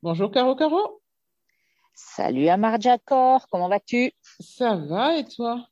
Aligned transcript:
Bonjour 0.00 0.30
Caro 0.30 0.54
Caro. 0.54 1.02
Salut 1.92 2.46
Amar 2.46 2.80
Jakor, 2.80 3.48
comment 3.48 3.68
vas-tu? 3.68 4.12
Ça 4.38 4.76
va 4.76 5.16
et 5.16 5.24
toi? 5.24 5.66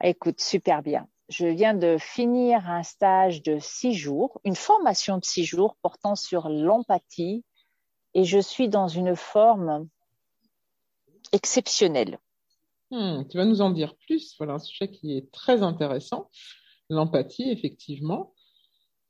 Écoute, 0.00 0.40
super 0.40 0.84
bien. 0.84 1.08
Je 1.28 1.46
viens 1.48 1.74
de 1.74 1.96
finir 1.98 2.70
un 2.70 2.84
stage 2.84 3.42
de 3.42 3.58
six 3.58 3.92
jours, 3.92 4.40
une 4.44 4.54
formation 4.54 5.18
de 5.18 5.24
six 5.24 5.44
jours 5.44 5.76
portant 5.82 6.14
sur 6.14 6.48
l'empathie 6.48 7.44
et 8.14 8.22
je 8.22 8.38
suis 8.38 8.68
dans 8.68 8.86
une 8.86 9.16
forme 9.16 9.88
exceptionnelle. 11.32 12.20
Hmm, 12.92 13.24
tu 13.28 13.36
vas 13.36 13.46
nous 13.46 13.62
en 13.62 13.70
dire 13.70 13.96
plus. 13.96 14.36
Voilà 14.38 14.54
un 14.54 14.58
sujet 14.60 14.92
qui 14.92 15.16
est 15.16 15.28
très 15.32 15.64
intéressant. 15.64 16.30
L'empathie, 16.88 17.50
effectivement. 17.50 18.32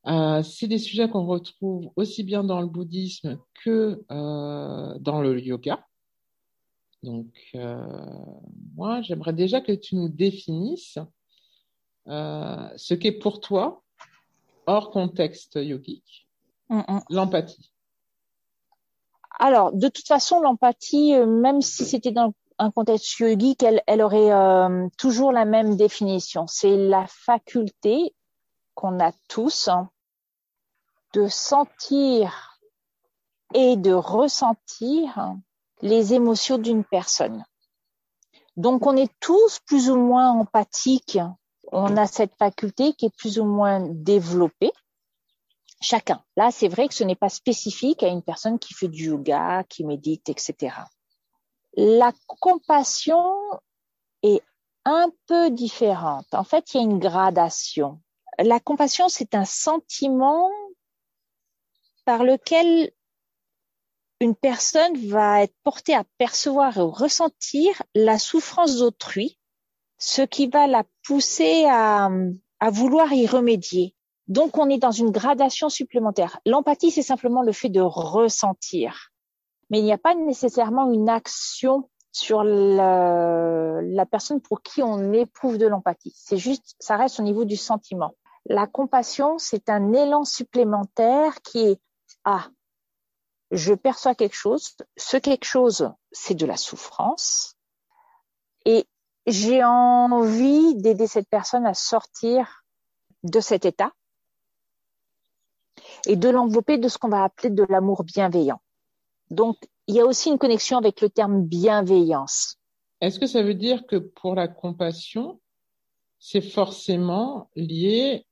Euh, 0.06 0.42
c'est 0.42 0.68
des 0.68 0.78
sujets 0.78 1.08
qu'on 1.08 1.26
retrouve 1.26 1.90
aussi 1.96 2.22
bien 2.22 2.44
dans 2.44 2.60
le 2.60 2.66
bouddhisme 2.66 3.38
que 3.64 4.02
euh, 4.10 4.98
dans 4.98 5.20
le 5.20 5.40
yoga. 5.40 5.84
Donc, 7.02 7.32
euh, 7.54 7.86
moi, 8.74 9.02
j'aimerais 9.02 9.32
déjà 9.32 9.60
que 9.60 9.72
tu 9.72 9.96
nous 9.96 10.08
définisses 10.08 10.98
ce 12.06 12.94
qu'est 12.94 13.12
pour 13.12 13.40
toi, 13.40 13.82
hors 14.66 14.90
contexte 14.90 15.56
yogique, 15.56 16.26
mm, 16.70 16.78
mm. 16.78 17.00
l'empathie. 17.10 17.70
Alors, 19.38 19.72
de 19.72 19.88
toute 19.88 20.06
façon, 20.06 20.40
l'empathie, 20.40 21.12
même 21.14 21.60
si 21.60 21.84
c'était 21.84 22.10
dans 22.10 22.32
un 22.58 22.70
contexte 22.70 23.18
yogique, 23.18 23.62
elle, 23.62 23.82
elle 23.86 24.00
aurait 24.00 24.90
toujours 24.96 25.32
la 25.32 25.44
même 25.44 25.76
définition. 25.76 26.46
C'est 26.46 26.76
la 26.76 27.06
faculté 27.06 28.14
qu'on 28.78 29.00
a 29.00 29.10
tous 29.26 29.66
hein, 29.66 29.90
de 31.12 31.26
sentir 31.26 32.60
et 33.52 33.76
de 33.76 33.92
ressentir 33.92 35.34
les 35.82 36.14
émotions 36.14 36.58
d'une 36.58 36.84
personne. 36.84 37.44
Donc 38.56 38.86
on 38.86 38.96
est 38.96 39.12
tous 39.18 39.58
plus 39.66 39.90
ou 39.90 39.96
moins 39.96 40.30
empathiques, 40.30 41.18
on 41.72 41.96
a 41.96 42.06
cette 42.06 42.36
faculté 42.36 42.92
qui 42.92 43.06
est 43.06 43.16
plus 43.16 43.40
ou 43.40 43.44
moins 43.44 43.80
développée. 43.80 44.70
Chacun. 45.80 46.22
Là, 46.36 46.52
c'est 46.52 46.68
vrai 46.68 46.86
que 46.86 46.94
ce 46.94 47.02
n'est 47.02 47.16
pas 47.16 47.28
spécifique 47.28 48.04
à 48.04 48.08
une 48.08 48.22
personne 48.22 48.60
qui 48.60 48.74
fait 48.74 48.86
du 48.86 49.06
yoga, 49.06 49.64
qui 49.64 49.84
médite, 49.84 50.28
etc. 50.28 50.76
La 51.76 52.12
compassion 52.26 53.34
est 54.22 54.42
un 54.84 55.10
peu 55.26 55.50
différente. 55.50 56.32
En 56.32 56.44
fait, 56.44 56.74
il 56.74 56.76
y 56.76 56.80
a 56.80 56.84
une 56.84 57.00
gradation. 57.00 58.00
La 58.38 58.60
compassion, 58.60 59.08
c'est 59.08 59.34
un 59.34 59.44
sentiment 59.44 60.48
par 62.04 62.22
lequel 62.22 62.92
une 64.20 64.34
personne 64.34 64.96
va 65.08 65.42
être 65.42 65.54
portée 65.64 65.94
à 65.94 66.04
percevoir 66.18 66.76
et 66.76 66.82
ressentir 66.82 67.82
la 67.94 68.18
souffrance 68.18 68.78
d'autrui, 68.78 69.38
ce 69.98 70.22
qui 70.22 70.46
va 70.46 70.66
la 70.66 70.84
pousser 71.04 71.66
à, 71.68 72.10
vouloir 72.70 73.12
y 73.12 73.26
remédier. 73.26 73.94
Donc, 74.26 74.58
on 74.58 74.68
est 74.68 74.78
dans 74.78 74.92
une 74.92 75.10
gradation 75.10 75.68
supplémentaire. 75.68 76.38
L'empathie, 76.46 76.90
c'est 76.90 77.02
simplement 77.02 77.42
le 77.42 77.52
fait 77.52 77.70
de 77.70 77.80
ressentir. 77.80 79.10
Mais 79.70 79.78
il 79.78 79.84
n'y 79.84 79.92
a 79.92 79.98
pas 79.98 80.14
nécessairement 80.14 80.92
une 80.92 81.08
action 81.08 81.88
sur 82.12 82.42
la 82.44 84.06
personne 84.10 84.40
pour 84.40 84.62
qui 84.62 84.82
on 84.82 85.12
éprouve 85.12 85.58
de 85.58 85.66
l'empathie. 85.66 86.14
C'est 86.16 86.36
juste, 86.36 86.74
ça 86.78 86.96
reste 86.96 87.20
au 87.20 87.22
niveau 87.22 87.44
du 87.44 87.56
sentiment. 87.56 88.14
La 88.48 88.66
compassion, 88.66 89.38
c'est 89.38 89.68
un 89.68 89.92
élan 89.92 90.24
supplémentaire 90.24 91.40
qui 91.42 91.58
est 91.60 91.80
ah, 92.24 92.48
je 93.50 93.74
perçois 93.74 94.14
quelque 94.14 94.34
chose, 94.34 94.76
ce 94.96 95.16
quelque 95.16 95.44
chose, 95.44 95.90
c'est 96.12 96.34
de 96.34 96.46
la 96.46 96.56
souffrance, 96.56 97.56
et 98.64 98.86
j'ai 99.26 99.62
envie 99.64 100.74
d'aider 100.76 101.06
cette 101.06 101.28
personne 101.28 101.66
à 101.66 101.74
sortir 101.74 102.64
de 103.22 103.40
cet 103.40 103.64
état 103.64 103.92
et 106.06 106.16
de 106.16 106.28
l'envelopper 106.28 106.78
de 106.78 106.88
ce 106.88 106.98
qu'on 106.98 107.08
va 107.08 107.24
appeler 107.24 107.50
de 107.50 107.64
l'amour 107.68 108.04
bienveillant. 108.04 108.60
Donc, 109.30 109.56
il 109.86 109.94
y 109.94 110.00
a 110.00 110.06
aussi 110.06 110.30
une 110.30 110.38
connexion 110.38 110.78
avec 110.78 111.00
le 111.00 111.08
terme 111.08 111.42
bienveillance. 111.42 112.56
Est-ce 113.00 113.18
que 113.18 113.26
ça 113.26 113.42
veut 113.42 113.54
dire 113.54 113.86
que 113.86 113.96
pour 113.96 114.34
la 114.34 114.48
compassion, 114.48 115.40
c'est 116.18 116.42
forcément 116.42 117.50
lié 117.54 118.26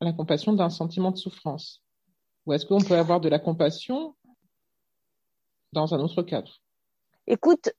la 0.00 0.12
compassion 0.12 0.52
d'un 0.52 0.70
sentiment 0.70 1.10
de 1.10 1.16
souffrance 1.16 1.82
ou 2.46 2.52
est-ce 2.52 2.66
qu'on 2.66 2.80
peut 2.80 2.96
avoir 2.96 3.20
de 3.20 3.28
la 3.28 3.38
compassion 3.38 4.14
dans 5.72 5.94
un 5.94 6.00
autre 6.00 6.22
cadre? 6.22 6.60
Écoute, 7.26 7.70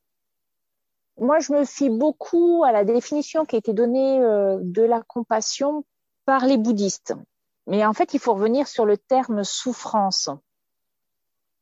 moi 1.18 1.40
je 1.40 1.54
me 1.54 1.66
fie 1.66 1.90
beaucoup 1.90 2.64
à 2.64 2.72
la 2.72 2.86
définition 2.86 3.46
qui 3.46 3.56
a 3.56 3.60
été 3.60 3.74
donnée 3.74 4.20
euh, 4.22 4.60
de 4.62 4.84
la 4.84 5.02
compassion 5.02 5.84
par 6.26 6.46
les 6.46 6.58
bouddhistes. 6.58 7.14
Mais 7.68 7.86
en 7.86 7.94
fait, 7.94 8.14
il 8.14 8.20
faut 8.20 8.34
revenir 8.34 8.68
sur 8.68 8.86
le 8.86 8.98
terme 8.98 9.44
souffrance. 9.44 10.30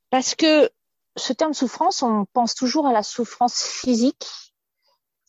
Parce 0.09 0.35
que 0.35 0.69
ce 1.15 1.33
terme 1.33 1.53
souffrance, 1.53 2.01
on 2.03 2.25
pense 2.33 2.55
toujours 2.55 2.87
à 2.87 2.93
la 2.93 3.03
souffrance 3.03 3.63
physique, 3.63 4.53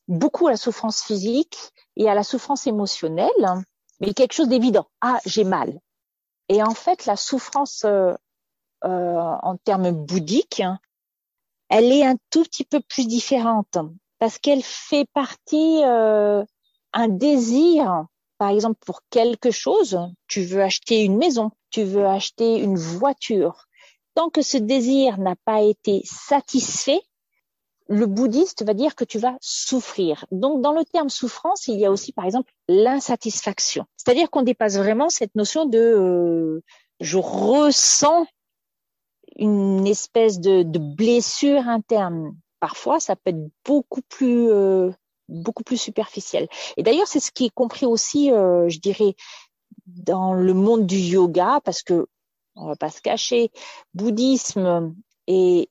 beaucoup 0.08 0.46
à 0.46 0.52
la 0.52 0.56
souffrance 0.56 1.02
physique 1.02 1.58
et 1.96 2.08
à 2.08 2.14
la 2.14 2.22
souffrance 2.22 2.66
émotionnelle, 2.66 3.64
mais 4.00 4.14
quelque 4.14 4.32
chose 4.32 4.48
d'évident. 4.48 4.86
Ah, 5.00 5.18
j'ai 5.26 5.44
mal. 5.44 5.78
Et 6.48 6.62
en 6.62 6.74
fait, 6.74 7.06
la 7.06 7.16
souffrance 7.16 7.84
euh, 7.84 8.12
euh, 8.84 8.88
en 9.42 9.56
termes 9.58 9.92
bouddhiques, 9.92 10.62
elle 11.68 11.92
est 11.92 12.04
un 12.04 12.16
tout 12.30 12.42
petit 12.42 12.64
peu 12.64 12.80
plus 12.80 13.06
différente 13.06 13.78
parce 14.18 14.38
qu'elle 14.38 14.62
fait 14.62 15.06
partie 15.14 15.82
euh, 15.84 16.44
un 16.92 17.08
désir, 17.08 18.06
par 18.38 18.50
exemple 18.50 18.78
pour 18.84 19.00
quelque 19.10 19.50
chose. 19.50 19.98
Tu 20.26 20.42
veux 20.42 20.62
acheter 20.62 21.04
une 21.04 21.16
maison, 21.16 21.52
tu 21.70 21.84
veux 21.84 22.06
acheter 22.06 22.58
une 22.58 22.76
voiture. 22.76 23.66
Tant 24.14 24.28
que 24.28 24.42
ce 24.42 24.58
désir 24.58 25.18
n'a 25.18 25.36
pas 25.44 25.62
été 25.62 26.02
satisfait, 26.04 27.00
le 27.90 28.06
bouddhiste 28.06 28.64
va 28.64 28.72
dire 28.72 28.94
que 28.94 29.04
tu 29.04 29.18
vas 29.18 29.36
souffrir. 29.40 30.24
Donc, 30.30 30.62
dans 30.62 30.72
le 30.72 30.84
terme 30.84 31.08
souffrance, 31.08 31.66
il 31.66 31.78
y 31.78 31.84
a 31.84 31.90
aussi, 31.90 32.12
par 32.12 32.24
exemple, 32.24 32.52
l'insatisfaction. 32.68 33.84
C'est-à-dire 33.96 34.30
qu'on 34.30 34.42
dépasse 34.42 34.76
vraiment 34.76 35.08
cette 35.08 35.34
notion 35.34 35.66
de 35.66 35.78
euh, 35.78 36.62
je 37.00 37.18
ressens 37.18 38.26
une 39.36 39.88
espèce 39.88 40.38
de, 40.38 40.62
blessure 40.78 41.66
interne. 41.66 42.36
Parfois, 42.60 43.00
ça 43.00 43.16
peut 43.16 43.30
être 43.30 43.50
beaucoup 43.64 44.02
plus 44.02 44.48
euh, 44.52 44.92
beaucoup 45.28 45.64
plus 45.64 45.76
superficiel. 45.76 46.48
Et 46.76 46.84
d'ailleurs, 46.84 47.08
c'est 47.08 47.20
ce 47.20 47.32
qui 47.32 47.46
est 47.46 47.54
compris 47.54 47.86
aussi, 47.86 48.30
euh, 48.30 48.68
je 48.68 48.78
dirais, 48.78 49.16
dans 49.86 50.32
le 50.32 50.54
monde 50.54 50.86
du 50.86 50.98
yoga, 50.98 51.60
parce 51.64 51.82
que 51.82 52.06
on 52.54 52.66
va 52.66 52.76
pas 52.76 52.90
se 52.90 53.00
cacher, 53.00 53.50
bouddhisme 53.94 54.94
et 55.26 55.70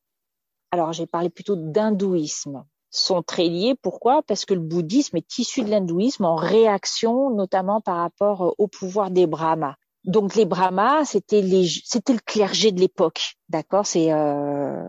alors 0.71 0.93
j'ai 0.93 1.07
parlé 1.07 1.29
plutôt 1.29 1.55
d'hindouisme, 1.55 2.63
sont 2.89 3.21
très 3.21 3.45
liés. 3.45 3.75
Pourquoi? 3.81 4.23
Parce 4.23 4.45
que 4.45 4.53
le 4.53 4.59
bouddhisme 4.59 5.17
est 5.17 5.37
issu 5.37 5.61
de 5.61 5.69
l'hindouisme 5.69 6.25
en 6.25 6.35
réaction 6.35 7.29
notamment 7.29 7.81
par 7.81 7.97
rapport 7.97 8.47
euh, 8.47 8.51
au 8.57 8.67
pouvoir 8.67 9.11
des 9.11 9.27
brahmas. 9.27 9.75
Donc 10.05 10.35
les 10.35 10.45
brahmas, 10.45 11.05
c'était 11.05 11.41
le 11.41 12.19
clergé 12.25 12.71
de 12.71 12.79
l'époque, 12.79 13.35
d'accord? 13.49 13.85
C'est 13.85 14.11
euh, 14.13 14.81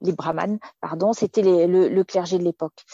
les 0.00 0.12
brahmanes, 0.12 0.58
pardon, 0.80 1.12
c'était 1.12 1.42
le 1.42 2.02
clergé 2.02 2.38
de 2.38 2.44
l'époque. 2.44 2.84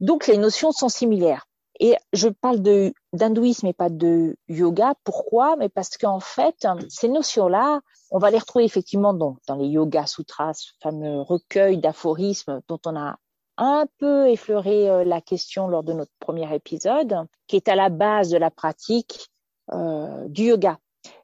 Donc 0.00 0.26
les 0.26 0.36
notions 0.36 0.72
sont 0.72 0.88
similaires. 0.88 1.45
Et 1.80 1.96
je 2.12 2.28
parle 2.28 2.62
de 2.62 2.92
d'hindouisme 3.12 3.66
et 3.66 3.72
pas 3.72 3.90
de 3.90 4.36
yoga. 4.48 4.94
Pourquoi? 5.04 5.56
Mais 5.56 5.68
parce 5.68 5.96
qu'en 5.96 6.20
fait, 6.20 6.66
ces 6.88 7.08
notions-là, 7.08 7.80
on 8.10 8.18
va 8.18 8.30
les 8.30 8.38
retrouver 8.38 8.64
effectivement 8.64 9.14
dans, 9.14 9.36
dans 9.48 9.56
les 9.56 9.66
Yoga 9.66 10.06
Sutras, 10.06 10.54
ce 10.54 10.72
fameux 10.80 11.20
recueil 11.20 11.78
d'aphorismes 11.78 12.60
dont 12.68 12.78
on 12.86 12.96
a 12.96 13.18
un 13.58 13.86
peu 13.98 14.28
effleuré 14.28 14.88
euh, 14.88 15.04
la 15.04 15.20
question 15.20 15.68
lors 15.68 15.82
de 15.82 15.92
notre 15.92 16.12
premier 16.20 16.54
épisode, 16.54 17.26
qui 17.46 17.56
est 17.56 17.68
à 17.68 17.74
la 17.74 17.88
base 17.88 18.30
de 18.30 18.36
la 18.36 18.50
pratique 18.50 19.30
euh, 19.72 20.28
du 20.28 20.44
yoga. 20.44 20.78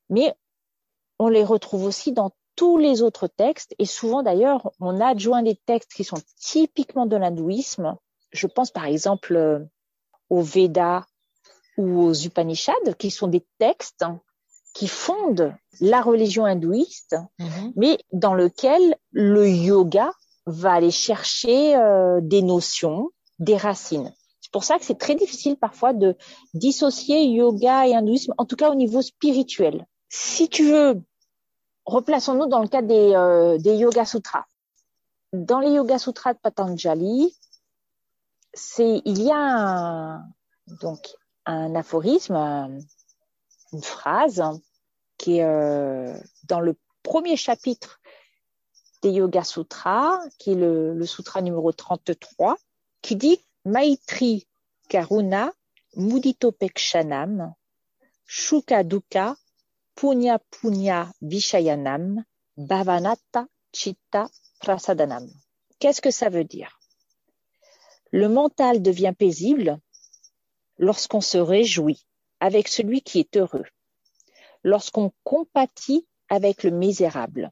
Mais 0.08 0.34
on 1.19 1.28
les 1.28 1.44
retrouve 1.44 1.84
aussi 1.84 2.12
dans 2.12 2.31
tous 2.56 2.78
les 2.78 3.02
autres 3.02 3.26
textes, 3.26 3.75
et 3.78 3.87
souvent 3.87 4.22
d'ailleurs, 4.22 4.72
on 4.81 5.00
adjoint 5.00 5.43
des 5.43 5.56
textes 5.56 5.93
qui 5.93 6.05
sont 6.05 6.19
typiquement 6.37 7.06
de 7.06 7.16
l'hindouisme. 7.16 7.96
Je 8.32 8.46
pense 8.46 8.70
par 8.70 8.87
exemple 8.87 9.37
euh, 9.37 9.60
aux 10.32 10.40
Védas 10.40 11.05
ou 11.76 12.05
aux 12.05 12.14
Upanishads, 12.14 12.94
qui 12.99 13.11
sont 13.11 13.29
des 13.29 13.44
textes 13.58 14.05
qui 14.73 14.88
fondent 14.88 15.55
la 15.81 16.00
religion 16.00 16.46
hindouiste, 16.46 17.17
mhm. 17.38 17.73
mais 17.76 17.99
dans 18.12 18.32
lequel 18.32 18.96
le 19.11 19.46
yoga 19.46 20.11
va 20.46 20.73
aller 20.73 20.90
chercher 20.90 21.76
euh, 21.76 22.20
des 22.23 22.40
notions, 22.40 23.11
des 23.38 23.58
racines. 23.58 24.12
C'est 24.40 24.50
pour 24.50 24.64
ça 24.64 24.79
que 24.79 24.84
c'est 24.84 24.99
très 24.99 25.14
difficile 25.14 25.56
parfois 25.56 25.93
de 25.93 26.17
dissocier 26.55 27.25
yoga 27.26 27.87
et 27.87 27.94
hindouisme, 27.94 28.32
en 28.38 28.46
tout 28.46 28.56
cas 28.56 28.70
au 28.70 28.75
niveau 28.75 29.02
spirituel. 29.02 29.87
Si 30.08 30.49
tu 30.49 30.64
veux 30.64 31.02
replaçons-nous 31.84 32.46
dans 32.46 32.61
le 32.61 32.69
cadre 32.69 32.88
des, 32.88 33.12
euh, 33.14 33.58
des 33.58 33.76
Yoga 33.76 34.05
Sutras. 34.06 34.44
Dans 35.32 35.61
les 35.61 35.73
Yoga 35.73 35.99
Sutras 35.99 36.34
de 36.34 36.38
Patanjali, 36.38 37.34
c'est 38.54 39.02
il 39.04 39.22
y 39.22 39.31
a 39.31 39.37
un, 39.37 40.28
donc 40.81 41.08
un 41.46 41.75
aphorisme, 41.75 42.37
une 43.72 43.82
phrase 43.82 44.43
qui 45.19 45.38
est 45.38 45.44
euh, 45.44 46.19
dans 46.44 46.60
le 46.60 46.76
premier 47.02 47.37
chapitre 47.37 48.00
des 49.02 49.10
Yoga 49.10 49.43
Sutras, 49.43 50.20
qui 50.38 50.52
est 50.52 50.54
le, 50.54 51.04
sutra 51.06 51.40
numéro 51.43 51.72
33, 51.72 52.56
qui 53.02 53.16
dit 53.16 53.40
Maitri 53.64 54.46
Karuna 54.88 55.52
Mudito 55.96 56.52
Pekshanam 56.52 57.55
Shuka 58.26 58.84
Dukkha 58.84 59.37
Punya 59.94 60.38
Punya 60.50 61.12
Vishayanam 61.20 62.25
Bhavanata 62.56 63.46
Chitta 63.72 64.31
Prasadanam. 64.60 65.28
Qu'est-ce 65.81 66.00
que 66.00 66.10
ça 66.10 66.28
veut 66.28 66.44
dire? 66.44 66.78
Le 68.12 68.29
mental 68.29 68.82
devient 68.82 69.14
paisible 69.19 69.81
lorsqu'on 70.79 71.20
se 71.20 71.38
réjouit 71.38 72.06
avec 72.41 72.69
celui 72.69 73.00
qui 73.00 73.20
est 73.20 73.37
heureux, 73.37 73.64
lorsqu'on 74.62 75.12
compatit 75.25 76.06
avec 76.29 76.62
le 76.62 76.70
misérable, 76.70 77.50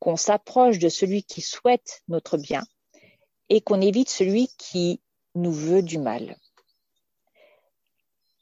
qu'on 0.00 0.16
s'approche 0.16 0.78
de 0.78 0.88
celui 0.88 1.22
qui 1.22 1.40
souhaite 1.40 2.02
notre 2.08 2.36
bien 2.36 2.62
et 3.48 3.62
qu'on 3.62 3.80
évite 3.80 4.10
celui 4.10 4.48
qui 4.58 5.00
nous 5.34 5.52
veut 5.52 5.82
du 5.82 5.98
mal. 5.98 6.36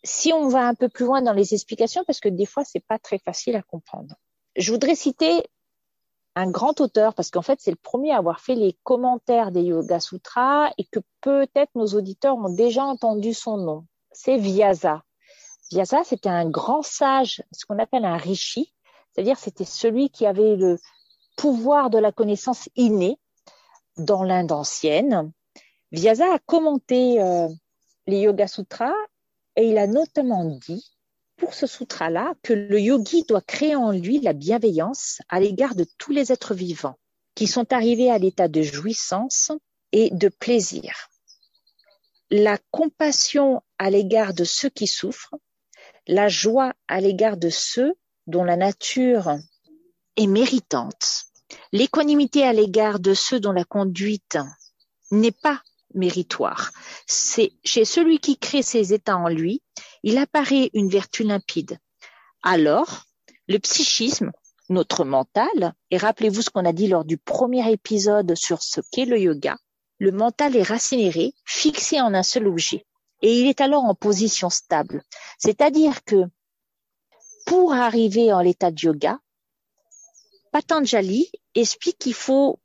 Si 0.04 0.32
on 0.32 0.48
va 0.48 0.66
un 0.66 0.74
peu 0.74 0.88
plus 0.88 1.04
loin 1.04 1.22
dans 1.22 1.32
les 1.32 1.54
explications, 1.54 2.02
parce 2.04 2.18
que 2.18 2.28
des 2.28 2.46
fois, 2.46 2.64
c'est 2.64 2.84
pas 2.84 2.98
très 2.98 3.18
facile 3.18 3.54
à 3.54 3.62
comprendre. 3.62 4.16
Je 4.56 4.72
voudrais 4.72 4.96
citer 4.96 5.44
un 6.34 6.50
grand 6.50 6.80
auteur, 6.80 7.14
parce 7.14 7.30
qu'en 7.30 7.42
fait, 7.42 7.60
c'est 7.60 7.70
le 7.70 7.76
premier 7.76 8.12
à 8.12 8.18
avoir 8.18 8.40
fait 8.40 8.54
les 8.54 8.76
commentaires 8.82 9.52
des 9.52 9.62
Yoga 9.62 10.00
Sutras 10.00 10.70
et 10.78 10.84
que 10.84 11.00
peut-être 11.20 11.70
nos 11.74 11.86
auditeurs 11.88 12.36
ont 12.36 12.54
déjà 12.54 12.84
entendu 12.84 13.34
son 13.34 13.58
nom. 13.58 13.86
C'est 14.12 14.38
Vyasa. 14.38 15.02
Vyasa, 15.70 16.04
c'était 16.04 16.28
un 16.28 16.48
grand 16.48 16.82
sage, 16.82 17.42
ce 17.52 17.66
qu'on 17.66 17.78
appelle 17.78 18.04
un 18.04 18.16
rishi, 18.16 18.72
c'est-à-dire 19.12 19.38
c'était 19.38 19.64
celui 19.64 20.10
qui 20.10 20.26
avait 20.26 20.56
le 20.56 20.78
pouvoir 21.36 21.90
de 21.90 21.98
la 21.98 22.12
connaissance 22.12 22.68
innée 22.76 23.18
dans 23.96 24.22
l'Inde 24.22 24.52
ancienne. 24.52 25.32
Vyasa 25.92 26.34
a 26.34 26.38
commenté 26.38 27.20
euh, 27.22 27.48
les 28.06 28.20
Yoga 28.20 28.46
Sutras 28.46 28.94
et 29.56 29.68
il 29.68 29.76
a 29.76 29.86
notamment 29.86 30.44
dit 30.44 30.92
pour 31.42 31.54
ce 31.54 31.66
sutra-là 31.66 32.34
que 32.44 32.52
le 32.52 32.78
yogi 32.78 33.24
doit 33.24 33.40
créer 33.40 33.74
en 33.74 33.90
lui 33.90 34.20
la 34.20 34.32
bienveillance 34.32 35.20
à 35.28 35.40
l'égard 35.40 35.74
de 35.74 35.84
tous 35.98 36.12
les 36.12 36.30
êtres 36.30 36.54
vivants 36.54 37.00
qui 37.34 37.48
sont 37.48 37.72
arrivés 37.72 38.12
à 38.12 38.18
l'état 38.18 38.46
de 38.46 38.62
jouissance 38.62 39.50
et 39.90 40.10
de 40.12 40.28
plaisir. 40.28 41.08
La 42.30 42.58
compassion 42.70 43.60
à 43.78 43.90
l'égard 43.90 44.34
de 44.34 44.44
ceux 44.44 44.68
qui 44.68 44.86
souffrent, 44.86 45.34
la 46.06 46.28
joie 46.28 46.74
à 46.86 47.00
l'égard 47.00 47.36
de 47.36 47.50
ceux 47.50 47.92
dont 48.28 48.44
la 48.44 48.56
nature 48.56 49.36
est 50.16 50.28
méritante, 50.28 51.24
l'équanimité 51.72 52.44
à 52.44 52.52
l'égard 52.52 53.00
de 53.00 53.14
ceux 53.14 53.40
dont 53.40 53.50
la 53.50 53.64
conduite 53.64 54.38
n'est 55.10 55.32
pas 55.32 55.60
méritoire. 55.94 56.70
C'est 57.08 57.50
chez 57.64 57.84
celui 57.84 58.20
qui 58.20 58.38
crée 58.38 58.62
ces 58.62 58.92
états 58.92 59.16
en 59.16 59.28
lui, 59.28 59.60
il 60.02 60.18
apparaît 60.18 60.70
une 60.74 60.88
vertu 60.88 61.22
limpide. 61.24 61.78
Alors, 62.42 63.04
le 63.48 63.58
psychisme, 63.58 64.32
notre 64.68 65.04
mental, 65.04 65.74
et 65.90 65.96
rappelez-vous 65.96 66.42
ce 66.42 66.50
qu'on 66.50 66.64
a 66.64 66.72
dit 66.72 66.88
lors 66.88 67.04
du 67.04 67.18
premier 67.18 67.70
épisode 67.70 68.34
sur 68.36 68.62
ce 68.62 68.80
qu'est 68.90 69.04
le 69.04 69.18
yoga, 69.18 69.56
le 69.98 70.10
mental 70.10 70.56
est 70.56 70.62
racinéré, 70.62 71.34
fixé 71.44 72.00
en 72.00 72.14
un 72.14 72.22
seul 72.22 72.48
objet, 72.48 72.84
et 73.20 73.38
il 73.38 73.46
est 73.46 73.60
alors 73.60 73.84
en 73.84 73.94
position 73.94 74.50
stable. 74.50 75.04
C'est-à-dire 75.38 76.02
que 76.04 76.24
pour 77.46 77.72
arriver 77.72 78.32
en 78.32 78.40
l'état 78.40 78.70
de 78.70 78.80
yoga, 78.80 79.18
Patanjali 80.50 81.30
explique 81.54 81.98
qu'il 81.98 82.14
faut 82.14 82.58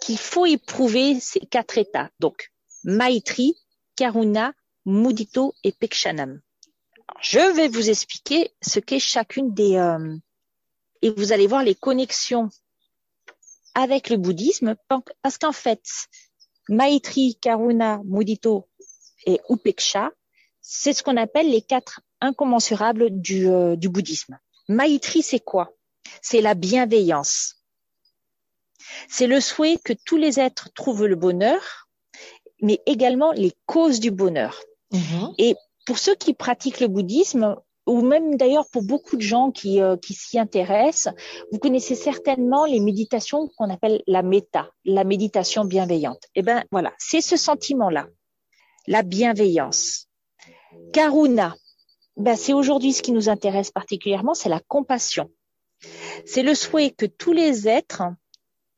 qu'il 0.00 0.18
faut 0.18 0.46
éprouver 0.46 1.20
ces 1.20 1.40
quatre 1.40 1.78
états. 1.78 2.10
Donc, 2.18 2.52
Maitri, 2.82 3.56
Karuna, 3.94 4.52
Mudito 4.84 5.54
et 5.64 5.72
Pekshanam. 5.72 6.40
je 7.20 7.54
vais 7.54 7.68
vous 7.68 7.88
expliquer 7.88 8.52
ce 8.60 8.80
qu'est 8.80 8.98
chacune 8.98 9.54
des... 9.54 9.76
Euh, 9.76 10.16
et 11.02 11.10
vous 11.10 11.32
allez 11.32 11.46
voir 11.46 11.62
les 11.62 11.74
connexions 11.74 12.48
avec 13.74 14.10
le 14.10 14.16
bouddhisme, 14.16 14.76
parce 15.22 15.38
qu'en 15.38 15.52
fait, 15.52 15.82
Maitri, 16.68 17.38
Karuna, 17.40 18.00
Mudito 18.04 18.68
et 19.26 19.40
Upeksha, 19.48 20.10
c'est 20.60 20.92
ce 20.92 21.02
qu'on 21.02 21.16
appelle 21.16 21.50
les 21.50 21.62
quatre 21.62 22.00
incommensurables 22.20 23.10
du, 23.10 23.48
euh, 23.48 23.76
du 23.76 23.88
bouddhisme. 23.88 24.38
Maitri, 24.68 25.22
c'est 25.22 25.40
quoi? 25.40 25.72
C'est 26.20 26.40
la 26.40 26.54
bienveillance. 26.54 27.56
C'est 29.08 29.26
le 29.26 29.40
souhait 29.40 29.78
que 29.82 29.92
tous 29.92 30.16
les 30.16 30.38
êtres 30.38 30.70
trouvent 30.74 31.06
le 31.06 31.16
bonheur, 31.16 31.88
mais 32.60 32.80
également 32.86 33.32
les 33.32 33.52
causes 33.66 34.00
du 34.00 34.10
bonheur. 34.10 34.60
Mm-hmm. 34.92 35.34
Et 35.38 35.54
pour 35.86 35.98
ceux 35.98 36.14
qui 36.14 36.34
pratiquent 36.34 36.80
le 36.80 36.88
bouddhisme, 36.88 37.56
ou 37.86 38.02
même 38.02 38.36
d'ailleurs 38.36 38.68
pour 38.70 38.82
beaucoup 38.82 39.16
de 39.16 39.22
gens 39.22 39.50
qui, 39.50 39.80
euh, 39.80 39.96
qui 39.96 40.14
s'y 40.14 40.38
intéressent, 40.38 41.14
vous 41.50 41.58
connaissez 41.58 41.94
certainement 41.94 42.64
les 42.64 42.80
méditations 42.80 43.48
qu'on 43.56 43.70
appelle 43.70 44.02
la 44.06 44.22
méta, 44.22 44.70
la 44.84 45.04
méditation 45.04 45.64
bienveillante. 45.64 46.22
Eh 46.34 46.42
ben 46.42 46.64
voilà, 46.70 46.92
c'est 46.98 47.20
ce 47.20 47.36
sentiment-là, 47.36 48.06
la 48.86 49.02
bienveillance. 49.02 50.06
Karuna, 50.92 51.56
ben 52.16 52.36
c'est 52.36 52.52
aujourd'hui 52.52 52.92
ce 52.92 53.02
qui 53.02 53.12
nous 53.12 53.28
intéresse 53.28 53.70
particulièrement, 53.70 54.34
c'est 54.34 54.48
la 54.48 54.60
compassion. 54.60 55.30
C'est 56.24 56.44
le 56.44 56.54
souhait 56.54 56.90
que 56.90 57.06
tous 57.06 57.32
les 57.32 57.66
êtres 57.66 58.04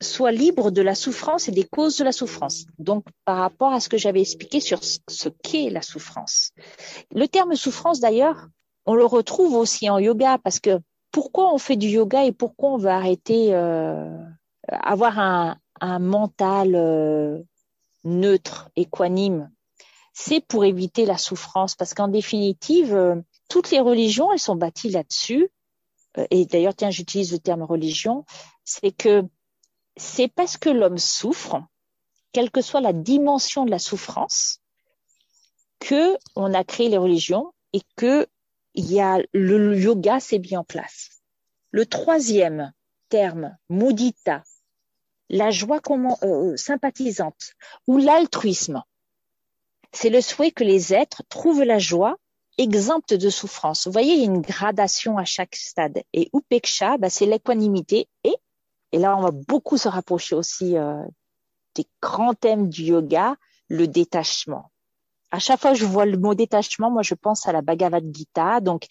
soit 0.04 0.32
libre 0.32 0.70
de 0.70 0.82
la 0.82 0.94
souffrance 0.94 1.48
et 1.48 1.52
des 1.52 1.64
causes 1.64 1.96
de 1.96 2.04
la 2.04 2.12
souffrance. 2.12 2.66
Donc, 2.78 3.04
par 3.24 3.38
rapport 3.38 3.72
à 3.72 3.80
ce 3.80 3.88
que 3.88 3.98
j'avais 3.98 4.20
expliqué 4.20 4.60
sur 4.60 4.80
ce 4.82 5.28
qu'est 5.42 5.70
la 5.70 5.82
souffrance. 5.82 6.52
Le 7.12 7.26
terme 7.26 7.56
souffrance, 7.56 8.00
d'ailleurs, 8.00 8.48
on 8.86 8.94
le 8.94 9.04
retrouve 9.04 9.54
aussi 9.54 9.88
en 9.88 9.98
yoga 9.98 10.38
parce 10.38 10.60
que 10.60 10.80
pourquoi 11.10 11.52
on 11.54 11.58
fait 11.58 11.76
du 11.76 11.88
yoga 11.88 12.24
et 12.24 12.32
pourquoi 12.32 12.70
on 12.70 12.76
veut 12.76 12.90
arrêter, 12.90 13.54
euh, 13.54 14.18
avoir 14.68 15.18
un, 15.18 15.56
mental 16.00 16.74
euh, 16.74 17.42
neutre, 18.04 18.70
équanime, 18.74 19.50
c'est 20.14 20.40
pour 20.40 20.64
éviter 20.64 21.04
la 21.04 21.18
souffrance 21.18 21.74
parce 21.74 21.92
qu'en 21.92 22.08
définitive, 22.08 22.94
euh, 22.94 23.16
toutes 23.48 23.70
les 23.70 23.80
religions, 23.80 24.32
elles 24.32 24.38
sont 24.38 24.56
bâties 24.56 24.90
là-dessus. 24.90 25.50
Et 26.30 26.46
d'ailleurs, 26.46 26.74
tiens, 26.74 26.90
j'utilise 26.90 27.32
le 27.32 27.38
terme 27.38 27.62
religion, 27.62 28.24
c'est 28.64 28.92
que 28.92 29.24
c'est 29.96 30.28
parce 30.28 30.56
que 30.56 30.70
l'homme 30.70 30.98
souffre, 30.98 31.62
quelle 32.32 32.50
que 32.50 32.62
soit 32.62 32.80
la 32.80 32.92
dimension 32.92 33.64
de 33.64 33.70
la 33.70 33.78
souffrance, 33.78 34.60
que 35.78 36.16
on 36.34 36.54
a 36.54 36.64
créé 36.64 36.88
les 36.88 36.98
religions 36.98 37.52
et 37.72 37.82
que 37.96 38.26
il 38.74 38.90
y 38.90 39.00
a 39.00 39.20
le 39.32 39.78
yoga 39.78 40.18
s'est 40.18 40.38
mis 40.38 40.56
en 40.56 40.64
place. 40.64 41.22
Le 41.70 41.86
troisième 41.86 42.72
terme, 43.08 43.56
mudita, 43.68 44.42
la 45.28 45.50
joie 45.50 45.80
euh, 46.22 46.56
sympathisante 46.56 47.52
ou 47.86 47.98
l'altruisme, 47.98 48.82
c'est 49.92 50.10
le 50.10 50.20
souhait 50.20 50.50
que 50.50 50.64
les 50.64 50.92
êtres 50.92 51.22
trouvent 51.28 51.62
la 51.62 51.78
joie 51.78 52.16
exempte 52.58 53.14
de 53.14 53.30
souffrance. 53.30 53.86
Vous 53.86 53.92
voyez, 53.92 54.14
il 54.14 54.20
y 54.20 54.22
a 54.22 54.26
une 54.26 54.40
gradation 54.40 55.18
à 55.18 55.24
chaque 55.24 55.56
stade. 55.56 56.02
Et 56.12 56.30
upeksha, 56.34 56.98
bah, 56.98 57.10
c'est 57.10 57.26
l'équanimité 57.26 58.08
et 58.24 58.34
et 58.94 58.98
là, 58.98 59.16
on 59.16 59.22
va 59.22 59.32
beaucoup 59.32 59.76
se 59.76 59.88
rapprocher 59.88 60.36
aussi 60.36 60.78
euh, 60.78 61.02
des 61.74 61.84
grands 62.00 62.32
thèmes 62.32 62.68
du 62.68 62.84
yoga, 62.84 63.34
le 63.66 63.88
détachement. 63.88 64.70
À 65.32 65.40
chaque 65.40 65.60
fois 65.60 65.72
que 65.72 65.78
je 65.78 65.84
vois 65.84 66.06
le 66.06 66.16
mot 66.16 66.34
détachement, 66.36 66.92
moi, 66.92 67.02
je 67.02 67.14
pense 67.14 67.48
à 67.48 67.52
la 67.52 67.60
Bhagavad 67.60 68.04
Gita. 68.14 68.60
Donc, 68.60 68.86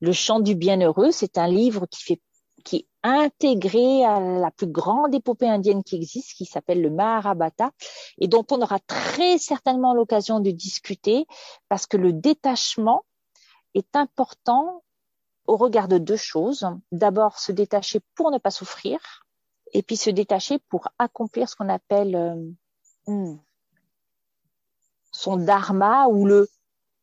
le 0.00 0.12
chant 0.12 0.38
du 0.38 0.54
bienheureux, 0.54 1.10
c'est 1.10 1.38
un 1.38 1.48
livre 1.48 1.86
qui 1.86 2.04
fait 2.04 2.20
qui 2.64 2.76
est 2.76 2.86
intégré 3.02 4.04
à 4.04 4.20
la 4.20 4.52
plus 4.52 4.68
grande 4.68 5.12
épopée 5.12 5.48
indienne 5.48 5.82
qui 5.82 5.96
existe, 5.96 6.34
qui 6.34 6.44
s'appelle 6.44 6.80
le 6.80 6.90
Maharabhata, 6.90 7.72
et 8.18 8.28
dont 8.28 8.46
on 8.52 8.62
aura 8.62 8.78
très 8.78 9.38
certainement 9.38 9.92
l'occasion 9.92 10.38
de 10.38 10.52
discuter, 10.52 11.26
parce 11.68 11.86
que 11.86 11.96
le 11.96 12.12
détachement 12.12 13.04
est 13.74 13.96
important 13.96 14.84
au 15.46 15.56
regard 15.56 15.88
de 15.88 15.98
deux 15.98 16.16
choses. 16.16 16.68
D'abord, 16.92 17.40
se 17.40 17.50
détacher 17.50 17.98
pour 18.14 18.30
ne 18.30 18.38
pas 18.38 18.52
souffrir, 18.52 19.00
et 19.72 19.82
puis 19.82 19.96
se 19.96 20.10
détacher 20.10 20.58
pour 20.68 20.88
accomplir 20.98 21.48
ce 21.48 21.56
qu'on 21.56 21.68
appelle 21.68 22.14
euh, 22.14 22.34
hmm, 23.06 23.38
son 25.10 25.36
dharma 25.36 26.06
ou 26.08 26.26
le 26.26 26.48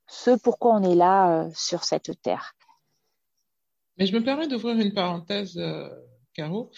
ce 0.08 0.38
pourquoi 0.38 0.76
on 0.76 0.84
est 0.84 0.96
là 0.96 1.46
euh, 1.46 1.52
sur 1.56 1.84
cette 1.84 2.22
terre. 2.22 2.54
Mais 3.98 4.06
je 4.06 4.14
me 4.14 4.24
permets 4.24 4.48
d'ouvrir 4.48 4.78
une 4.78 4.94
parenthèse, 4.94 5.58
euh, 5.58 5.90
Caro, 6.34 6.72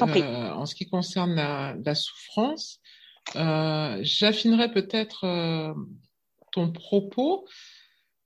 euh, 0.00 0.50
en 0.50 0.66
ce 0.66 0.74
qui 0.74 0.88
concerne 0.88 1.34
la, 1.34 1.94
souffrance. 1.94 2.80
J'affinerais 3.34 4.72
peut-être 4.72 5.74
ton 6.52 6.72
propos 6.72 7.46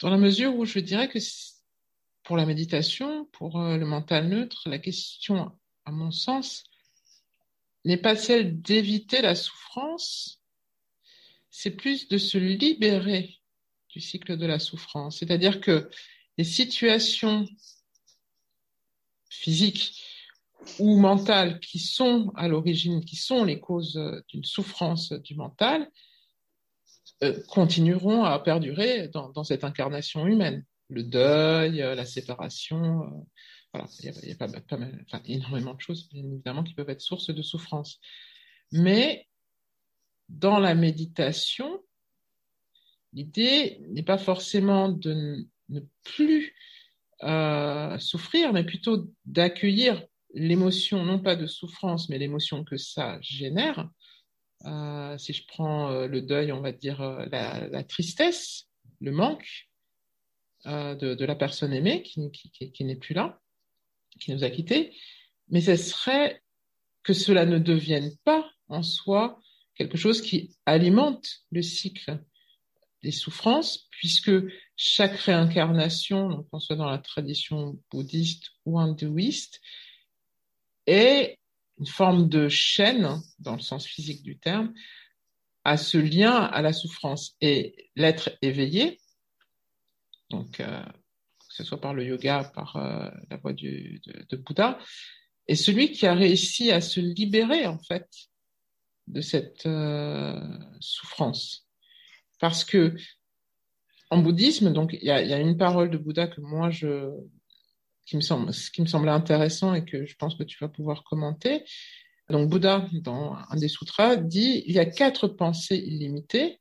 dans 0.01 0.11
la 0.11 0.19
mesure 0.19 0.57
où 0.57 0.65
je 0.65 0.79
dirais 0.79 1.09
que 1.09 1.19
pour 2.23 2.37
la 2.37 2.47
méditation, 2.47 3.27
pour 3.33 3.59
le 3.59 3.85
mental 3.85 4.29
neutre, 4.29 4.69
la 4.69 4.79
question, 4.79 5.51
à 5.85 5.91
mon 5.91 6.13
sens, 6.13 6.63
n'est 7.85 7.97
pas 7.97 8.17
celle 8.17 8.61
d'éviter 8.61 9.23
la 9.23 9.35
souffrance, 9.35 10.43
c'est 11.51 11.71
plus 11.71 12.09
de 12.09 12.19
se 12.19 12.39
libérer 12.39 13.39
du 13.89 14.01
cycle 14.01 14.37
de 14.37 14.47
la 14.47 14.59
souffrance. 14.59 15.19
C'est-à-dire 15.19 15.61
que 15.61 15.89
les 16.37 16.45
situations 16.45 17.47
physiques 19.29 20.03
ou 20.79 20.99
mentales 20.99 21.61
qui 21.61 21.79
sont 21.79 22.33
à 22.37 22.49
l'origine, 22.49 23.05
qui 23.05 23.17
sont 23.17 23.45
les 23.45 23.61
causes 23.61 23.97
euh, 23.97 24.23
d'une 24.29 24.45
souffrance 24.45 25.13
du 25.13 25.35
mental, 25.35 25.91
euh, 27.23 27.41
continueront 27.49 28.25
à 28.25 28.39
perdurer 28.39 29.09
dans, 29.09 29.45
cette 29.45 29.65
incarnation 29.65 30.27
humaine. 30.27 30.65
Le 30.89 31.03
deuil, 31.03 31.83
euh, 31.83 31.95
la 31.95 32.05
séparation, 32.05 33.27
il 33.75 34.07
y 34.07 34.09
a, 34.09 35.23
énormément 35.27 35.75
de 35.75 35.81
choses, 35.81 36.09
évidemment, 36.15 36.65
qui 36.65 36.75
peuvent 36.75 36.91
être 36.91 37.01
source 37.01 37.31
de 37.31 37.43
souffrance. 37.43 38.01
Mais 38.73 39.27
dans 40.29 40.59
la 40.59 40.75
méditation, 40.75 41.83
l'idée 43.13 43.81
n'est 43.89 44.03
pas 44.03 44.19
forcément 44.19 44.89
de 44.89 45.47
ne 45.69 45.81
plus 46.05 46.55
euh, 47.23 47.99
souffrir, 47.99 48.53
mais 48.53 48.65
plutôt 48.65 49.13
d'accueillir 49.25 50.05
l'émotion, 50.35 51.05
non 51.05 51.19
pas 51.19 51.37
de 51.37 51.47
souffrance, 51.47 52.09
mais 52.09 52.19
l'émotion 52.19 52.65
que 52.65 52.77
ça 52.77 53.19
génère. 53.21 53.89
Euh, 54.65 55.17
si 55.19 55.33
je 55.33 55.47
prends 55.47 55.91
euh, 55.91 56.07
le 56.07 56.21
deuil, 56.23 56.53
on 56.53 56.61
va 56.61 56.73
dire 56.73 57.01
la, 57.31 57.85
tristesse, 57.85 58.69
le 59.01 59.13
manque 59.13 59.69
de, 60.65 61.25
la 61.25 61.35
personne 61.35 61.73
aimée 61.73 62.03
qui 62.03 62.85
n'est 62.85 62.97
plus 62.97 63.15
là, 63.15 63.41
qui 64.19 64.33
nous 64.33 64.45
a 64.45 64.51
quittés, 64.51 64.95
mais 65.49 65.61
ce 65.61 65.77
serait 65.77 66.43
que 67.03 67.13
cela 67.13 67.47
ne 67.47 67.59
devienne 67.59 68.15
pas 68.25 68.51
en 68.69 68.83
soi 68.83 69.41
quelque 69.75 69.97
chose 69.97 70.21
qui 70.21 70.57
alimente 70.67 71.45
le 71.51 71.63
cycle 71.63 72.23
des 73.03 73.13
souffrances, 73.13 73.87
puisque 73.91 74.33
chaque 74.77 75.17
réincarnation, 75.17 76.45
qu'on 76.51 76.59
soit 76.59 76.77
dans 76.77 76.91
la 76.91 76.99
tradition 76.99 77.79
bouddhiste 77.91 78.51
ou 78.65 78.79
hindouiste, 78.79 79.61
est 80.87 81.39
une 81.79 81.87
forme 81.87 82.29
de 82.29 82.49
chaîne, 82.49 83.21
dans 83.39 83.55
le 83.55 83.61
sens 83.61 83.87
physique 83.87 84.23
du 84.23 84.39
terme, 84.39 84.75
à 85.65 85.77
ce 85.77 85.99
lien 85.99 86.35
à 86.35 86.61
la 86.61 86.73
souffrance. 86.73 87.37
Et 87.41 87.91
l'être 87.95 88.31
éveillé, 88.43 88.99
donc 90.31 90.61
euh, 90.61 90.85
ce 91.59 91.65
soit 91.65 91.81
par 91.81 91.95
le 91.95 92.05
yoga, 92.05 92.45
par 92.55 92.77
euh, 92.77 93.11
la 93.31 93.37
voie 93.37 93.53
de, 93.53 94.01
de, 94.31 94.37
Bouddha, 94.37 94.79
est 95.49 95.57
celui 95.57 95.93
qui 95.93 96.07
a 96.07 96.15
réussi 96.15 96.71
à 96.71 96.81
se 96.81 97.01
libérer 97.01 97.67
en 97.67 97.79
fait 97.79 98.07
de 99.09 99.21
cette 99.21 99.67
euh, 99.67 100.41
souffrance. 100.81 101.67
Parce 102.39 102.65
que 102.65 102.95
en 104.11 104.19
bouddhisme, 104.19 104.73
donc 104.73 104.97
il 105.01 105.05
y 105.05 105.11
a, 105.11 105.41
une 105.41 105.59
parole 105.59 105.91
de 105.91 105.99
Bouddha 105.99 106.29
que 106.29 106.41
moi 106.41 106.71
je 106.71 107.11
qui 108.07 108.17
me 108.17 108.23
semble 108.23 108.53
qui 108.53 108.81
me 108.81 108.87
semblait 108.87 109.11
intéressant 109.11 109.75
et 109.75 109.85
que 109.85 110.07
je 110.07 110.15
pense 110.17 110.35
que 110.37 110.45
tu 110.45 110.57
vas 110.61 110.69
pouvoir 110.69 111.05
commenter. 111.05 111.65
Donc 112.31 112.49
Bouddha 112.49 112.87
dans 112.93 113.35
un 113.35 113.57
des 113.57 113.69
sutras 113.69 114.17
dit 114.17 114.63
il 114.67 114.75
y 114.75 114.79
a 114.79 114.87
quatre 114.87 115.29
pensées 115.29 115.77
illimitées 115.77 116.61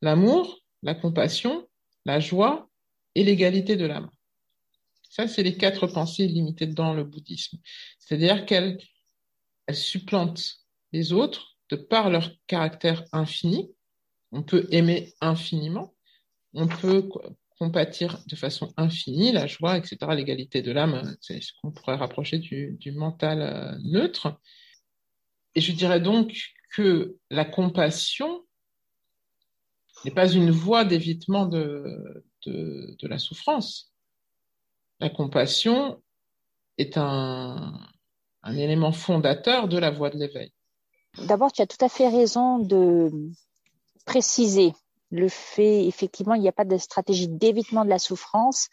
l'amour, 0.00 0.60
la 0.82 0.94
compassion, 0.94 1.68
la 2.04 2.18
joie 2.18 2.68
et 3.14 3.24
l'égalité 3.24 3.76
de 3.76 3.86
l'âme. 3.86 4.10
Ça, 5.08 5.26
c'est 5.26 5.42
les 5.42 5.56
quatre 5.56 5.86
pensées 5.86 6.24
illimitées 6.24 6.66
dans 6.66 6.94
le 6.94 7.04
bouddhisme. 7.04 7.58
C'est-à-dire 7.98 8.46
qu'elles 8.46 8.78
supplantent 9.72 10.58
les 10.92 11.12
autres 11.12 11.56
de 11.70 11.76
par 11.76 12.10
leur 12.10 12.30
caractère 12.46 13.04
infini. 13.12 13.70
On 14.32 14.42
peut 14.42 14.66
aimer 14.70 15.14
infiniment, 15.20 15.94
on 16.54 16.68
peut 16.68 17.08
compatir 17.58 18.22
de 18.26 18.36
façon 18.36 18.72
infinie 18.76 19.32
la 19.32 19.46
joie, 19.46 19.76
etc. 19.76 19.96
L'égalité 20.14 20.62
de 20.62 20.70
l'âme, 20.70 21.16
c'est 21.20 21.42
ce 21.42 21.52
qu'on 21.60 21.72
pourrait 21.72 21.96
rapprocher 21.96 22.38
du, 22.38 22.92
mental 22.92 23.42
euh, 23.42 23.78
neutre. 23.82 24.38
Et 25.54 25.60
je 25.60 25.72
dirais 25.72 26.00
donc 26.00 26.52
que 26.72 27.16
la 27.30 27.44
compassion 27.44 28.44
n'est 30.04 30.12
pas 30.12 30.30
une 30.30 30.50
voie 30.50 30.84
d'évitement 30.84 31.46
de, 31.46 32.24
la 33.02 33.18
souffrance. 33.18 33.92
La 35.00 35.10
compassion 35.10 36.02
est 36.76 36.96
un, 36.96 37.72
élément 38.46 38.92
fondateur 38.92 39.68
de 39.68 39.78
la 39.78 39.90
voie 39.90 40.10
de 40.10 40.16
l'éveil. 40.16 40.52
D'abord, 41.26 41.52
tu 41.52 41.62
as 41.62 41.66
tout 41.66 41.84
à 41.84 41.88
fait 41.88 42.08
raison 42.08 42.58
de 42.58 43.10
préciser 44.04 44.72
le 45.10 45.28
fait, 45.28 45.86
effectivement, 45.86 46.34
il 46.34 46.42
n'y 46.42 46.48
a 46.48 46.52
pas 46.52 46.64
de 46.64 46.76
stratégie 46.76 47.28
d'évitement 47.28 47.84
de 47.84 47.90
la 47.90 47.98
souffrance, 47.98 48.68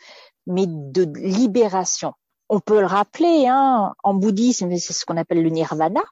mais 0.45 0.65
de 0.67 1.03
libération. 1.17 2.13
On 2.49 2.59
peut 2.59 2.79
le 2.79 2.85
rappeler, 2.85 3.47
hein, 3.47 3.93
en 4.03 4.13
bouddhisme, 4.13 4.75
c'est 4.77 4.93
ce 4.93 5.05
qu'on 5.05 5.17
appelle 5.17 5.41
le 5.41 5.49
nirvana. 5.49 6.03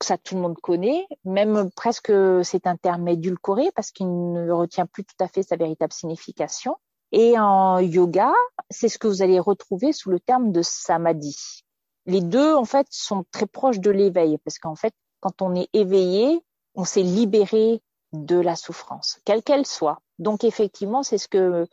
Ça, 0.00 0.16
tout 0.16 0.34
le 0.34 0.40
monde 0.40 0.58
connaît. 0.60 1.06
Même 1.24 1.70
presque, 1.76 2.12
c'est 2.44 2.66
un 2.66 2.76
terme 2.76 3.08
édulcoré 3.08 3.70
parce 3.74 3.90
qu'il 3.90 4.06
ne 4.32 4.50
retient 4.50 4.86
plus 4.86 5.04
tout 5.04 5.16
à 5.20 5.28
fait 5.28 5.42
sa 5.42 5.56
véritable 5.56 5.92
signification. 5.92 6.76
Et 7.12 7.38
en 7.38 7.78
yoga, 7.78 8.32
c'est 8.70 8.88
ce 8.88 8.98
que 8.98 9.06
vous 9.06 9.22
allez 9.22 9.38
retrouver 9.38 9.92
sous 9.92 10.10
le 10.10 10.18
terme 10.18 10.50
de 10.50 10.62
samadhi. 10.62 11.62
Les 12.06 12.22
deux, 12.22 12.54
en 12.54 12.64
fait, 12.64 12.86
sont 12.90 13.24
très 13.30 13.46
proches 13.46 13.78
de 13.78 13.90
l'éveil 13.90 14.38
parce 14.38 14.58
qu'en 14.58 14.74
fait, 14.74 14.94
quand 15.20 15.42
on 15.42 15.54
est 15.54 15.68
éveillé, 15.74 16.42
on 16.74 16.84
s'est 16.84 17.02
libéré 17.02 17.82
de 18.12 18.38
la 18.38 18.56
souffrance, 18.56 19.20
quelle 19.24 19.42
qu'elle 19.42 19.66
soit. 19.66 20.00
Donc 20.18 20.44
effectivement, 20.44 21.02
c'est 21.02 21.18
ce 21.18 21.28
que 21.28 21.66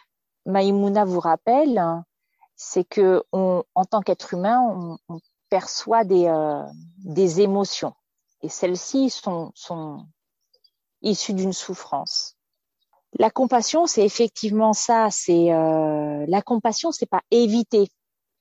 Maïmouna 0.46 1.05
vous 1.05 1.19
rappelle, 1.19 1.81
c'est 2.55 2.84
que 2.84 3.24
en 3.31 3.86
tant 3.89 4.01
qu'être 4.01 4.34
humain, 4.34 4.98
on, 5.08 5.19
perçoit 5.50 6.03
des, 6.03 6.27
euh, 6.27 6.63
émotions 7.38 7.96
et 8.43 8.50
celles-ci 8.50 9.10
sont 9.10 10.05
issues 11.01 11.34
d'une 11.34 11.53
souffrance. 11.53 12.38
La 13.17 13.29
compassion, 13.29 13.87
c'est 13.87 14.05
effectivement 14.05 14.73
ça. 14.73 15.09
C'est 15.09 15.51
euh, 15.51 16.25
la 16.27 16.41
compassion, 16.41 16.91
c'est 16.91 17.09
pas 17.09 17.23
éviter. 17.31 17.89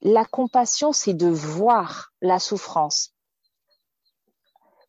La 0.02 0.24
compassion, 0.24 0.92
c'est 0.92 1.14
de 1.14 1.28
voir 1.28 2.12
la 2.20 2.38
souffrance. 2.38 3.14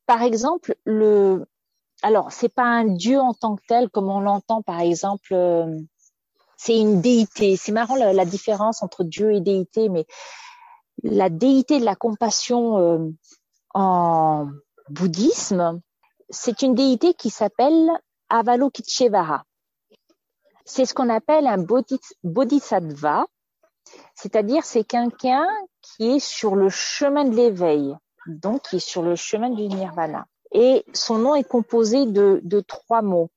Par 0.06 0.22
exemple, 0.22 0.76
le, 0.86 1.46
alors 2.02 2.32
c'est 2.32 2.50
pas 2.54 2.64
un 2.64 2.86
dieu 2.86 3.20
en 3.20 3.34
tant 3.34 3.56
que 3.56 3.64
tel 3.68 3.90
comme 3.90 4.10
on 4.10 4.20
l'entend 4.20 4.62
par 4.62 4.80
exemple 4.80 5.34
euh, 5.34 5.80
c'est 6.58 6.78
une 6.78 7.02
déité 7.02 7.56
c'est 7.56 7.72
marrant 7.72 7.96
la, 7.96 8.26
différence 8.26 8.82
entre 8.82 9.04
dieu 9.04 9.34
et 9.34 9.42
déité 9.42 9.90
mais 9.90 10.06
la 11.04 11.30
déité 11.30 11.80
de 11.80 11.86
la 11.86 11.96
compassion 11.96 12.78
euh, 12.78 13.10
en 13.74 14.48
bouddhisme 14.90 15.82
c'est 16.30 16.62
une 16.62 16.76
déité 16.76 17.14
qui 17.14 17.30
s'appelle 17.30 17.90
Avalokiteshvara 18.30 19.44
c'est 20.70 20.86
ce 20.86 20.94
qu'on 20.94 21.10
appelle 21.10 21.48
un 21.48 21.58
bodhisattva 22.24 23.26
c'est-à-dire 24.16 24.64
c'est 24.64 24.84
quelqu'un 24.84 25.48
qui 25.82 26.12
est 26.12 26.20
sur 26.20 26.56
le 26.56 26.70
chemin 26.70 27.26
de 27.26 27.36
l'éveil 27.36 27.96
donc 28.28 28.64
qui 28.70 28.78
est 28.78 28.80
sur 28.80 29.02
le 29.02 29.16
chemin 29.16 29.50
du 29.50 29.68
nirvana 29.68 30.26
et 30.52 30.84
son 30.94 31.20
nom 31.20 31.36
est 31.36 31.48
composé 31.48 32.06
de, 32.06 32.64
trois 32.68 33.02
mots. 33.02 33.30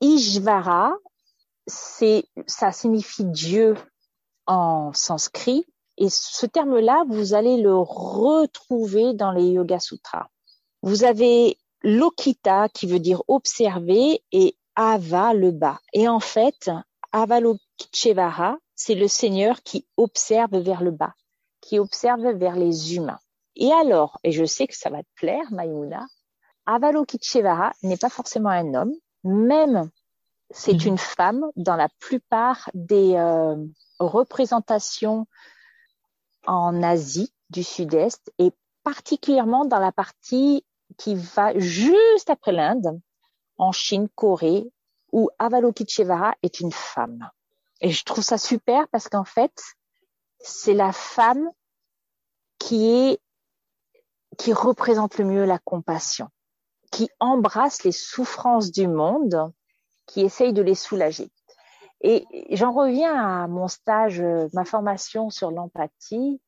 Ishvara, 0.00 0.92
c'est, 1.66 2.24
ça 2.46 2.72
signifie 2.72 3.24
Dieu 3.24 3.74
en 4.46 4.92
sanskrit, 4.94 5.66
et 5.98 6.08
ce 6.08 6.46
terme-là, 6.46 7.04
vous 7.08 7.34
allez 7.34 7.60
le 7.60 7.74
retrouver 7.76 9.14
dans 9.14 9.32
les 9.32 9.44
Yoga 9.44 9.80
Sutras. 9.80 10.28
Vous 10.82 11.02
avez 11.04 11.58
Lokita 11.82 12.68
qui 12.68 12.86
veut 12.86 13.00
dire 13.00 13.22
observer 13.26 14.22
et 14.30 14.56
Ava 14.80 15.34
le 15.34 15.50
bas. 15.50 15.80
Et 15.92 16.08
en 16.08 16.20
fait, 16.20 16.70
Avalokiteshvara, 17.10 18.58
c'est 18.76 18.94
le 18.94 19.08
Seigneur 19.08 19.64
qui 19.64 19.88
observe 19.96 20.56
vers 20.56 20.84
le 20.84 20.92
bas, 20.92 21.14
qui 21.60 21.80
observe 21.80 22.28
vers 22.36 22.54
les 22.54 22.94
humains. 22.94 23.18
Et 23.56 23.72
alors, 23.72 24.20
et 24.22 24.30
je 24.30 24.44
sais 24.44 24.68
que 24.68 24.76
ça 24.76 24.88
va 24.88 25.02
te 25.02 25.08
plaire, 25.16 25.50
Maïmouna, 25.50 26.06
Avalokiteshvara 26.66 27.72
n'est 27.82 27.96
pas 27.96 28.08
forcément 28.08 28.50
un 28.50 28.72
homme, 28.74 28.92
même 29.24 29.90
c'est 30.50 30.74
mhm. 30.74 30.86
une 30.86 30.98
femme 30.98 31.44
dans 31.56 31.74
la 31.74 31.88
plupart 31.98 32.70
des 32.72 33.16
euh, 33.16 33.56
représentations 33.98 35.26
en 36.46 36.84
Asie 36.84 37.32
du 37.50 37.64
Sud-Est 37.64 38.32
et 38.38 38.52
particulièrement 38.84 39.64
dans 39.64 39.80
la 39.80 39.90
partie 39.90 40.64
qui 40.98 41.16
va 41.16 41.58
juste 41.58 42.30
après 42.30 42.52
l'Inde, 42.52 43.00
en 43.58 43.72
Chine, 43.72 44.08
Corée, 44.14 44.70
où 45.12 45.30
Avalokiteshvara 45.38 46.34
est 46.42 46.60
une 46.60 46.72
femme. 46.72 47.30
Et 47.80 47.90
je 47.90 48.04
trouve 48.04 48.24
ça 48.24 48.38
super 48.38 48.88
parce 48.88 49.08
qu'en 49.08 49.24
fait, 49.24 49.62
c'est 50.40 50.74
la 50.74 50.92
femme 50.92 51.50
qui 52.58 52.90
est, 52.90 53.20
qui 54.36 54.52
représente 54.52 55.18
le 55.18 55.24
mieux 55.24 55.44
la 55.44 55.58
compassion, 55.58 56.28
qui 56.90 57.08
embrasse 57.20 57.84
les 57.84 57.92
souffrances 57.92 58.70
du 58.70 58.88
monde, 58.88 59.52
qui 60.06 60.22
essaye 60.22 60.52
de 60.52 60.62
les 60.62 60.74
soulager. 60.74 61.30
Et 62.00 62.24
j'en 62.50 62.72
reviens 62.72 63.14
à 63.14 63.48
mon 63.48 63.66
stage, 63.68 64.22
ma 64.52 64.64
formation 64.64 65.30
sur 65.30 65.50
l'empathie. 65.50 66.40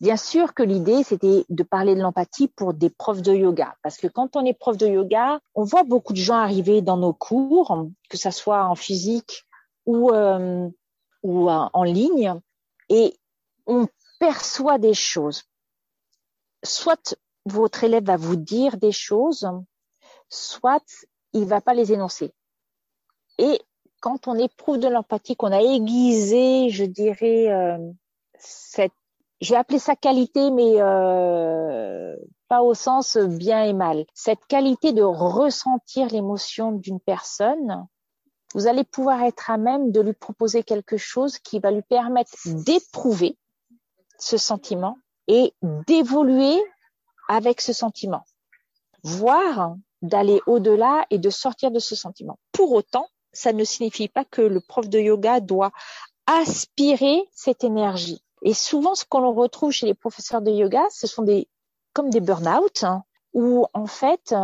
Bien 0.00 0.16
sûr 0.16 0.54
que 0.54 0.62
l'idée, 0.62 1.02
c'était 1.02 1.44
de 1.50 1.62
parler 1.62 1.94
de 1.94 2.00
l'empathie 2.00 2.48
pour 2.48 2.72
des 2.72 2.88
profs 2.88 3.20
de 3.20 3.34
yoga. 3.34 3.76
Parce 3.82 3.98
que 3.98 4.06
quand 4.06 4.34
on 4.34 4.44
est 4.46 4.54
prof 4.54 4.76
de 4.78 4.86
yoga, 4.86 5.40
on 5.54 5.64
voit 5.64 5.84
beaucoup 5.84 6.14
de 6.14 6.18
gens 6.18 6.36
arriver 6.36 6.80
dans 6.80 6.96
nos 6.96 7.12
cours, 7.12 7.86
que 8.08 8.16
ça 8.16 8.30
soit 8.30 8.64
en 8.64 8.74
physique 8.74 9.44
ou, 9.84 10.10
euh, 10.10 10.68
ou 11.22 11.50
en 11.50 11.82
ligne, 11.82 12.34
et 12.88 13.14
on 13.66 13.88
perçoit 14.18 14.78
des 14.78 14.94
choses. 14.94 15.44
Soit 16.62 17.14
votre 17.44 17.84
élève 17.84 18.04
va 18.04 18.16
vous 18.16 18.36
dire 18.36 18.78
des 18.78 18.92
choses, 18.92 19.50
soit 20.28 20.84
il 21.32 21.44
va 21.44 21.60
pas 21.60 21.74
les 21.74 21.92
énoncer. 21.92 22.32
Et 23.38 23.60
quand 24.00 24.28
on 24.28 24.34
éprouve 24.34 24.78
de 24.78 24.88
l'empathie, 24.88 25.36
qu'on 25.36 25.52
a 25.52 25.60
aiguisé, 25.60 26.70
je 26.70 26.84
dirais, 26.84 27.52
euh, 27.52 27.78
cette, 28.38 28.92
je 29.40 29.50
vais 29.50 29.56
appeler 29.56 29.78
ça 29.78 29.96
qualité, 29.96 30.50
mais 30.50 30.74
euh, 30.80 32.14
pas 32.48 32.62
au 32.62 32.74
sens 32.74 33.16
bien 33.16 33.64
et 33.64 33.72
mal. 33.72 34.04
Cette 34.14 34.44
qualité 34.46 34.92
de 34.92 35.02
ressentir 35.02 36.08
l'émotion 36.08 36.72
d'une 36.72 37.00
personne, 37.00 37.86
vous 38.54 38.66
allez 38.66 38.84
pouvoir 38.84 39.22
être 39.22 39.50
à 39.50 39.56
même 39.56 39.92
de 39.92 40.00
lui 40.00 40.12
proposer 40.12 40.62
quelque 40.62 40.96
chose 40.96 41.38
qui 41.38 41.58
va 41.58 41.70
lui 41.70 41.82
permettre 41.82 42.32
d'éprouver 42.46 43.38
ce 44.18 44.36
sentiment 44.36 44.98
et 45.28 45.54
d'évoluer 45.86 46.60
avec 47.28 47.60
ce 47.60 47.72
sentiment, 47.72 48.24
voire 49.04 49.76
d'aller 50.02 50.40
au-delà 50.46 51.06
et 51.10 51.18
de 51.18 51.30
sortir 51.30 51.70
de 51.70 51.78
ce 51.78 51.94
sentiment. 51.94 52.38
Pour 52.52 52.72
autant, 52.72 53.06
ça 53.32 53.52
ne 53.52 53.64
signifie 53.64 54.08
pas 54.08 54.24
que 54.24 54.42
le 54.42 54.60
prof 54.60 54.88
de 54.88 54.98
yoga 54.98 55.40
doit 55.40 55.70
aspirer 56.26 57.22
cette 57.32 57.64
énergie. 57.64 58.22
Et 58.42 58.54
souvent, 58.54 58.94
ce 58.94 59.04
qu'on 59.04 59.32
retrouve 59.32 59.70
chez 59.70 59.86
les 59.86 59.94
professeurs 59.94 60.42
de 60.42 60.50
yoga, 60.50 60.82
ce 60.90 61.06
sont 61.06 61.22
des 61.22 61.48
comme 61.92 62.10
des 62.10 62.20
burn-out, 62.20 62.84
hein, 62.84 63.02
où 63.32 63.66
en 63.74 63.86
fait, 63.86 64.34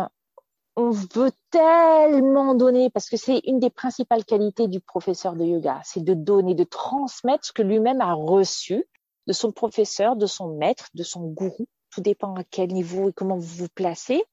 on 0.75 0.91
veut 0.91 1.31
tellement 1.49 2.55
donner, 2.55 2.89
parce 2.89 3.09
que 3.09 3.17
c'est 3.17 3.39
une 3.45 3.59
des 3.59 3.69
principales 3.69 4.25
qualités 4.25 4.67
du 4.67 4.79
professeur 4.81 5.33
de 5.33 5.45
yoga, 5.45 5.81
c'est 5.85 6.03
de 6.03 6.13
donner, 6.13 6.55
de 6.55 6.65
transmettre 6.65 7.45
ce 7.45 7.53
que 7.53 7.61
lui-même 7.61 8.01
a 8.01 8.13
reçu 8.13 8.85
de 9.27 9.33
son 9.33 9.51
professeur, 9.51 10.15
de 10.15 10.25
son 10.25 10.55
maître, 10.55 10.89
de 10.93 11.03
son 11.03 11.21
gourou. 11.21 11.67
Tout 11.89 12.01
dépend 12.01 12.35
à 12.35 12.43
quel 12.43 12.73
niveau 12.73 13.09
et 13.09 13.13
comment 13.13 13.37
vous 13.37 13.63
vous 13.63 13.69
placez. 13.73 14.23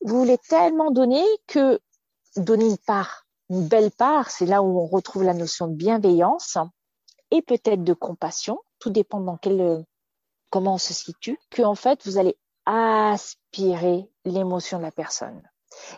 Vous 0.00 0.18
voulez 0.18 0.38
tellement 0.38 0.90
donner 0.90 1.24
que 1.46 1.78
donner 2.36 2.66
une 2.66 2.78
part 2.78 3.26
une 3.52 3.68
belle 3.68 3.90
part, 3.90 4.30
c'est 4.30 4.46
là 4.46 4.62
où 4.62 4.80
on 4.80 4.86
retrouve 4.86 5.24
la 5.24 5.34
notion 5.34 5.66
de 5.66 5.74
bienveillance 5.74 6.56
et 7.32 7.42
peut-être 7.42 7.82
de 7.82 7.94
compassion, 7.94 8.60
tout 8.78 8.90
dépend 8.90 9.20
dans 9.20 9.36
quel 9.36 9.84
comment 10.50 10.74
on 10.74 10.78
se 10.78 10.92
situe, 10.92 11.38
que 11.50 11.62
en 11.62 11.74
fait 11.74 12.04
vous 12.04 12.18
allez 12.18 12.36
aspirer 12.66 14.08
l'émotion 14.24 14.78
de 14.78 14.82
la 14.82 14.92
personne. 14.92 15.42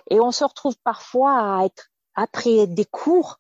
Et 0.09 0.21
on 0.21 0.31
se 0.31 0.45
retrouve 0.45 0.77
parfois 0.85 1.59
à 1.59 1.65
être 1.67 1.91
après 2.15 2.69
des 2.69 2.85
cours 2.85 3.39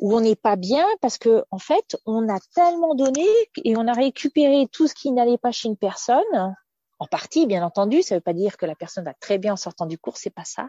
où 0.00 0.14
on 0.14 0.20
n'est 0.20 0.36
pas 0.36 0.56
bien 0.56 0.84
parce 1.00 1.16
que 1.16 1.44
en 1.52 1.58
fait 1.58 1.96
on 2.04 2.28
a 2.28 2.40
tellement 2.54 2.94
donné 2.96 3.26
et 3.64 3.76
on 3.76 3.86
a 3.86 3.92
récupéré 3.92 4.68
tout 4.70 4.88
ce 4.88 4.94
qui 4.94 5.12
n'allait 5.12 5.38
pas 5.38 5.52
chez 5.52 5.68
une 5.68 5.76
personne. 5.76 6.56
En 6.98 7.06
partie, 7.06 7.46
bien 7.46 7.64
entendu, 7.64 8.02
ça 8.02 8.16
ne 8.16 8.18
veut 8.18 8.24
pas 8.24 8.32
dire 8.32 8.56
que 8.56 8.66
la 8.66 8.74
personne 8.74 9.04
va 9.04 9.14
très 9.14 9.38
bien 9.38 9.52
en 9.52 9.56
sortant 9.56 9.86
du 9.86 9.96
cours, 9.96 10.16
c'est 10.16 10.30
pas 10.30 10.44
ça 10.44 10.68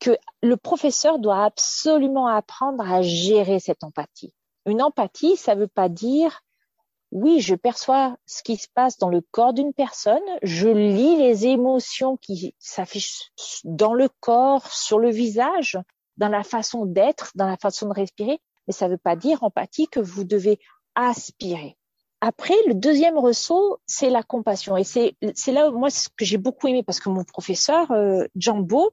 que 0.00 0.16
le 0.42 0.56
professeur 0.56 1.18
doit 1.18 1.44
absolument 1.44 2.26
apprendre 2.26 2.90
à 2.90 3.02
gérer 3.02 3.60
cette 3.60 3.84
empathie. 3.84 4.32
Une 4.66 4.82
empathie, 4.82 5.36
ça 5.36 5.54
ne 5.54 5.60
veut 5.60 5.68
pas 5.68 5.88
dire 5.88 6.42
oui, 7.12 7.40
je 7.40 7.54
perçois 7.54 8.16
ce 8.26 8.42
qui 8.42 8.56
se 8.56 8.66
passe 8.74 8.98
dans 8.98 9.08
le 9.08 9.20
corps 9.30 9.52
d'une 9.52 9.72
personne, 9.72 10.18
je 10.42 10.68
lis 10.68 11.16
les 11.16 11.46
émotions 11.46 12.16
qui 12.16 12.54
s'affichent 12.58 13.30
dans 13.64 13.94
le 13.94 14.08
corps, 14.20 14.66
sur 14.72 14.98
le 14.98 15.10
visage, 15.10 15.78
dans 16.16 16.28
la 16.28 16.42
façon 16.42 16.84
d'être, 16.84 17.30
dans 17.34 17.46
la 17.46 17.56
façon 17.56 17.88
de 17.88 17.94
respirer, 17.94 18.40
mais 18.66 18.72
ça 18.72 18.86
ne 18.86 18.92
veut 18.92 18.98
pas 18.98 19.16
dire 19.16 19.42
empathie 19.44 19.86
que 19.86 20.00
vous 20.00 20.24
devez 20.24 20.58
aspirer. 20.94 21.76
Après, 22.20 22.54
le 22.66 22.74
deuxième 22.74 23.18
ressaut, 23.18 23.78
c'est 23.86 24.10
la 24.10 24.22
compassion. 24.22 24.76
Et 24.76 24.84
c'est 24.84 25.14
là, 25.52 25.70
moi, 25.70 25.90
ce 25.90 26.08
que 26.08 26.24
j'ai 26.24 26.38
beaucoup 26.38 26.66
aimé, 26.66 26.82
parce 26.82 26.98
que 26.98 27.10
mon 27.10 27.24
professeur, 27.24 27.90
euh, 27.92 28.24
Jambo, 28.34 28.92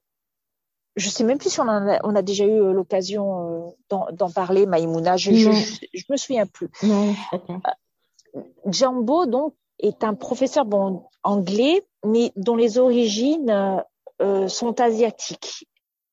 je 0.96 1.10
sais 1.10 1.24
même 1.24 1.38
plus 1.38 1.50
si 1.50 1.60
on, 1.60 1.68
a, 1.68 2.00
on 2.04 2.16
a 2.16 2.22
déjà 2.22 2.46
eu 2.46 2.62
euh, 2.62 2.72
l'occasion 2.72 3.74
euh, 3.92 3.98
d'en 4.12 4.30
parler, 4.30 4.66
Maïmouna. 4.66 5.18
Je, 5.18 5.34
je, 5.34 5.52
je, 5.94 6.04
me 6.10 6.18
souviens 6.18 6.46
plus. 6.46 6.70
Non, 6.84 7.16
euh, 7.34 8.42
Jambo, 8.68 9.26
donc, 9.26 9.56
est 9.80 10.04
un 10.04 10.14
professeur 10.14 10.66
bon 10.66 11.04
anglais, 11.24 11.84
mais 12.06 12.32
dont 12.36 12.56
les 12.56 12.78
origines 12.78 13.84
euh, 14.22 14.48
sont 14.48 14.80
asiatiques. 14.80 15.68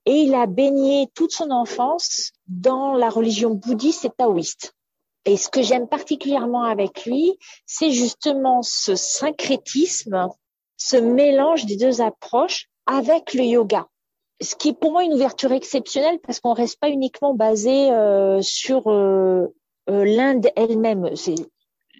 Et 0.06 0.22
il 0.22 0.34
a 0.34 0.46
baigné 0.46 1.08
toute 1.14 1.32
son 1.32 1.50
enfance 1.50 2.32
dans 2.48 2.94
la 2.94 3.10
religion 3.10 3.50
bouddhiste 3.50 4.06
et 4.06 4.10
taoïste. 4.10 4.74
Et 5.26 5.36
ce 5.36 5.50
que 5.50 5.60
j'aime 5.60 5.86
particulièrement 5.86 6.62
avec 6.62 7.04
lui, 7.04 7.36
c'est 7.66 7.90
justement 7.90 8.62
ce 8.62 8.96
syncrétisme, 8.96 10.28
ce 10.78 10.96
mélange 10.96 11.66
des 11.66 11.76
deux 11.76 12.00
approches 12.00 12.68
avec 12.86 13.34
le 13.34 13.44
yoga 13.44 13.86
ce 14.40 14.54
qui 14.54 14.70
est 14.70 14.78
pour 14.78 14.92
moi 14.92 15.04
une 15.04 15.12
ouverture 15.12 15.52
exceptionnelle 15.52 16.18
parce 16.20 16.40
qu'on 16.40 16.54
reste 16.54 16.80
pas 16.80 16.88
uniquement 16.88 17.34
basé 17.34 17.90
euh, 17.90 18.40
sur 18.42 18.88
euh, 18.88 19.54
euh, 19.90 20.04
l'Inde 20.04 20.48
elle-même. 20.56 21.14
C'est 21.14 21.34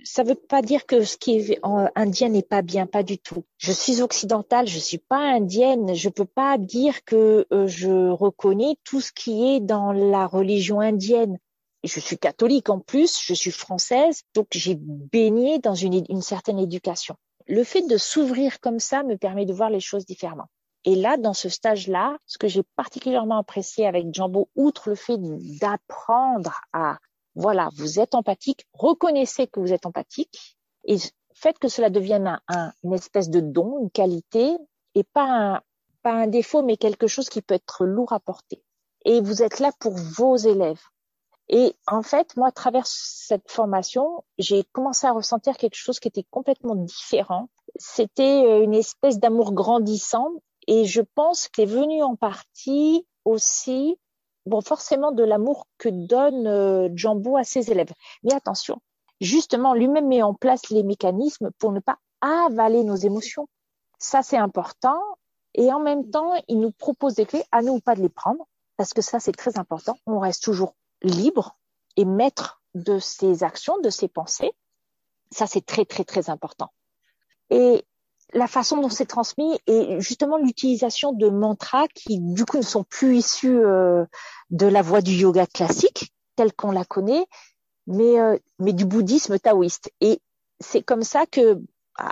ça 0.02 0.22
veut 0.22 0.34
pas 0.34 0.62
dire 0.62 0.86
que 0.86 1.04
ce 1.04 1.18
qui 1.18 1.36
est 1.36 1.60
indien 1.94 2.30
n'est 2.30 2.42
pas 2.42 2.62
bien, 2.62 2.86
pas 2.86 3.02
du 3.02 3.18
tout. 3.18 3.44
Je 3.58 3.70
suis 3.70 4.00
occidentale, 4.00 4.66
je 4.66 4.78
suis 4.78 4.96
pas 4.96 5.18
indienne, 5.18 5.94
je 5.94 6.08
peux 6.08 6.24
pas 6.24 6.56
dire 6.56 7.04
que 7.04 7.46
je 7.50 8.08
reconnais 8.08 8.76
tout 8.82 9.02
ce 9.02 9.12
qui 9.12 9.46
est 9.46 9.60
dans 9.60 9.92
la 9.92 10.26
religion 10.26 10.80
indienne. 10.80 11.36
Je 11.84 12.00
suis 12.00 12.16
catholique 12.16 12.70
en 12.70 12.78
plus, 12.78 13.20
je 13.22 13.34
suis 13.34 13.50
française, 13.50 14.22
donc 14.34 14.46
j'ai 14.52 14.78
baigné 14.78 15.58
dans 15.58 15.74
une, 15.74 16.02
une 16.08 16.22
certaine 16.22 16.58
éducation. 16.58 17.16
Le 17.46 17.62
fait 17.62 17.82
de 17.82 17.98
s'ouvrir 17.98 18.58
comme 18.60 18.78
ça 18.78 19.02
me 19.02 19.18
permet 19.18 19.44
de 19.44 19.52
voir 19.52 19.68
les 19.68 19.80
choses 19.80 20.06
différemment. 20.06 20.48
Et 20.84 20.94
là, 20.94 21.16
dans 21.16 21.34
ce 21.34 21.48
stage-là, 21.48 22.16
ce 22.26 22.38
que 22.38 22.48
j'ai 22.48 22.62
particulièrement 22.76 23.38
apprécié 23.38 23.86
avec 23.86 24.14
Jambo, 24.14 24.48
outre 24.56 24.88
le 24.88 24.94
fait 24.94 25.18
d'apprendre 25.18 26.60
à, 26.72 26.98
voilà, 27.34 27.68
vous 27.74 28.00
êtes 28.00 28.14
empathique, 28.14 28.66
reconnaissez 28.72 29.46
que 29.46 29.60
vous 29.60 29.72
êtes 29.72 29.84
empathique 29.84 30.56
et 30.84 30.96
faites 31.34 31.58
que 31.58 31.68
cela 31.68 31.90
devienne 31.90 32.40
un, 32.48 32.72
une 32.82 32.94
espèce 32.94 33.28
de 33.28 33.40
don, 33.40 33.78
une 33.80 33.90
qualité 33.90 34.56
et 34.94 35.04
pas 35.04 35.24
un, 35.24 35.60
pas 36.02 36.12
un 36.12 36.26
défaut, 36.26 36.62
mais 36.62 36.76
quelque 36.76 37.06
chose 37.06 37.28
qui 37.28 37.42
peut 37.42 37.54
être 37.54 37.84
lourd 37.84 38.12
à 38.12 38.20
porter. 38.20 38.62
Et 39.04 39.20
vous 39.20 39.42
êtes 39.42 39.60
là 39.60 39.72
pour 39.78 39.94
vos 39.96 40.36
élèves. 40.36 40.80
Et 41.48 41.74
en 41.88 42.02
fait, 42.02 42.36
moi, 42.36 42.48
à 42.48 42.52
travers 42.52 42.86
cette 42.86 43.50
formation, 43.50 44.24
j'ai 44.38 44.64
commencé 44.72 45.06
à 45.06 45.12
ressentir 45.12 45.56
quelque 45.56 45.74
chose 45.74 45.98
qui 45.98 46.08
était 46.08 46.26
complètement 46.30 46.76
différent. 46.76 47.48
C'était 47.76 48.44
euh, 48.44 48.62
une 48.62 48.74
espèce 48.74 49.18
d'amour 49.18 49.52
grandissant 49.52 50.30
et 50.66 50.84
je 50.84 51.00
pense 51.00 51.48
qu'il 51.48 51.64
est 51.64 51.66
venu 51.66 52.02
en 52.02 52.16
partie 52.16 53.06
aussi, 53.24 53.96
bon, 54.46 54.60
forcément 54.60 55.12
de 55.12 55.22
l'amour 55.22 55.66
que 55.78 55.88
donne 55.88 56.46
euh, 56.46 57.36
à 57.36 57.44
ses 57.44 57.70
élèves. 57.70 57.92
Mais 58.22 58.34
attention, 58.34 58.80
justement, 59.20 59.74
lui-même 59.74 60.08
met 60.08 60.22
en 60.22 60.34
place 60.34 60.70
les 60.70 60.82
mécanismes 60.82 61.50
pour 61.58 61.72
ne 61.72 61.80
pas 61.80 61.98
avaler 62.20 62.84
nos 62.84 62.96
émotions. 62.96 63.48
Ça, 63.98 64.22
c'est 64.22 64.36
important. 64.36 65.00
Et 65.54 65.72
en 65.72 65.80
même 65.80 66.08
temps, 66.10 66.32
il 66.48 66.60
nous 66.60 66.72
propose 66.72 67.14
des 67.14 67.26
clés, 67.26 67.44
à 67.50 67.62
nous 67.62 67.74
ou 67.74 67.80
pas 67.80 67.94
de 67.94 68.02
les 68.02 68.08
prendre, 68.08 68.46
parce 68.76 68.94
que 68.94 69.02
ça, 69.02 69.18
c'est 69.18 69.32
très 69.32 69.58
important. 69.58 69.96
On 70.06 70.18
reste 70.18 70.42
toujours 70.42 70.74
libre 71.02 71.58
et 71.96 72.04
maître 72.04 72.62
de 72.74 72.98
ses 72.98 73.42
actions, 73.42 73.78
de 73.80 73.90
ses 73.90 74.08
pensées. 74.08 74.52
Ça, 75.32 75.46
c'est 75.46 75.64
très, 75.64 75.84
très, 75.84 76.04
très 76.04 76.30
important. 76.30 76.72
Et 77.50 77.84
la 78.32 78.46
façon 78.46 78.80
dont 78.80 78.88
c'est 78.88 79.06
transmis 79.06 79.58
et 79.66 80.00
justement 80.00 80.36
l'utilisation 80.36 81.12
de 81.12 81.28
mantras 81.28 81.88
qui 81.88 82.20
du 82.20 82.44
coup 82.44 82.58
ne 82.58 82.62
sont 82.62 82.84
plus 82.84 83.16
issus 83.16 83.58
euh, 83.58 84.04
de 84.50 84.66
la 84.66 84.82
voie 84.82 85.00
du 85.00 85.12
yoga 85.12 85.46
classique 85.46 86.12
telle 86.36 86.52
qu'on 86.52 86.70
la 86.70 86.84
connaît, 86.84 87.26
mais 87.86 88.20
euh, 88.20 88.38
mais 88.58 88.72
du 88.72 88.84
bouddhisme 88.84 89.38
taoïste. 89.38 89.92
Et 90.00 90.20
c'est 90.60 90.82
comme 90.82 91.02
ça 91.02 91.26
que 91.26 91.60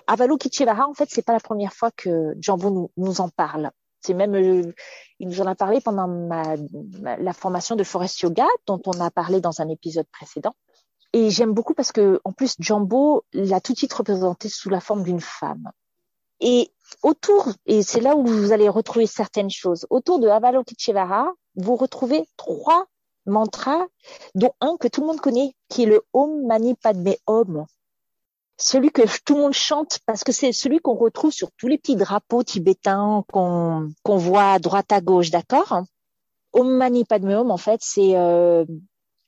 Avalokiteshvara, 0.07 0.87
en 0.87 0.94
fait, 0.94 1.09
c'est 1.11 1.24
pas 1.24 1.33
la 1.33 1.40
première 1.40 1.72
fois 1.72 1.90
que 1.90 2.35
Jambo 2.40 2.90
nous, 2.96 3.20
en 3.20 3.28
parle. 3.28 3.70
C'est 4.00 4.14
même, 4.14 4.35
euh, 4.35 4.72
il 5.18 5.28
nous 5.28 5.40
en 5.40 5.46
a 5.46 5.54
parlé 5.54 5.81
pendant 5.81 6.07
la 6.07 7.33
formation 7.33 7.74
de 7.74 7.85
Forest 7.85 8.20
Yoga, 8.20 8.46
dont 8.66 8.81
on 8.87 9.00
a 9.00 9.11
parlé 9.11 9.40
dans 9.40 9.61
un 9.61 9.68
épisode 9.68 10.07
précédent. 10.12 10.54
Et 11.12 11.31
j'aime 11.31 11.52
beaucoup 11.52 11.74
parce 11.74 11.92
que, 11.92 12.20
en 12.24 12.33
plus, 12.33 12.54
Jambo 12.59 13.24
l'a 13.33 13.61
tout 13.61 13.72
de 13.72 13.78
suite 13.78 13.92
représenté 13.94 14.48
sous 14.48 14.68
la 14.68 14.81
forme 14.81 15.02
d'une 15.04 15.20
femme. 15.20 15.70
Et 16.40 16.70
autour, 17.03 17.48
et 17.66 17.83
c'est 17.83 18.01
là 18.01 18.16
où 18.16 18.24
vous 18.24 18.53
allez 18.53 18.68
retrouver 18.68 19.07
certaines 19.07 19.51
choses, 19.51 19.87
autour 19.90 20.18
de 20.18 20.29
Avalokiteshvara, 20.29 21.33
vous 21.57 21.77
retrouvez 21.77 22.24
trois 22.37 22.87
mantras, 23.27 23.87
dont 24.35 24.53
un 24.61 24.77
que 24.79 24.88
tout 24.88 25.01
le 25.03 25.09
monde 25.09 25.20
connaît, 25.20 25.53
qui 25.68 25.83
est 25.83 25.87
le 25.87 26.03
Om 26.12 26.46
Mani 26.46 26.74
Padme 26.74 27.14
Om. 27.27 27.66
Celui 28.57 28.90
que 28.90 29.03
tout 29.24 29.35
le 29.35 29.42
monde 29.42 29.53
chante 29.53 30.01
parce 30.05 30.24
que 30.24 30.33
c'est 30.33 30.53
celui 30.53 30.81
qu'on 30.81 30.94
retrouve 30.94 31.31
sur 31.31 31.51
tous 31.53 31.68
les 31.68 31.79
petits 31.79 31.94
drapeaux 31.94 32.42
tibétains 32.42 33.24
qu'on 33.33 33.90
qu'on 34.03 34.16
voit 34.16 34.53
à 34.53 34.59
droite 34.59 34.90
à 34.90 35.01
gauche, 35.01 35.31
d'accord? 35.31 35.83
Om 36.53 36.68
Mani 36.68 37.05
Padme 37.05 37.31
Om, 37.31 37.51
en 37.51 37.57
fait, 37.57 37.81
c'est 37.83 38.16
euh, 38.16 38.64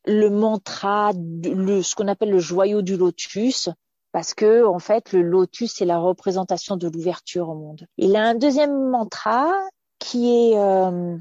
le 0.04 0.30
mantra, 0.30 1.12
le, 1.14 1.82
ce 1.82 1.94
qu'on 1.94 2.08
appelle 2.08 2.30
le 2.30 2.38
joyau 2.40 2.82
du 2.82 2.96
lotus, 2.96 3.68
parce 4.12 4.34
que 4.34 4.64
en 4.64 4.78
fait, 4.78 5.12
le 5.12 5.22
lotus 5.22 5.74
c'est 5.74 5.84
la 5.84 5.98
représentation 5.98 6.76
de 6.76 6.88
l'ouverture 6.88 7.48
au 7.48 7.54
monde. 7.54 7.86
Il 7.96 8.16
a 8.16 8.22
un 8.22 8.34
deuxième 8.34 8.88
mantra 8.88 9.52
qui 9.98 10.28
est 10.28 10.58
euh, 10.58 11.16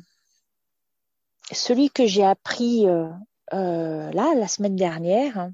celui 1.51 1.89
que 1.89 2.05
j'ai 2.05 2.23
appris 2.23 2.87
euh, 2.87 3.09
euh, 3.53 4.11
là 4.11 4.33
la 4.35 4.47
semaine 4.47 4.75
dernière. 4.75 5.49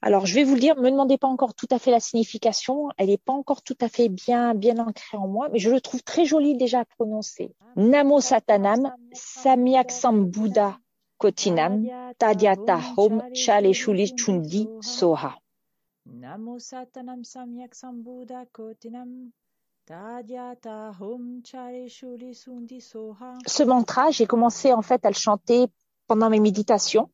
Alors 0.00 0.26
je 0.26 0.34
vais 0.34 0.44
vous 0.44 0.54
le 0.54 0.60
dire, 0.60 0.76
me 0.76 0.90
demandez 0.90 1.18
pas 1.18 1.26
encore 1.26 1.54
tout 1.54 1.66
à 1.70 1.80
fait 1.80 1.90
la 1.90 1.98
signification, 1.98 2.88
elle 2.98 3.08
n'est 3.08 3.18
pas 3.18 3.32
encore 3.32 3.62
tout 3.62 3.76
à 3.80 3.88
fait 3.88 4.08
bien 4.08 4.54
bien 4.54 4.78
ancrée 4.78 5.18
en 5.18 5.26
moi, 5.26 5.48
mais 5.52 5.58
je 5.58 5.70
le 5.70 5.80
trouve 5.80 6.04
très 6.04 6.24
joli 6.24 6.56
déjà 6.56 6.80
à 6.80 6.84
prononcer. 6.84 7.52
Namo 7.74 8.20
Satanam 8.20 8.94
Samyak 9.12 9.92
Buddha 10.12 10.78
Kotinam 11.18 11.88
Tadyata 12.16 12.78
Hom 12.96 13.24
Chale 13.34 13.72
Shuli 13.72 14.14
Chundi 14.16 14.68
Soha. 14.80 15.34
Namo 16.12 16.58
Satanam 16.58 17.24
Samyak 17.24 17.74
Sambuddha 17.74 18.46
Kotinam 18.52 19.30
ce 23.46 23.62
mantra, 23.62 24.10
j'ai 24.10 24.26
commencé 24.26 24.72
en 24.74 24.82
fait 24.82 25.06
à 25.06 25.08
le 25.08 25.14
chanter 25.14 25.68
pendant 26.06 26.28
mes 26.28 26.40
méditations. 26.40 27.08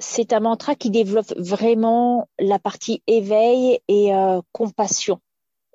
C'est 0.00 0.32
un 0.32 0.40
mantra 0.40 0.74
qui 0.74 0.90
développe 0.90 1.32
vraiment 1.36 2.28
la 2.38 2.58
partie 2.58 3.00
éveil 3.06 3.78
et 3.86 4.12
euh, 4.12 4.40
compassion. 4.50 5.20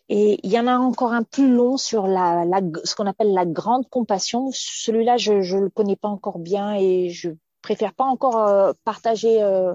Et 0.09 0.41
il 0.43 0.51
y 0.51 0.59
en 0.59 0.67
a 0.67 0.77
encore 0.77 1.13
un 1.13 1.23
plus 1.23 1.49
long 1.49 1.77
sur 1.77 2.05
la, 2.05 2.43
ce 2.83 2.95
qu'on 2.95 3.07
appelle 3.07 3.33
la 3.33 3.45
grande 3.45 3.87
compassion. 3.89 4.49
Celui-là, 4.51 5.15
je 5.15 5.33
ne 5.33 5.61
le 5.61 5.69
connais 5.69 5.95
pas 5.95 6.09
encore 6.09 6.37
bien 6.37 6.75
et 6.75 7.11
je 7.11 7.29
préfère 7.61 7.93
pas 7.93 8.03
encore 8.03 8.37
euh, 8.37 8.73
partager 8.83 9.41
euh, 9.41 9.73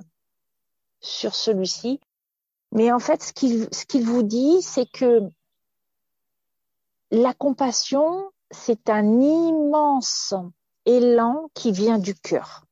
sur 1.01 1.35
celui-ci. 1.35 2.01
Mais 2.73 2.93
en 2.93 2.99
fait, 2.99 3.23
ce 3.23 3.33
qu'il 3.33 3.69
ce 3.73 3.85
qu'il 3.85 4.05
vous 4.05 4.23
dit, 4.23 4.61
c'est 4.63 4.87
que 4.91 5.23
la 7.11 7.35
compassion, 7.35 8.31
c'est 8.51 8.91
un 8.91 9.21
immense 9.21 10.35
élan 10.85 11.49
qui 11.55 11.73
vient 11.73 11.99
du 11.99 12.15
cœur. 12.15 12.65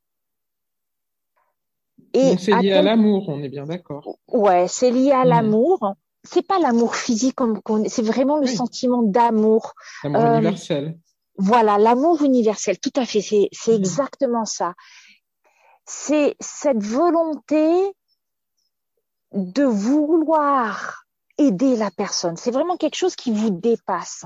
Et 2.13 2.37
c'est 2.37 2.55
lié 2.61 2.71
à, 2.71 2.81
l'amour, 2.81 3.27
on 3.27 3.43
est 3.43 3.49
bien 3.49 3.65
d'accord. 3.65 4.17
Ouais, 4.29 4.67
c'est 4.69 4.89
lié 4.89 5.11
à 5.11 5.25
mm. 5.25 5.29
l'amour. 5.29 5.95
C'est 6.23 6.45
pas 6.47 6.59
l'amour 6.59 6.95
physique 6.95 7.35
comme 7.35 7.87
c'est 7.87 8.01
vraiment 8.01 8.37
le 8.37 8.47
sentiment 8.47 9.03
d'amour. 9.03 9.73
L'amour 10.03 10.21
euh, 10.21 10.37
universel. 10.37 10.97
Voilà, 11.37 11.77
l'amour 11.77 12.23
universel, 12.23 12.79
tout 12.79 12.93
à 12.95 13.05
fait. 13.05 13.21
C'est 13.21 13.49
c'est 13.51 13.73
mm. 13.73 13.75
exactement 13.75 14.45
ça. 14.45 14.73
C'est 15.85 16.35
cette 16.39 16.81
volonté 16.81 17.93
de 19.35 19.63
vouloir 19.63 21.05
aider 21.37 21.75
la 21.75 21.91
personne. 21.91 22.37
C'est 22.37 22.51
vraiment 22.51 22.77
quelque 22.77 22.95
chose 22.95 23.15
qui 23.15 23.31
vous 23.31 23.49
dépasse. 23.49 24.25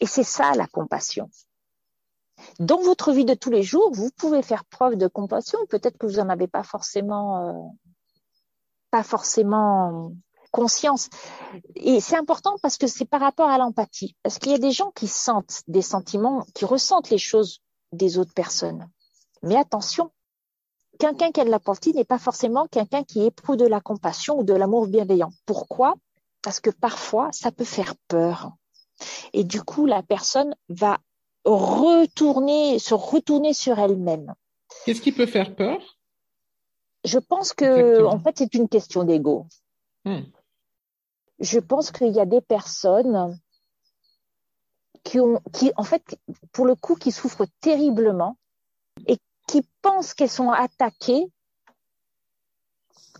Et 0.00 0.06
c'est 0.06 0.24
ça 0.24 0.52
la 0.54 0.66
compassion. 0.66 1.28
Dans 2.58 2.80
votre 2.80 3.12
vie 3.12 3.24
de 3.24 3.34
tous 3.34 3.50
les 3.50 3.62
jours, 3.62 3.90
vous 3.92 4.10
pouvez 4.16 4.42
faire 4.42 4.64
preuve 4.64 4.96
de 4.96 5.06
compassion. 5.06 5.58
Peut-être 5.68 5.98
que 5.98 6.06
vous 6.06 6.16
n'en 6.16 6.28
avez 6.28 6.48
pas 6.48 6.62
forcément, 6.62 7.48
euh, 7.48 7.52
pas 8.90 9.02
forcément 9.02 10.12
conscience. 10.52 11.08
Et 11.74 12.00
c'est 12.00 12.16
important 12.16 12.56
parce 12.62 12.78
que 12.78 12.86
c'est 12.86 13.04
par 13.04 13.20
rapport 13.20 13.50
à 13.50 13.58
l'empathie. 13.58 14.16
Parce 14.22 14.38
qu'il 14.38 14.52
y 14.52 14.54
a 14.54 14.58
des 14.58 14.72
gens 14.72 14.92
qui 14.92 15.08
sentent 15.08 15.62
des 15.66 15.82
sentiments, 15.82 16.46
qui 16.54 16.64
ressentent 16.64 17.10
les 17.10 17.18
choses 17.18 17.60
des 17.92 18.18
autres 18.18 18.34
personnes. 18.34 18.88
Mais 19.42 19.56
attention, 19.56 20.10
quelqu'un 20.98 21.30
qui 21.32 21.40
a 21.40 21.44
de 21.44 21.50
l'empathie 21.50 21.92
n'est 21.92 22.04
pas 22.04 22.18
forcément 22.18 22.66
quelqu'un 22.66 23.04
qui 23.04 23.24
éprouve 23.24 23.56
de 23.56 23.66
la 23.66 23.80
compassion 23.80 24.38
ou 24.38 24.44
de 24.44 24.54
l'amour 24.54 24.86
bienveillant. 24.86 25.30
Pourquoi? 25.46 25.94
Parce 26.42 26.60
que 26.60 26.70
parfois, 26.70 27.30
ça 27.32 27.50
peut 27.50 27.64
faire 27.64 27.94
peur. 28.08 28.52
Et 29.32 29.44
du 29.44 29.62
coup, 29.62 29.86
la 29.86 30.02
personne 30.02 30.54
va 30.68 30.98
retourner, 31.44 32.78
se 32.78 32.94
retourner 32.94 33.52
sur 33.52 33.78
elle-même. 33.78 34.34
Qu'est-ce 34.84 35.00
qui 35.00 35.12
peut 35.12 35.26
faire 35.26 35.54
peur? 35.54 35.98
Je 37.04 37.18
pense 37.18 37.52
que, 37.52 38.04
en 38.04 38.18
fait, 38.18 38.38
c'est 38.38 38.54
une 38.54 38.68
question 38.68 39.04
d'ego. 39.04 39.46
Hmm. 40.04 40.22
Je 41.40 41.58
pense 41.58 41.90
qu'il 41.90 42.12
y 42.12 42.20
a 42.20 42.26
des 42.26 42.40
personnes 42.40 43.38
qui 45.02 45.20
ont, 45.20 45.40
qui, 45.52 45.72
en 45.76 45.84
fait, 45.84 46.18
pour 46.52 46.64
le 46.64 46.74
coup, 46.74 46.94
qui 46.94 47.12
souffrent 47.12 47.46
terriblement 47.60 48.38
et 49.06 49.18
qui 49.46 49.66
pensent 49.82 50.14
qu'elles 50.14 50.30
sont 50.30 50.50
attaquées 50.50 51.26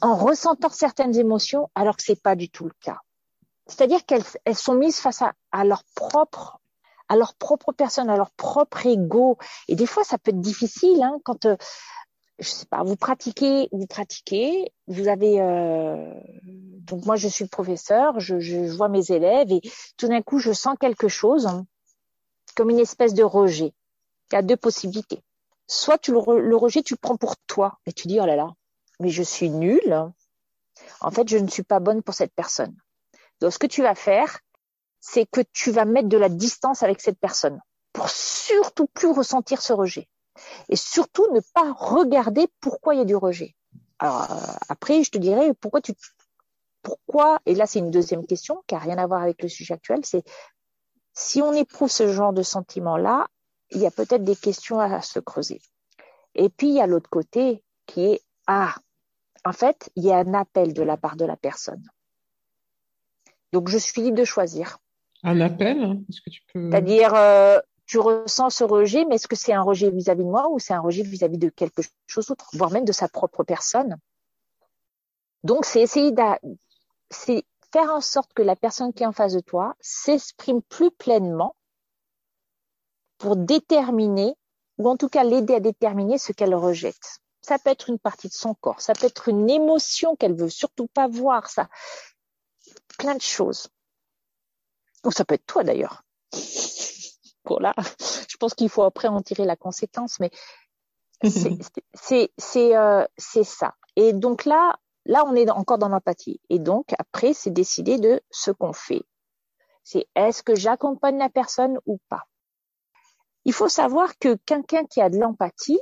en 0.01 0.17
ressentant 0.17 0.71
certaines 0.71 1.17
émotions, 1.17 1.71
alors 1.75 1.97
que 1.97 2.03
c'est 2.03 2.21
pas 2.21 2.37
du 2.37 2.51
tout 2.51 2.65
le 2.65 2.75
cas 2.81 2.99
c'est-à-dire 3.67 4.05
qu'elles 4.05 4.25
elles 4.45 4.57
sont 4.57 4.75
mises 4.75 4.99
face 4.99 5.23
à, 5.23 5.65
leur 5.65 5.85
propre 5.95 6.61
à 7.09 7.17
leur 7.17 7.35
propre 7.35 7.73
personne, 7.73 8.09
à 8.09 8.17
leur 8.17 8.31
propre 8.31 8.87
ego. 8.87 9.37
Et 9.69 9.77
des 9.77 9.85
fois, 9.85 10.05
ça 10.05 10.17
peut 10.17 10.31
être 10.31 10.41
difficile 10.41 11.03
hein, 11.03 11.19
quand, 11.23 11.45
euh, 11.45 11.57
je 12.39 12.49
sais 12.49 12.65
pas, 12.65 12.83
vous 12.83 12.97
pratiquez, 12.97 13.69
vous 13.73 13.87
pratiquez, 13.87 14.73
vous 14.87 15.09
avez, 15.09 15.39
euh, 15.41 16.15
donc 16.45 17.05
moi 17.05 17.17
je 17.17 17.29
suis 17.29 17.47
professeur, 17.47 18.21
je, 18.21 18.41
je, 18.41 18.57
vois 18.75 18.89
mes 18.89 19.11
élèves 19.11 19.53
et 19.53 19.61
tout 19.99 20.09
d'un 20.09 20.23
coup 20.23 20.39
je 20.39 20.53
sens 20.53 20.77
quelque 20.81 21.09
chose 21.09 21.47
comme 22.57 22.71
une 22.71 22.81
espèce 22.81 23.13
de 23.13 23.23
rejet. 23.23 23.75
Il 24.33 24.35
y 24.35 24.39
a 24.39 24.43
deux 24.43 24.57
possibilités. 24.57 25.23
Soit 25.67 25.99
tu 25.99 26.13
le, 26.13 26.41
le 26.41 26.57
rejet, 26.57 26.83
tu 26.83 26.95
le 26.95 26.99
prends 26.99 27.17
pour 27.17 27.37
toi 27.47 27.79
et 27.87 27.93
tu 27.93 28.09
dis 28.09 28.21
oh 28.21 28.27
là 28.27 28.37
là, 28.37 28.51
mais 29.01 29.11
je 29.11 29.23
suis 29.23 29.51
nulle. 29.51 30.11
En 31.01 31.11
fait, 31.11 31.29
je 31.29 31.39
ne 31.39 31.49
suis 31.49 31.63
pas 31.63 31.81
bonne 31.81 32.03
pour 32.03 32.15
cette 32.15 32.35
personne. 32.35 32.77
Donc, 33.41 33.53
ce 33.53 33.59
que 33.59 33.67
tu 33.67 33.83
vas 33.83 33.95
faire, 33.95 34.41
c'est 35.01 35.27
que 35.27 35.41
tu 35.53 35.71
vas 35.71 35.85
mettre 35.85 36.09
de 36.09 36.17
la 36.17 36.29
distance 36.29 36.83
avec 36.83 37.01
cette 37.01 37.19
personne 37.19 37.61
pour 37.93 38.09
surtout 38.09 38.87
plus 38.87 39.11
ressentir 39.11 39.63
ce 39.63 39.73
rejet. 39.73 40.09
Et 40.69 40.77
surtout 40.77 41.27
ne 41.33 41.41
pas 41.55 41.73
regarder 41.73 42.49
pourquoi 42.61 42.95
il 42.95 42.99
y 42.99 43.03
a 43.03 43.07
du 43.07 43.17
rejet. 43.17 43.55
Alors, 43.99 44.31
euh, 44.31 44.53
après, 44.69 45.05
je 45.05 45.11
te 45.11 45.19
dirais 45.19 45.55
pourquoi 45.55 45.81
tu, 45.81 45.95
pourquoi, 46.83 47.41
et 47.47 47.55
là 47.55 47.67
c'est 47.67 47.79
une 47.79 47.91
deuxième 47.91 48.27
question 48.27 48.63
qui 48.67 48.75
n'a 48.75 48.81
rien 48.81 48.99
à 48.99 49.07
voir 49.07 49.23
avec 49.23 49.43
le 49.43 49.49
sujet 49.49 49.75
actuel, 49.75 50.01
c'est 50.05 50.23
si 51.13 51.41
on 51.41 51.53
éprouve 51.53 51.91
ce 51.91 52.13
genre 52.13 52.33
de 52.33 52.43
sentiment-là, 52.43 53.27
il 53.71 53.81
y 53.81 53.87
a 53.87 53.91
peut-être 53.91 54.25
des 54.25 54.37
questions 54.37 54.81
à 54.81 55.01
se 55.01 55.19
creuser. 55.19 55.61
Et 56.35 56.49
puis 56.49 56.69
il 56.69 56.75
y 56.75 56.81
a 56.81 56.87
l'autre 56.87 57.11
côté 57.11 57.63
qui 57.87 58.05
est, 58.05 58.23
ah, 58.47 58.75
en 59.45 59.53
fait, 59.53 59.91
il 59.97 60.05
y 60.05 60.13
a 60.13 60.17
un 60.17 60.35
appel 60.35 60.73
de 60.73 60.83
la 60.83 60.97
part 60.97 61.17
de 61.17 61.25
la 61.25 61.37
personne. 61.37 61.83
Donc, 63.53 63.69
je 63.69 63.79
suis 63.79 64.03
libre 64.03 64.19
de 64.19 64.25
choisir. 64.25 64.79
Un 65.23 65.41
appel 65.41 65.83
hein, 65.83 66.01
Est-ce 66.09 66.21
que 66.23 66.31
tu 66.31 66.41
peux... 66.53 66.71
C'est-à-dire, 66.71 67.15
euh, 67.15 67.59
tu 67.87 67.99
ressens 67.99 68.51
ce 68.51 68.65
rejet, 68.65 69.05
mais 69.05 69.17
est-ce 69.17 69.29
que 69.29 69.37
c'est 69.37 69.53
un 69.53 69.63
rejet 69.63 69.91
vis-à-vis 69.91 70.25
de 70.25 70.29
moi 70.29 70.49
ou 70.51 70.59
c'est 70.59 70.75
un 70.75 70.81
rejet 70.81 71.03
vis-à-vis 71.03 71.39
de 71.39 71.51
quelque 71.51 71.83
chose 72.07 72.27
d'autre, 72.27 72.49
voire 72.55 72.71
même 72.71 72.85
de 72.85 72.93
sa 72.93 73.09
propre 73.09 73.45
personne? 73.45 73.97
Donc, 75.45 75.67
c'est 75.67 75.83
essayer 75.83 76.11
de 76.11 76.23
c'est 77.11 77.45
faire 77.73 77.91
en 77.91 78.01
sorte 78.01 78.33
que 78.35 78.43
la 78.43 78.57
personne 78.57 78.93
qui 78.93 79.03
est 79.03 79.07
en 79.07 79.13
face 79.13 79.35
de 79.35 79.41
toi 79.41 79.75
s'exprime 79.81 80.63
plus 80.63 80.91
pleinement 80.91 81.55
pour 83.19 83.37
déterminer, 83.37 84.35
ou 84.79 84.89
en 84.89 84.97
tout 84.97 85.09
cas 85.09 85.25
l'aider 85.25 85.55
à 85.55 85.61
déterminer 85.61 86.19
ce 86.19 86.33
qu'elle 86.33 86.55
rejette. 86.55 87.21
Ça 87.43 87.59
peut 87.59 87.71
être 87.71 87.89
une 87.89 87.99
partie 87.99 88.29
de 88.29 88.33
son 88.33 88.55
corps, 88.55 88.81
ça 88.81 88.95
peut 88.95 89.07
être 89.07 89.29
une 89.29 89.51
émotion 89.51 90.17
qu'elle 90.17 90.35
veut 90.35 90.49
surtout 90.49 90.87
pas 90.89 91.09
voir, 91.09 91.49
ça, 91.49 91.69
plein 92.99 93.15
de 93.15 93.23
choses. 93.23 93.69
Ou 95.05 95.11
ça 95.11 95.25
peut 95.25 95.35
être 95.35 95.47
toi 95.47 95.65
d'ailleurs. 95.65 96.03
voilà. 97.45 97.75
Je 98.29 98.37
pense 98.39 98.55
qu'il 98.55 98.71
faut 98.71 98.83
après 98.83 99.09
en 99.09 99.21
tirer 99.21 99.45
la 99.45 99.57
conséquence, 99.57 100.19
mais 100.21 100.31
c'est 101.99 102.77
euh, 102.77 103.05
c'est 103.19 103.45
ça. 103.45 103.75
Et 103.97 104.13
donc 104.13 104.45
là, 104.45 104.77
Là, 105.07 105.25
on 105.27 105.35
est 105.35 105.51
encore 105.51 105.79
dans 105.79 105.89
l'empathie. 105.89 106.41
Et 106.49 106.59
donc, 106.59 106.87
après, 106.99 107.35
c'est 107.35 107.51
décider 107.51 107.99
de 107.99 108.23
ce 108.31 108.51
qu'on 108.51 108.73
fait. 108.73 109.03
C'est 109.83 110.07
est-ce 110.15 110.43
que 110.43 110.55
j'accompagne 110.55 111.19
la 111.19 111.29
personne 111.29 111.79
ou 111.85 111.99
pas? 112.09 112.25
Il 113.45 113.53
faut 113.53 113.69
savoir 113.69 114.19
que 114.19 114.37
quelqu'un 114.47 114.85
qui 114.85 115.01
a 115.01 115.11
de 115.11 115.19
l'empathie 115.19 115.81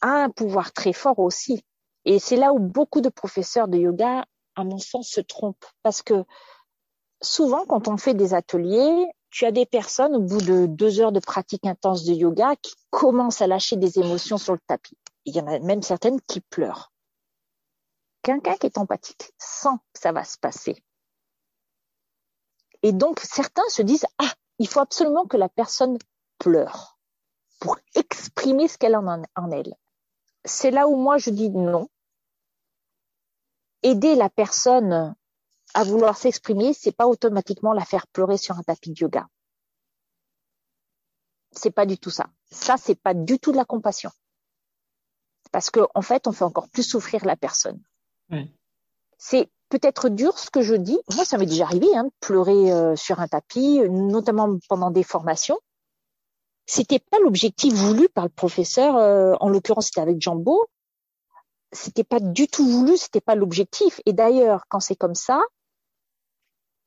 a 0.00 0.24
un 0.24 0.30
pouvoir 0.30 0.72
très 0.72 0.92
fort 0.92 1.18
aussi. 1.18 1.64
Et 2.04 2.18
c'est 2.18 2.36
là 2.36 2.52
où 2.52 2.58
beaucoup 2.58 3.00
de 3.00 3.08
professeurs 3.08 3.68
de 3.68 3.78
yoga, 3.78 4.24
à 4.56 4.64
mon 4.64 4.78
sens, 4.78 5.08
se 5.08 5.20
trompent. 5.20 5.66
Parce 5.82 6.02
que 6.02 6.24
souvent, 7.22 7.64
quand 7.66 7.88
on 7.88 7.96
fait 7.96 8.14
des 8.14 8.34
ateliers, 8.34 9.06
tu 9.30 9.44
as 9.44 9.52
des 9.52 9.66
personnes 9.66 10.16
au 10.16 10.20
bout 10.20 10.40
de 10.40 10.66
deux 10.66 11.00
heures 11.00 11.12
de 11.12 11.20
pratique 11.20 11.66
intense 11.66 12.04
de 12.04 12.12
yoga 12.12 12.56
qui 12.56 12.74
commencent 12.90 13.42
à 13.42 13.46
lâcher 13.46 13.76
des 13.76 13.98
émotions 13.98 14.38
sur 14.38 14.54
le 14.54 14.60
tapis. 14.66 14.98
Il 15.24 15.36
y 15.36 15.40
en 15.40 15.46
a 15.46 15.58
même 15.60 15.82
certaines 15.82 16.20
qui 16.22 16.40
pleurent. 16.40 16.92
Quelqu'un 18.22 18.56
qui 18.56 18.66
est 18.66 18.78
empathique 18.78 19.32
sent 19.38 19.76
que 19.92 20.00
ça 20.00 20.12
va 20.12 20.24
se 20.24 20.36
passer. 20.38 20.82
Et 22.82 22.92
donc, 22.92 23.20
certains 23.20 23.68
se 23.68 23.82
disent, 23.82 24.06
ah, 24.18 24.32
il 24.58 24.68
faut 24.68 24.80
absolument 24.80 25.26
que 25.26 25.36
la 25.36 25.48
personne 25.48 25.98
pleure 26.40 26.98
pour 27.60 27.78
exprimer 27.94 28.66
ce 28.66 28.76
qu'elle 28.78 28.96
a 28.96 29.00
en 29.00 29.50
elle. 29.52 29.74
C'est 30.44 30.72
là 30.72 30.88
où 30.88 30.96
moi 30.96 31.18
je 31.18 31.30
dis 31.30 31.50
non. 31.50 31.88
Aider 33.82 34.16
la 34.16 34.28
personne 34.28 35.14
à 35.74 35.84
vouloir 35.84 36.16
s'exprimer, 36.16 36.72
c'est 36.72 36.92
pas 36.92 37.06
automatiquement 37.06 37.72
la 37.72 37.84
faire 37.84 38.06
pleurer 38.08 38.36
sur 38.36 38.58
un 38.58 38.62
tapis 38.62 38.90
de 38.90 38.98
yoga. 38.98 39.28
C'est 41.52 41.70
pas 41.70 41.86
du 41.86 41.98
tout 41.98 42.10
ça. 42.10 42.26
Ça, 42.50 42.76
c'est 42.76 42.96
pas 43.00 43.14
du 43.14 43.38
tout 43.38 43.52
de 43.52 43.56
la 43.56 43.64
compassion. 43.64 44.10
Parce 45.52 45.70
qu'en 45.70 45.88
en 45.94 46.02
fait, 46.02 46.26
on 46.26 46.32
fait 46.32 46.44
encore 46.44 46.68
plus 46.68 46.82
souffrir 46.82 47.24
la 47.24 47.36
personne. 47.36 47.80
C'est 49.18 49.50
peut-être 49.68 50.08
dur 50.08 50.38
ce 50.38 50.50
que 50.50 50.62
je 50.62 50.74
dis. 50.74 50.98
Moi, 51.14 51.24
ça 51.24 51.38
m'est 51.38 51.46
déjà 51.46 51.64
arrivé 51.64 51.86
hein, 51.96 52.04
de 52.04 52.12
pleurer 52.20 52.72
euh, 52.72 52.96
sur 52.96 53.20
un 53.20 53.28
tapis, 53.28 53.80
notamment 53.88 54.58
pendant 54.68 54.90
des 54.90 55.02
formations. 55.02 55.58
C'était 56.72 57.00
pas 57.00 57.18
l'objectif 57.18 57.74
voulu 57.74 58.08
par 58.08 58.22
le 58.22 58.30
professeur. 58.30 58.94
Euh, 58.94 59.34
en 59.40 59.48
l'occurrence, 59.48 59.86
c'était 59.86 60.02
avec 60.02 60.20
Jambo. 60.22 60.68
C'était 61.72 62.04
pas 62.04 62.20
du 62.20 62.46
tout 62.46 62.64
voulu, 62.64 62.96
c'était 62.96 63.20
pas 63.20 63.34
l'objectif. 63.34 64.00
Et 64.06 64.12
d'ailleurs, 64.12 64.62
quand 64.68 64.78
c'est 64.78 64.94
comme 64.94 65.16
ça, 65.16 65.42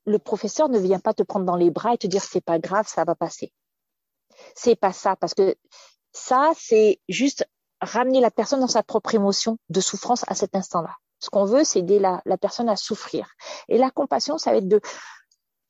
le 0.06 0.20
professeur 0.20 0.70
ne 0.70 0.80
vient 0.80 1.02
pas 1.02 1.14
te 1.14 1.22
prendre 1.22 1.46
dans 1.46 1.58
les 1.58 1.70
bras 1.70 1.94
et 1.94 1.98
te 1.98 2.08
dire 2.08 2.24
c'est 2.24 2.40
pas 2.40 2.60
grave, 2.60 2.88
ça 2.88 3.04
va 3.04 3.14
passer. 3.14 3.52
C'est 4.56 4.78
pas 4.78 4.94
ça, 4.94 5.18
parce 5.18 5.34
que 5.34 5.54
ça, 6.14 6.54
c'est 6.56 7.02
juste 7.10 7.46
ramener 7.82 8.22
la 8.22 8.32
personne 8.32 8.62
dans 8.62 8.68
sa 8.68 8.84
propre 8.84 9.14
émotion 9.16 9.58
de 9.68 9.82
souffrance 9.82 10.24
à 10.30 10.36
cet 10.36 10.56
instant-là. 10.56 10.96
Ce 11.20 11.30
qu'on 11.30 11.44
veut, 11.44 11.66
c'est 11.66 11.80
aider 11.80 12.00
la, 12.00 12.22
personne 12.40 12.70
à 12.70 12.78
souffrir. 12.78 13.28
Et 13.68 13.78
la 13.78 13.92
compassion, 13.92 14.38
ça 14.38 14.52
va 14.52 14.60
être 14.60 14.70
de 14.70 14.80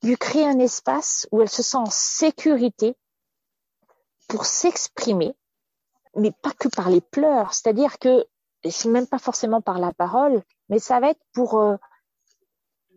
lui 0.04 0.16
créer 0.16 0.46
un 0.46 0.60
espace 0.60 1.26
où 1.32 1.42
elle 1.42 1.50
se 1.50 1.64
sent 1.64 1.78
en 1.78 1.90
sécurité 1.90 2.96
pour 4.28 4.46
s'exprimer, 4.46 5.34
mais 6.16 6.32
pas 6.42 6.52
que 6.52 6.68
par 6.68 6.90
les 6.90 7.00
pleurs. 7.00 7.54
C'est-à-dire 7.54 7.98
que, 7.98 8.26
c'est 8.68 8.88
même 8.88 9.06
pas 9.06 9.18
forcément 9.18 9.60
par 9.60 9.78
la 9.78 9.92
parole, 9.92 10.42
mais 10.68 10.78
ça 10.78 11.00
va 11.00 11.10
être 11.10 11.22
pour 11.32 11.60
euh, 11.60 11.76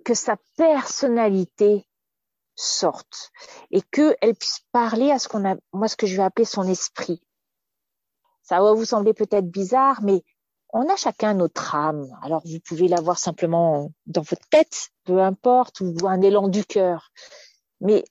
que 0.06 0.14
sa 0.14 0.38
personnalité 0.56 1.86
sorte 2.56 3.32
et 3.72 3.82
qu'elle 3.82 4.36
puisse 4.36 4.62
parler 4.72 5.12
à 5.12 5.20
ce 5.20 5.28
qu'on 5.28 5.46
a, 5.50 5.56
moi, 5.74 5.88
ce 5.88 5.96
que 5.96 6.08
je 6.08 6.16
vais 6.16 6.24
appeler 6.24 6.46
son 6.46 6.64
esprit. 6.68 7.22
Ça 8.42 8.62
va 8.62 8.74
vous 8.74 8.86
sembler 8.86 9.14
peut-être 9.14 9.50
bizarre, 9.50 10.02
mais 10.02 10.24
on 10.70 10.90
a 10.90 10.96
chacun 10.96 11.34
notre 11.34 11.76
âme. 11.76 12.08
Alors 12.22 12.42
vous 12.46 12.60
pouvez 12.60 12.88
l'avoir 12.88 13.20
simplement 13.20 13.92
dans 14.06 14.22
votre 14.22 14.48
tête, 14.50 14.90
peu 15.04 15.22
importe, 15.22 15.82
ou 15.82 16.08
un 16.08 16.22
élan 16.22 16.48
du 16.48 16.66
cœur. 16.66 17.12
Mais 17.82 18.06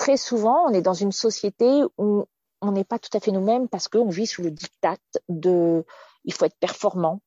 très 0.00 0.16
souvent, 0.16 0.64
on 0.66 0.72
est 0.72 0.80
dans 0.80 0.94
une 0.94 1.12
société 1.12 1.82
où 1.98 2.24
on 2.62 2.72
n'est 2.72 2.84
pas 2.84 2.98
tout 2.98 3.14
à 3.14 3.20
fait 3.20 3.32
nous-mêmes 3.32 3.68
parce 3.68 3.86
qu'on 3.86 4.08
vit 4.08 4.26
sous 4.26 4.42
le 4.42 4.50
diktat 4.50 4.96
de 5.28 5.84
il 6.24 6.32
faut 6.32 6.46
être 6.46 6.58
performant. 6.58 7.20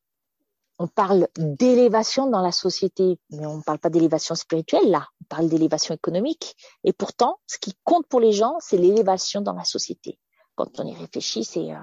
On 0.80 0.88
parle 0.88 1.28
d'élévation 1.38 2.28
dans 2.28 2.42
la 2.42 2.52
société, 2.52 3.20
mais 3.30 3.46
on 3.46 3.58
ne 3.58 3.62
parle 3.62 3.78
pas 3.78 3.92
d'élévation 3.92 4.34
spirituelle 4.34 4.90
là, 4.90 5.08
on 5.22 5.26
parle 5.26 5.50
d'élévation 5.50 5.94
économique. 5.94 6.56
Et 6.84 6.94
pourtant, 6.94 7.38
ce 7.46 7.60
qui 7.60 7.76
compte 7.84 8.08
pour 8.08 8.20
les 8.20 8.32
gens, 8.32 8.56
c'est 8.60 8.78
l'élévation 8.78 9.42
dans 9.42 9.54
la 9.54 9.66
société. 9.66 10.18
Quand 10.56 10.80
on 10.80 10.88
y 10.88 10.96
réfléchit, 10.96 11.44
c'est 11.44 11.72
euh, 11.72 11.78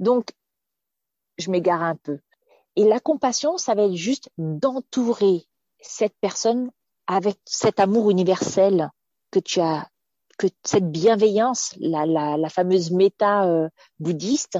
donc 0.00 0.32
je 1.38 1.52
m'égare 1.52 1.84
un 1.84 1.96
peu. 1.96 2.18
Et 2.74 2.82
la 2.82 2.98
compassion, 2.98 3.58
ça 3.58 3.76
va 3.76 3.84
être 3.84 3.94
juste 3.94 4.28
d'entourer 4.38 5.46
cette 5.80 6.16
personne 6.20 6.72
avec 7.06 7.38
cet 7.44 7.78
amour 7.78 8.10
universel 8.10 8.90
que 9.34 9.40
tu 9.40 9.60
as, 9.60 9.88
que 10.38 10.46
cette 10.62 10.90
bienveillance, 10.90 11.74
la, 11.80 12.06
la, 12.06 12.36
la 12.36 12.48
fameuse 12.48 12.92
méta 12.92 13.44
euh, 13.46 13.68
bouddhiste, 13.98 14.58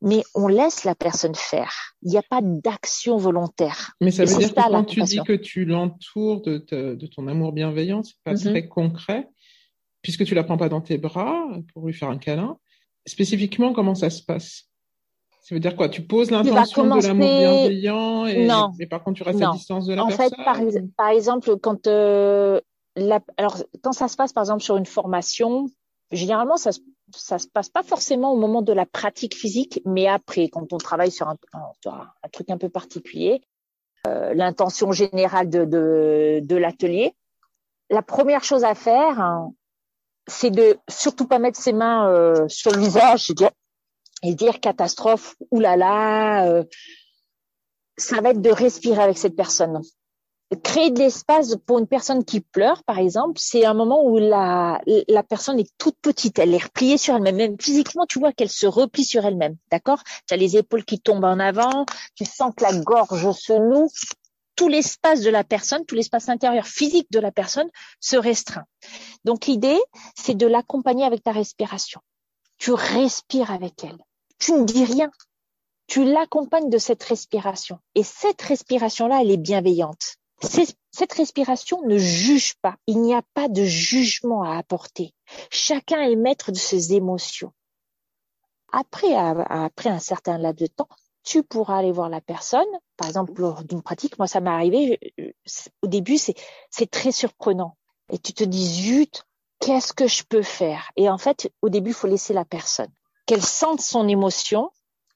mais 0.00 0.22
on 0.34 0.48
laisse 0.48 0.84
la 0.84 0.94
personne 0.94 1.34
faire. 1.34 1.72
Il 2.02 2.10
n'y 2.10 2.16
a 2.16 2.22
pas 2.22 2.40
d'action 2.42 3.18
volontaire. 3.18 3.92
Mais 4.00 4.10
ça 4.10 4.24
veut 4.24 4.38
dire 4.38 4.54
que 4.54 4.70
quand 4.70 4.84
tu 4.84 5.02
dis 5.02 5.20
que 5.22 5.32
tu 5.34 5.64
l'entoures 5.64 6.40
de, 6.42 6.64
de, 6.94 7.06
ton 7.06 7.26
amour 7.26 7.52
bienveillant, 7.52 8.02
c'est 8.02 8.14
pas 8.24 8.34
mm-hmm. 8.34 8.50
très 8.50 8.68
concret, 8.68 9.28
puisque 10.00 10.24
tu 10.24 10.34
la 10.34 10.44
prends 10.44 10.56
pas 10.56 10.68
dans 10.68 10.80
tes 10.80 10.98
bras 10.98 11.46
pour 11.74 11.86
lui 11.86 11.92
faire 11.92 12.08
un 12.08 12.18
câlin. 12.18 12.56
Spécifiquement, 13.06 13.72
comment 13.72 13.94
ça 13.94 14.08
se 14.08 14.22
passe? 14.22 14.68
Ça 15.48 15.54
veut 15.54 15.60
dire 15.60 15.76
quoi? 15.76 15.88
Tu 15.88 16.02
poses 16.02 16.30
l'intention 16.30 16.84
de 16.84 17.02
l'amour 17.02 17.26
bienveillant 17.26 18.26
et, 18.26 18.46
non. 18.46 18.70
par 18.90 19.02
contre 19.02 19.16
tu 19.16 19.22
restes 19.22 19.42
à 19.42 19.52
distance 19.52 19.86
de 19.86 19.94
la 19.94 20.04
en 20.04 20.08
personne? 20.08 20.26
En 20.26 20.70
fait, 20.70 20.94
par, 20.94 21.08
exemple, 21.08 21.56
quand 21.56 21.86
euh, 21.86 22.60
alors 23.36 23.56
quand 23.82 23.92
ça 23.92 24.08
se 24.08 24.16
passe 24.16 24.32
par 24.32 24.42
exemple 24.42 24.62
sur 24.62 24.76
une 24.76 24.86
formation, 24.86 25.66
généralement 26.10 26.56
ça 26.56 26.70
ça 27.14 27.38
se 27.38 27.46
passe 27.46 27.70
pas 27.70 27.82
forcément 27.82 28.32
au 28.32 28.36
moment 28.36 28.60
de 28.60 28.72
la 28.72 28.84
pratique 28.84 29.34
physique, 29.34 29.80
mais 29.86 30.06
après 30.06 30.48
quand 30.48 30.72
on 30.72 30.78
travaille 30.78 31.10
sur 31.10 31.28
un, 31.28 31.36
un, 31.54 32.28
truc 32.32 32.50
un 32.50 32.58
peu 32.58 32.68
particulier, 32.68 33.40
euh, 34.06 34.34
l'intention 34.34 34.92
générale 34.92 35.48
de 35.48 35.64
de, 35.64 36.40
de 36.42 36.56
l'atelier. 36.56 37.14
La 37.90 38.02
première 38.02 38.44
chose 38.44 38.64
à 38.64 38.74
faire, 38.74 39.20
hein, 39.20 39.52
c'est 40.26 40.50
de 40.50 40.78
surtout 40.88 41.26
pas 41.26 41.38
mettre 41.38 41.58
ses 41.58 41.72
mains 41.72 42.10
euh, 42.10 42.46
sur 42.48 42.70
le 42.70 42.78
visage, 42.78 43.30
dire 43.30 43.50
et 44.22 44.34
dire 44.34 44.60
catastrophe, 44.60 45.36
oulala, 45.50 46.46
euh, 46.46 46.64
ça 47.96 48.20
va 48.20 48.30
être 48.30 48.40
de 48.40 48.50
respirer 48.50 49.02
avec 49.02 49.18
cette 49.18 49.36
personne. 49.36 49.80
Créer 50.62 50.90
de 50.90 50.98
l'espace 50.98 51.56
pour 51.66 51.78
une 51.78 51.86
personne 51.86 52.24
qui 52.24 52.40
pleure, 52.40 52.82
par 52.84 52.98
exemple, 52.98 53.38
c'est 53.38 53.64
un 53.66 53.74
moment 53.74 54.02
où 54.04 54.18
la, 54.18 54.80
la 55.08 55.22
personne 55.22 55.58
est 55.58 55.70
toute 55.76 55.96
petite, 56.00 56.38
elle 56.38 56.54
est 56.54 56.64
repliée 56.64 56.96
sur 56.96 57.16
elle-même. 57.16 57.36
Même 57.36 57.56
physiquement, 57.60 58.06
tu 58.06 58.18
vois 58.18 58.32
qu'elle 58.32 58.48
se 58.48 58.66
replie 58.66 59.04
sur 59.04 59.26
elle-même, 59.26 59.56
d'accord? 59.70 60.02
Tu 60.26 60.34
as 60.34 60.36
les 60.38 60.56
épaules 60.56 60.84
qui 60.84 61.00
tombent 61.00 61.24
en 61.24 61.38
avant, 61.38 61.84
tu 62.14 62.24
sens 62.24 62.52
que 62.56 62.64
la 62.64 62.72
gorge 62.78 63.30
se 63.32 63.52
noue, 63.52 63.88
tout 64.56 64.68
l'espace 64.68 65.20
de 65.20 65.30
la 65.30 65.44
personne, 65.44 65.84
tout 65.84 65.94
l'espace 65.94 66.28
intérieur 66.28 66.66
physique 66.66 67.08
de 67.10 67.20
la 67.20 67.30
personne 67.30 67.68
se 68.00 68.16
restreint. 68.16 68.64
Donc 69.24 69.46
l'idée, 69.46 69.78
c'est 70.16 70.34
de 70.34 70.46
l'accompagner 70.46 71.04
avec 71.04 71.22
ta 71.22 71.32
respiration. 71.32 72.00
Tu 72.56 72.72
respires 72.72 73.52
avec 73.52 73.84
elle 73.84 73.98
tu 74.38 74.52
ne 74.52 74.64
dis 74.64 74.84
rien. 74.84 75.10
Tu 75.86 76.04
l'accompagnes 76.04 76.70
de 76.70 76.78
cette 76.78 77.02
respiration. 77.02 77.78
Et 77.94 78.02
cette 78.02 78.42
respiration-là, 78.42 79.20
elle 79.22 79.30
est 79.30 79.36
bienveillante. 79.36 80.16
Cette 80.40 81.12
respiration 81.12 81.82
ne 81.82 81.98
juge 81.98 82.54
pas. 82.62 82.76
Il 82.86 83.00
n'y 83.00 83.14
a 83.14 83.22
pas 83.34 83.48
de 83.48 83.64
jugement 83.64 84.42
à 84.42 84.56
apporter. 84.56 85.14
Chacun 85.50 86.00
est 86.02 86.16
maître 86.16 86.52
de 86.52 86.56
ses 86.56 86.94
émotions. 86.94 87.52
Après, 88.72 89.14
après 89.14 89.88
un 89.88 89.98
certain 89.98 90.38
laps 90.38 90.60
de 90.60 90.72
temps, 90.72 90.88
tu 91.24 91.42
pourras 91.42 91.78
aller 91.78 91.92
voir 91.92 92.08
la 92.08 92.20
personne. 92.20 92.66
Par 92.96 93.08
exemple, 93.08 93.40
lors 93.40 93.64
d'une 93.64 93.82
pratique, 93.82 94.18
moi, 94.18 94.26
ça 94.26 94.40
m'est 94.40 94.50
arrivé. 94.50 94.98
Au 95.82 95.86
début, 95.86 96.18
c'est, 96.18 96.90
très 96.90 97.12
surprenant. 97.12 97.76
Et 98.10 98.18
tu 98.18 98.32
te 98.32 98.44
dis, 98.44 98.66
zut, 98.66 99.24
qu'est-ce 99.60 99.92
que 99.92 100.06
je 100.06 100.22
peux 100.22 100.42
faire? 100.42 100.90
Et 100.96 101.10
en 101.10 101.18
fait, 101.18 101.52
au 101.62 101.68
début, 101.68 101.90
il 101.90 101.94
faut 101.94 102.06
laisser 102.06 102.32
la 102.32 102.44
personne 102.44 102.90
qu'elle 103.26 103.44
sente 103.44 103.82
son 103.82 104.08
émotion 104.08 104.70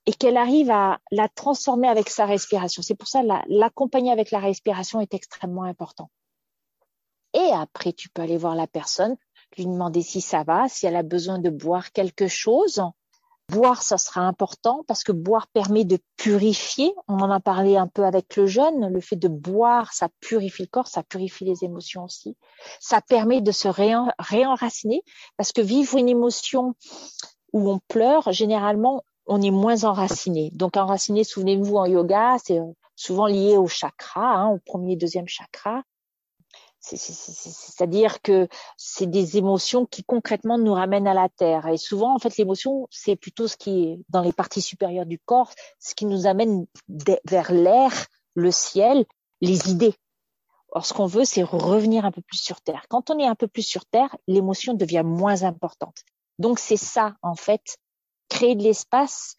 et 0.06 0.12
qu'elle 0.12 0.36
arrive 0.36 0.70
à 0.70 0.98
la 1.10 1.28
transformer 1.28 1.88
avec 1.88 2.08
sa 2.08 2.26
respiration. 2.26 2.82
C'est 2.82 2.94
pour 2.94 3.08
ça 3.08 3.22
l'accompagner 3.48 4.10
avec 4.10 4.30
la 4.30 4.40
respiration 4.40 5.00
est 5.00 5.14
extrêmement 5.14 5.64
important. 5.64 6.10
Et 7.34 7.50
après, 7.54 7.92
tu 7.92 8.08
peux 8.08 8.22
aller 8.22 8.36
voir 8.36 8.54
la 8.54 8.66
personne, 8.66 9.16
lui 9.56 9.66
demander 9.66 10.02
si 10.02 10.20
ça 10.20 10.42
va, 10.42 10.68
si 10.68 10.86
elle 10.86 10.96
a 10.96 11.02
besoin 11.02 11.38
de 11.38 11.50
boire 11.50 11.92
quelque 11.92 12.28
chose. 12.28 12.82
Boire, 13.48 13.82
ça 13.82 13.98
sera 13.98 14.22
important 14.22 14.84
parce 14.86 15.02
que 15.02 15.12
boire 15.12 15.46
permet 15.48 15.84
de 15.84 15.98
purifier. 16.16 16.94
On 17.08 17.18
en 17.20 17.30
a 17.30 17.40
parlé 17.40 17.76
un 17.76 17.86
peu 17.86 18.04
avec 18.04 18.36
le 18.36 18.46
jeune. 18.46 18.92
Le 18.92 19.00
fait 19.00 19.16
de 19.16 19.28
boire, 19.28 19.92
ça 19.92 20.08
purifie 20.20 20.62
le 20.62 20.68
corps, 20.68 20.86
ça 20.86 21.02
purifie 21.02 21.44
les 21.44 21.64
émotions 21.64 22.04
aussi. 22.04 22.36
Ça 22.80 23.00
permet 23.00 23.40
de 23.40 23.52
se 23.52 23.68
réenraciner 23.68 25.02
parce 25.36 25.52
que 25.52 25.60
vivre 25.60 25.98
une 25.98 26.08
émotion 26.08 26.74
où 27.52 27.70
on 27.70 27.78
pleure, 27.88 28.32
généralement, 28.32 29.02
on 29.26 29.40
est 29.40 29.50
moins 29.50 29.84
enraciné. 29.84 30.50
Donc 30.52 30.76
enraciné, 30.76 31.24
souvenez-vous 31.24 31.76
en 31.76 31.86
yoga, 31.86 32.36
c'est 32.42 32.60
souvent 32.96 33.26
liées 33.26 33.56
au 33.56 33.66
chakra, 33.66 34.34
hein, 34.34 34.48
au 34.50 34.58
premier 34.58 34.96
deuxième 34.96 35.28
chakra. 35.28 35.82
C'est-à-dire 36.80 38.20
que 38.22 38.48
c'est 38.76 39.06
des 39.06 39.36
émotions 39.36 39.86
qui 39.86 40.02
concrètement 40.02 40.58
nous 40.58 40.72
ramènent 40.72 41.06
à 41.06 41.14
la 41.14 41.28
terre. 41.28 41.68
Et 41.68 41.76
souvent, 41.76 42.12
en 42.12 42.18
fait, 42.18 42.36
l'émotion, 42.36 42.88
c'est 42.90 43.14
plutôt 43.14 43.46
ce 43.46 43.56
qui 43.56 43.84
est 43.84 44.00
dans 44.08 44.20
les 44.20 44.32
parties 44.32 44.62
supérieures 44.62 45.06
du 45.06 45.20
corps, 45.20 45.52
ce 45.78 45.94
qui 45.94 46.06
nous 46.06 46.26
amène 46.26 46.66
vers 47.24 47.52
l'air, 47.52 47.92
le 48.34 48.50
ciel, 48.50 49.04
les 49.40 49.70
idées. 49.70 49.94
Or, 50.72 50.84
ce 50.84 50.92
qu'on 50.92 51.06
veut, 51.06 51.24
c'est 51.24 51.44
revenir 51.44 52.04
un 52.04 52.10
peu 52.10 52.22
plus 52.22 52.38
sur 52.38 52.60
terre. 52.60 52.86
Quand 52.88 53.10
on 53.10 53.18
est 53.18 53.26
un 53.26 53.36
peu 53.36 53.46
plus 53.46 53.62
sur 53.62 53.84
terre, 53.84 54.16
l'émotion 54.26 54.74
devient 54.74 55.02
moins 55.04 55.44
importante. 55.44 56.02
Donc, 56.40 56.58
c'est 56.58 56.76
ça, 56.76 57.14
en 57.22 57.36
fait, 57.36 57.76
créer 58.32 58.54
de 58.54 58.62
l'espace 58.62 59.36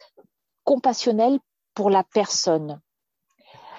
compassionnel 0.63 1.39
pour 1.73 1.89
la 1.89 2.03
personne. 2.03 2.79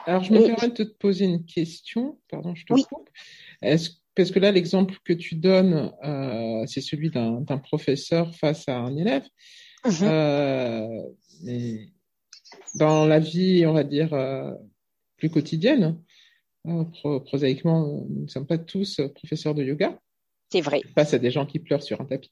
Alors, 0.06 0.22
je 0.22 0.32
me 0.32 0.44
permets 0.44 0.74
de 0.74 0.84
te 0.84 0.96
poser 0.98 1.24
une 1.24 1.46
question. 1.46 2.18
Pardon, 2.28 2.54
je 2.54 2.66
te 2.66 2.74
coupe. 2.74 3.08
Est-ce, 3.62 3.90
parce 4.14 4.30
que 4.30 4.38
là, 4.38 4.50
l'exemple 4.50 4.94
que 5.04 5.12
tu 5.12 5.36
donnes, 5.36 5.92
euh, 6.04 6.64
c'est 6.66 6.80
celui 6.80 7.10
d'un, 7.10 7.42
professeur 7.62 8.34
face 8.34 8.68
à 8.68 8.76
un 8.76 8.96
élève. 8.96 9.26
Mhm. 9.84 9.92
Euh, 10.02 11.02
mais 11.42 11.88
dans 12.74 13.06
la 13.06 13.18
vie, 13.20 13.64
on 13.66 13.72
va 13.72 13.84
dire, 13.84 14.12
euh, 14.12 14.52
plus 15.16 15.30
quotidienne, 15.30 15.98
hein, 16.66 16.90
prosaïquement, 17.24 18.04
nous 18.08 18.24
ne 18.24 18.28
sommes 18.28 18.46
pas 18.46 18.58
tous 18.58 19.00
professeurs 19.14 19.54
de 19.54 19.62
yoga. 19.62 19.98
C'est 20.54 20.60
vrai. 20.60 20.82
Face 20.94 21.14
à 21.14 21.18
des 21.18 21.32
gens 21.32 21.46
qui 21.46 21.58
pleurent 21.58 21.82
sur 21.82 22.00
un 22.00 22.04
tapis. 22.04 22.30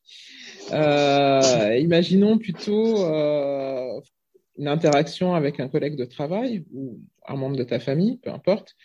imaginons 0.70 2.38
plutôt 2.38 3.04
une 4.58 4.68
interaction 4.68 5.34
avec 5.34 5.58
un 5.58 5.68
collègue 5.68 5.96
de 5.96 6.04
travail 6.04 6.64
ou 6.72 7.00
un 7.26 7.34
membre 7.34 7.56
de 7.56 7.64
ta 7.64 7.80
famille, 7.80 8.18
peu 8.18 8.30
importe, 8.30 8.76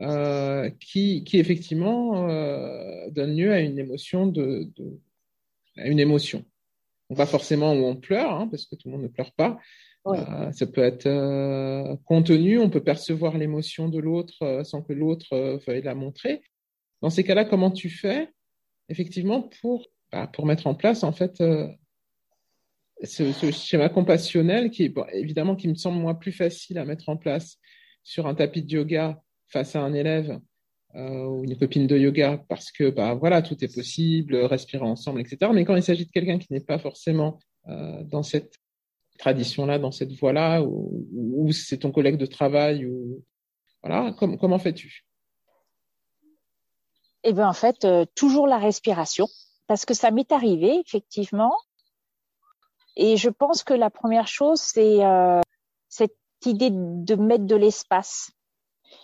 euh, 0.00 0.70
qui, 0.80 1.22
qui, 1.22 1.38
effectivement 1.38 2.28
euh, 2.28 3.08
donne 3.10 3.36
lieu 3.36 3.52
à 3.52 3.60
une 3.60 3.78
émotion 3.78 4.26
de, 4.26 4.68
de 4.76 4.98
à 5.76 5.86
une 5.86 6.00
émotion. 6.00 6.44
Donc, 7.08 7.18
pas 7.18 7.26
forcément 7.26 7.74
où 7.74 7.84
on 7.84 7.94
pleure, 7.94 8.32
hein, 8.32 8.48
parce 8.48 8.66
que 8.66 8.74
tout 8.74 8.88
le 8.88 8.92
monde 8.92 9.02
ne 9.02 9.08
pleure 9.08 9.32
pas. 9.32 9.58
Euh, 10.06 10.52
ça 10.52 10.66
peut 10.66 10.82
être 10.82 11.06
euh, 11.06 11.96
contenu, 12.04 12.58
on 12.58 12.68
peut 12.68 12.82
percevoir 12.82 13.38
l'émotion 13.38 13.88
de 13.88 13.98
l'autre 14.00 14.34
euh, 14.42 14.64
sans 14.64 14.82
que 14.82 14.92
l'autre 14.92 15.32
euh, 15.32 15.58
veuille 15.66 15.82
la 15.82 15.94
montrer. 15.94 16.42
Dans 17.00 17.08
ces 17.08 17.24
cas-là, 17.24 17.44
comment 17.44 17.70
tu 17.70 17.88
fais 17.88 18.28
effectivement 18.88 19.42
pour 19.60 19.86
bah, 20.12 20.26
pour 20.26 20.46
mettre 20.46 20.66
en 20.66 20.74
place 20.74 21.02
en 21.02 21.12
fait 21.12 21.42
ce, 23.02 23.32
ce, 23.32 23.50
schéma 23.50 23.88
compassionnel 23.88 24.70
qui 24.70 24.92
évidemment 25.12 25.56
qui 25.56 25.68
me 25.68 25.74
semble 25.74 25.98
moi 25.98 26.18
plus 26.18 26.32
facile 26.32 26.78
à 26.78 26.84
mettre 26.84 27.08
en 27.08 27.16
place 27.16 27.58
sur 28.02 28.26
un 28.26 28.34
tapis 28.34 28.62
de 28.62 28.72
yoga 28.72 29.20
face 29.48 29.76
à 29.76 29.82
un 29.82 29.92
élève 29.92 30.38
euh, 30.94 31.24
ou 31.24 31.44
une 31.44 31.56
copine 31.56 31.86
de 31.86 31.98
yoga 31.98 32.44
parce 32.48 32.70
que 32.70 32.90
bah 32.90 33.14
voilà 33.14 33.42
tout 33.42 33.62
est 33.64 33.74
possible, 33.74 34.36
respirer 34.36 34.84
ensemble, 34.84 35.20
etc. 35.20 35.50
Mais 35.52 35.64
quand 35.64 35.74
il 35.74 35.82
s'agit 35.82 36.06
de 36.06 36.12
quelqu'un 36.12 36.38
qui 36.38 36.52
n'est 36.52 36.60
pas 36.60 36.78
forcément 36.78 37.40
euh, 37.68 38.04
dans 38.04 38.22
cette 38.22 38.54
tradition-là, 39.18 39.78
dans 39.78 39.90
cette 39.90 40.12
voie-là, 40.12 40.62
ou, 40.62 41.06
ou 41.12 41.52
c'est 41.52 41.78
ton 41.78 41.90
collègue 41.90 42.16
de 42.16 42.26
travail, 42.26 42.86
ou 42.86 43.24
voilà, 43.82 44.14
comment 44.18 44.58
fais-tu? 44.58 45.04
Eh 47.24 47.32
bien 47.32 47.48
en 47.48 47.54
fait 47.54 47.84
euh, 47.84 48.04
toujours 48.14 48.46
la 48.46 48.58
respiration 48.58 49.26
parce 49.66 49.84
que 49.84 49.94
ça 49.94 50.10
m'est 50.10 50.30
arrivé 50.30 50.80
effectivement 50.86 51.54
et 52.96 53.16
je 53.16 53.28
pense 53.28 53.64
que 53.64 53.74
la 53.74 53.90
première 53.90 54.28
chose, 54.28 54.60
c'est 54.60 55.04
euh, 55.04 55.40
cette 55.88 56.16
idée 56.46 56.70
de 56.72 57.14
mettre 57.16 57.44
de 57.44 57.56
l'espace. 57.56 58.30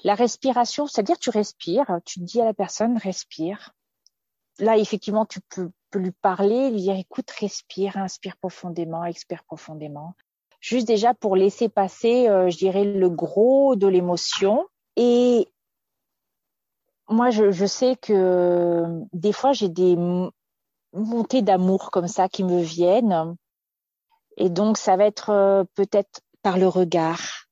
La 0.04 0.14
respiration, 0.14 0.87
c'est-à-dire 0.87 1.18
tu 1.18 1.30
respires, 1.30 1.98
tu 2.04 2.20
dis 2.20 2.40
à 2.40 2.44
la 2.44 2.54
personne 2.54 2.96
respire. 2.96 3.72
Là, 4.59 4.76
effectivement, 4.78 5.26
tu 5.26 5.40
peux, 5.48 5.70
peux 5.90 5.98
lui 5.98 6.12
parler, 6.12 6.70
lui 6.70 6.83
dire 6.83 6.96
écoute, 6.96 7.30
respire, 7.33 7.96
inspire 7.96 8.37
profondément, 8.37 9.04
expire 9.04 9.42
profondément. 9.44 10.14
Juste 10.61 10.87
déjà 10.87 11.14
pour 11.14 11.35
laisser 11.35 11.68
passer, 11.68 12.28
euh, 12.28 12.50
je 12.50 12.59
dirais, 12.59 12.85
le 12.85 13.11
gros 13.11 13.74
de 13.74 13.88
l'émotion. 13.88 14.66
Et 14.96 15.48
moi, 17.11 17.31
je, 17.31 17.66
sais 17.66 17.96
que 17.96 18.85
des 19.12 19.33
fois, 19.33 19.53
j'ai 19.53 19.68
des 19.68 19.96
montées 20.92 21.42
d'amour 21.42 21.90
comme 21.90 22.09
ça 22.09 22.29
qui 22.29 22.44
me 22.44 22.61
viennent 22.61 23.37
et 24.37 24.49
donc, 24.49 24.79
ça 24.79 24.96
va 24.96 25.05
être 25.05 25.31
euh, 25.31 25.64
peut-être 25.75 26.23
par 26.42 26.57
le 26.57 26.66
regard, 26.66 27.46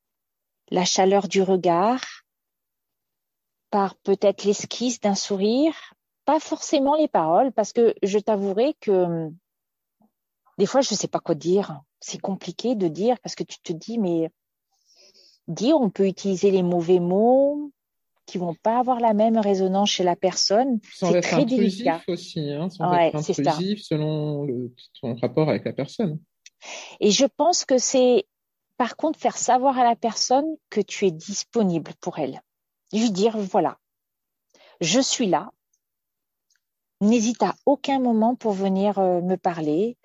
la 0.70 0.86
chaleur 0.86 1.28
du 1.28 1.42
regard, 1.42 2.00
par 3.70 3.94
peut-être 3.96 4.44
l'esquisse 4.44 4.98
d'un 4.98 5.14
sourire, 5.14 5.74
pas 6.24 6.40
forcément 6.40 6.94
les 6.94 7.08
paroles, 7.08 7.52
parce 7.52 7.74
que 7.74 7.94
je 8.02 8.18
t'avouerai 8.18 8.74
que 8.80 9.28
des 10.56 10.64
fois, 10.64 10.80
je 10.80 10.94
ne 10.94 10.96
sais 10.96 11.08
pas 11.08 11.20
quoi 11.20 11.34
dire. 11.34 11.82
C'est 12.00 12.18
compliqué 12.20 12.74
de 12.74 12.88
dire 12.88 13.20
parce 13.20 13.34
que 13.34 13.44
tu 13.44 13.58
te 13.60 13.72
dis, 13.74 13.98
mais 13.98 14.30
dire, 15.46 15.78
on 15.78 15.90
peut 15.90 16.06
utiliser 16.06 16.50
les 16.50 16.62
mauvais 16.62 17.00
mots 17.00 17.70
qui 18.28 18.36
vont 18.38 18.54
pas 18.54 18.78
avoir 18.78 19.00
la 19.00 19.14
même 19.14 19.38
résonance 19.38 19.90
chez 19.90 20.04
la 20.04 20.14
personne. 20.14 20.80
Sans 20.94 21.14
être 21.14 21.24
très 21.24 21.42
intrusif 21.42 22.04
aussi, 22.08 22.50
hein, 22.52 22.68
sans 22.68 22.92
être 22.92 23.16
intrusif 23.16 23.82
selon 23.82 24.44
le, 24.44 24.74
ton 25.00 25.14
rapport 25.14 25.48
avec 25.48 25.64
la 25.64 25.72
personne. 25.72 26.20
Et 27.00 27.10
je 27.10 27.24
pense 27.24 27.64
que 27.64 27.78
c'est, 27.78 28.26
par 28.76 28.96
contre, 28.96 29.18
faire 29.18 29.38
savoir 29.38 29.78
à 29.78 29.84
la 29.84 29.96
personne 29.96 30.44
que 30.68 30.82
tu 30.82 31.06
es 31.06 31.10
disponible 31.10 31.92
pour 32.00 32.18
elle. 32.18 32.42
Lui 32.92 33.10
dire, 33.10 33.38
voilà, 33.38 33.78
je 34.82 35.00
suis 35.00 35.26
là. 35.26 35.50
N'hésite 37.00 37.42
à 37.42 37.54
aucun 37.64 37.98
moment 37.98 38.34
pour 38.34 38.52
venir 38.52 38.98
euh, 38.98 39.22
me 39.22 39.36
parler 39.36 39.96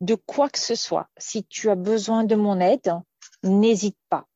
de 0.00 0.14
quoi 0.14 0.48
que 0.48 0.58
ce 0.58 0.74
soit. 0.74 1.08
Si 1.16 1.44
tu 1.44 1.68
as 1.68 1.74
besoin 1.74 2.24
de 2.24 2.36
mon 2.36 2.60
aide, 2.60 2.94
n'hésite 3.42 3.98
pas. 4.08 4.26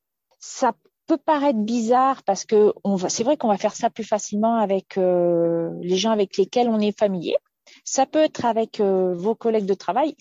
Ça 0.40 0.74
peut 1.06 1.18
paraître 1.18 1.58
bizarre 1.58 2.22
parce 2.24 2.44
que 2.44 2.74
c'est 3.08 3.24
vrai 3.24 3.36
qu'on 3.36 3.48
va 3.48 3.58
faire 3.58 3.74
ça 3.74 3.90
plus 3.90 4.04
facilement 4.04 4.56
avec 4.56 4.98
euh, 4.98 5.70
les 5.80 5.96
gens 5.96 6.10
avec 6.10 6.36
lesquels 6.36 6.68
on 6.68 6.80
est 6.80 6.96
familier. 6.96 7.36
Ça 7.84 8.06
peut 8.06 8.22
être 8.22 8.44
avec 8.44 8.80
euh, 8.80 9.14
vos 9.14 9.34
collègues 9.34 9.66
de 9.66 9.74
travail 9.74 10.14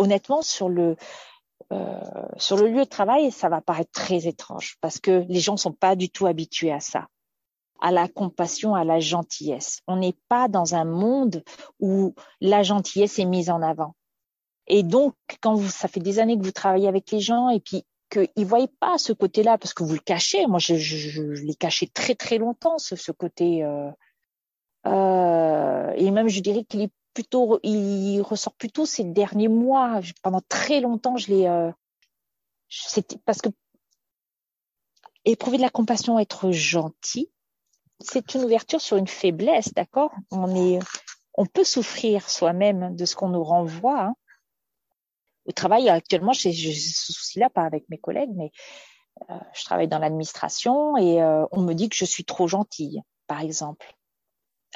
honnêtement, 0.00 0.40
sur 0.40 0.68
le, 0.68 0.96
euh, 1.72 2.00
sur 2.38 2.56
le 2.56 2.68
lieu 2.68 2.84
de 2.84 2.88
travail, 2.88 3.30
ça 3.30 3.48
va 3.48 3.60
paraître 3.60 3.92
très 3.92 4.26
étrange 4.26 4.76
parce 4.80 4.98
que 4.98 5.24
les 5.28 5.40
gens 5.40 5.56
sont 5.56 5.72
pas 5.72 5.94
du 5.94 6.08
tout 6.08 6.26
habitués 6.26 6.72
à 6.72 6.80
ça, 6.80 7.06
à 7.80 7.92
la 7.92 8.08
compassion, 8.08 8.74
à 8.74 8.82
la 8.82 8.98
gentillesse. 8.98 9.80
On 9.86 9.96
n'est 9.96 10.16
pas 10.28 10.48
dans 10.48 10.74
un 10.74 10.86
monde 10.86 11.44
où 11.80 12.14
la 12.40 12.62
gentillesse 12.62 13.18
est 13.18 13.26
mise 13.26 13.50
en 13.50 13.60
avant. 13.60 13.94
Et 14.66 14.82
donc, 14.82 15.14
quand 15.42 15.54
vous, 15.54 15.68
ça 15.68 15.86
fait 15.86 16.00
des 16.00 16.18
années 16.18 16.38
que 16.38 16.44
vous 16.44 16.52
travaillez 16.52 16.88
avec 16.88 17.10
les 17.10 17.20
gens 17.20 17.50
et 17.50 17.60
puis 17.60 17.84
qu'ils 18.10 18.28
ne 18.36 18.44
voient 18.44 18.66
pas 18.80 18.98
ce 18.98 19.12
côté-là 19.12 19.56
parce 19.56 19.72
que 19.72 19.82
vous 19.82 19.94
le 19.94 20.00
cachez. 20.00 20.46
Moi, 20.46 20.58
je, 20.58 20.76
je, 20.76 21.34
je 21.34 21.42
l'ai 21.42 21.54
caché 21.54 21.86
très 21.88 22.14
très 22.14 22.38
longtemps, 22.38 22.78
ce, 22.78 22.96
ce 22.96 23.12
côté. 23.12 23.64
Euh, 23.64 23.90
euh, 24.86 25.92
et 25.96 26.10
même, 26.10 26.28
je 26.28 26.40
dirais 26.40 26.64
qu'il 26.64 26.82
est 26.82 26.92
plutôt, 27.14 27.58
il 27.62 28.20
ressort 28.20 28.54
plutôt 28.54 28.86
ces 28.86 29.04
derniers 29.04 29.48
mois. 29.48 30.00
Pendant 30.22 30.42
très 30.48 30.80
longtemps, 30.80 31.16
je 31.16 31.32
l'ai, 31.32 31.46
euh, 31.46 31.70
c'était 32.68 33.18
parce 33.24 33.40
que 33.40 33.48
éprouver 35.24 35.56
de 35.56 35.62
la 35.62 35.70
compassion, 35.70 36.18
être 36.18 36.50
gentil, 36.50 37.30
c'est 38.00 38.34
une 38.34 38.44
ouverture 38.44 38.80
sur 38.80 38.96
une 38.96 39.08
faiblesse, 39.08 39.74
d'accord? 39.74 40.12
On 40.30 40.54
est, 40.54 40.78
on 41.34 41.46
peut 41.46 41.64
souffrir 41.64 42.28
soi-même 42.28 42.96
de 42.96 43.04
ce 43.04 43.14
qu'on 43.14 43.28
nous 43.28 43.44
renvoie. 43.44 44.02
Hein. 44.02 44.14
Au 45.50 45.52
travail, 45.52 45.88
actuellement, 45.88 46.32
j'ai 46.32 46.52
ce 46.52 47.12
souci-là, 47.12 47.50
pas 47.50 47.62
avec 47.62 47.88
mes 47.88 47.98
collègues, 47.98 48.30
mais 48.36 48.52
euh, 49.28 49.34
je 49.52 49.64
travaille 49.64 49.88
dans 49.88 49.98
l'administration 49.98 50.96
et 50.96 51.20
euh, 51.20 51.44
on 51.50 51.62
me 51.62 51.74
dit 51.74 51.88
que 51.88 51.96
je 51.96 52.04
suis 52.04 52.24
trop 52.24 52.46
gentille, 52.46 53.02
par 53.26 53.40
exemple 53.40 53.94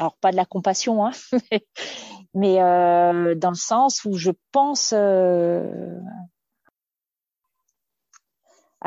alors 0.00 0.16
pas 0.16 0.32
de 0.32 0.36
la 0.36 0.44
compassion, 0.44 1.06
hein, 1.06 1.12
mais 2.34 2.60
euh, 2.60 3.36
dans 3.36 3.50
le 3.50 3.54
sens 3.54 4.04
où 4.04 4.16
je 4.16 4.32
pense 4.50 4.92
à 4.92 4.98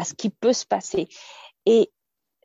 ce 0.04 0.14
qui 0.14 0.30
peut 0.30 0.52
se 0.52 0.66
passer. 0.66 1.08
Et 1.66 1.94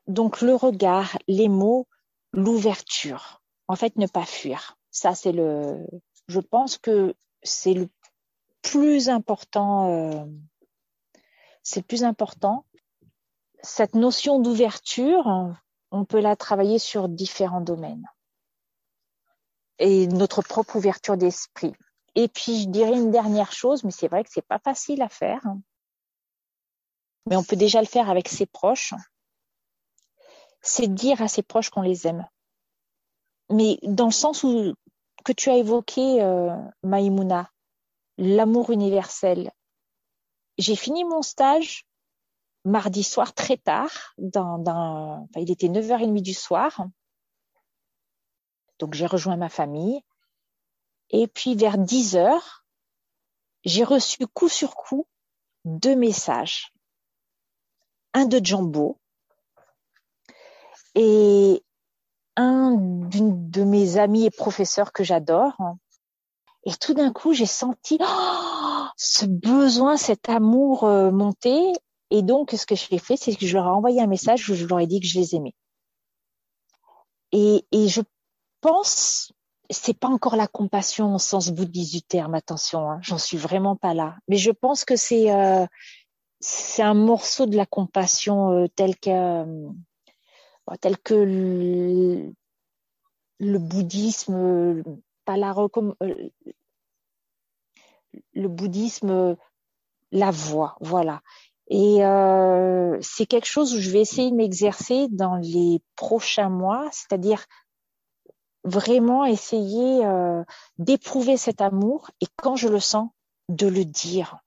donc 0.07 0.43
le 0.43 0.55
regard, 0.55 1.19
les 1.27 1.49
mots, 1.49 1.89
l'ouverture. 2.33 3.43
En 3.67 3.75
fait, 3.75 3.97
ne 3.97 4.07
pas 4.07 4.25
fuir. 4.25 4.79
Ça, 4.93 5.17
c'est 5.17 5.33
le. 5.33 5.85
Je 6.29 6.39
pense 6.39 6.79
que 6.79 7.17
c'est 7.43 7.75
le 7.75 7.89
plus 8.63 9.09
important. 9.09 9.91
Euh, 9.91 10.25
c'est 11.63 11.87
plus 11.87 12.05
important. 12.05 12.65
Cette 13.63 13.95
notion 13.95 14.41
d'ouverture, 14.41 15.55
on 15.91 16.05
peut 16.05 16.21
la 16.21 16.37
travailler 16.37 16.79
sur 16.79 17.09
différents 17.09 17.61
domaines 17.61 18.07
et 19.79 20.07
notre 20.07 20.43
propre 20.43 20.77
ouverture 20.77 21.17
d'esprit. 21.17 21.73
Et 22.15 22.29
puis, 22.29 22.63
je 22.63 22.69
dirais 22.69 22.93
une 22.93 23.11
dernière 23.11 23.53
chose, 23.53 23.85
mais 23.85 23.91
c'est 23.91 24.09
vrai 24.09 24.23
que 24.23 24.31
c'est 24.33 24.47
pas 24.47 24.59
facile 24.59 25.03
à 25.03 25.09
faire. 25.09 25.43
Mais 27.27 27.37
on 27.37 27.45
peut 27.45 27.57
déjà 27.57 27.81
le 27.81 27.87
faire 27.87 28.11
avec 28.11 28.29
ses 28.29 28.47
proches. 28.47 28.95
c'est 30.61 30.93
dire 30.93 31.21
à 31.21 31.29
ses 31.29 31.43
proches 31.43 31.71
qu'on 31.71 31.83
les 31.83 32.07
aime. 32.07 32.27
Mais 33.51 33.79
dans 33.83 34.07
le 34.07 34.13
sens 34.13 34.45
où 34.45 34.75
que 35.25 35.33
tu 35.33 35.51
as 35.51 35.57
évoqué, 35.57 36.23
euh, 36.23 36.57
Maïmouna, 36.85 37.51
l'amour 38.19 38.71
universel. 38.71 39.51
J'ai 40.59 40.77
fini 40.77 41.05
mon 41.05 41.23
stage 41.23 41.87
mardi 42.65 43.03
soir 43.03 43.35
très 43.35 43.57
tard, 43.57 44.15
il 44.17 45.51
était 45.51 45.69
9h30 45.69 46.23
du 46.23 46.35
soir. 46.35 46.87
Donc 48.79 48.95
j'ai 48.95 49.07
rejoint 49.07 49.37
ma 49.37 49.49
famille. 49.49 50.01
Et 51.11 51.27
puis 51.27 51.55
vers 51.55 51.79
10 51.79 52.17
heures, 52.17 52.65
j'ai 53.65 53.85
reçu 53.85 54.27
coup 54.27 54.49
sur 54.49 54.75
coup 54.75 55.07
deux 55.65 55.97
messages. 55.97 56.73
Un 58.15 58.27
de 58.27 58.45
Jumbo 58.45 58.99
et 60.95 61.63
un 62.37 62.77
d'une 62.77 63.51
de 63.51 63.65
mes 63.65 63.99
amis 63.99 64.27
et 64.27 64.31
professeurs 64.31 64.93
que 64.93 65.05
j'adore. 65.05 65.57
Et 66.65 66.73
tout 66.81 66.95
d'un 66.95 67.13
coup, 67.13 67.33
j'ai 67.33 67.47
senti 67.47 67.99
oh, 68.01 68.87
ce 68.97 69.27
besoin, 69.27 69.97
cet 69.97 70.29
amour 70.29 70.85
euh, 70.85 71.11
monter. 71.11 71.73
Et 72.11 72.23
donc, 72.23 72.53
ce 72.53 72.67
que 72.67 72.75
j'ai 72.75 72.99
fait, 72.99 73.17
c'est 73.17 73.35
que 73.35 73.47
je 73.47 73.57
leur 73.57 73.67
ai 73.67 73.71
envoyé 73.71 74.01
un 74.01 74.07
message 74.07 74.49
où 74.49 74.55
je 74.55 74.67
leur 74.67 74.81
ai 74.81 74.87
dit 74.87 75.01
que 75.01 75.07
je 75.07 75.19
les 75.19 75.35
aimais. 75.35 75.55
Et, 77.33 77.65
et 77.73 77.89
je 77.89 78.03
pense, 78.61 79.33
c'est 79.71 79.99
pas 79.99 80.09
encore 80.09 80.37
la 80.37 80.47
compassion 80.47 81.15
au 81.15 81.19
sens 81.19 81.51
bouddhiste 81.51 81.93
du 81.93 82.03
terme, 82.03 82.35
attention, 82.35 82.91
hein, 82.91 82.99
j'en 83.03 83.19
suis 83.19 83.37
vraiment 83.37 83.77
pas 83.77 83.95
là. 83.95 84.17
Mais 84.29 84.37
je 84.37 84.51
pense 84.51 84.85
que 84.85 84.97
c'est 84.97 85.33
euh, 85.33 85.67
c'est 86.41 86.83
un 86.83 86.95
morceau 86.95 87.47
de 87.47 87.57
la 87.57 87.67
compassion 87.67 88.51
euh, 88.51 88.67
tel 88.75 88.97
que 88.99 89.11
euh, 89.11 89.71
tel 90.81 90.99
que 90.99 91.15
le, 91.15 92.35
le 93.39 93.59
bouddhisme, 93.59 94.83
pas 95.25 95.37
euh, 95.37 96.31
le 98.35 98.49
bouddhisme 98.49 99.37
la 100.13 100.31
voix, 100.31 100.77
voilà. 100.81 101.23
Et 101.69 102.05
euh, 102.05 102.99
c'est 103.01 103.27
quelque 103.27 103.47
chose 103.47 103.75
où 103.75 103.81
je 103.81 103.91
vais 103.91 104.01
essayer 104.01 104.31
de 104.31 104.37
m'exercer 104.37 105.09
dans 105.11 105.37
les 105.37 105.81
prochains 105.97 106.51
mois, 106.51 106.89
c'est-à-dire 106.93 107.47
vraiment 108.65 109.25
essayer 109.25 110.05
euh, 110.05 110.45
d'éprouver 110.79 111.37
cet 111.37 111.61
amour 111.61 112.11
et 112.21 112.27
quand 112.37 112.57
je 112.57 112.69
le 112.69 112.81
sens, 112.81 113.09
de 113.49 113.67
le 113.67 113.85
dire. 113.85 114.39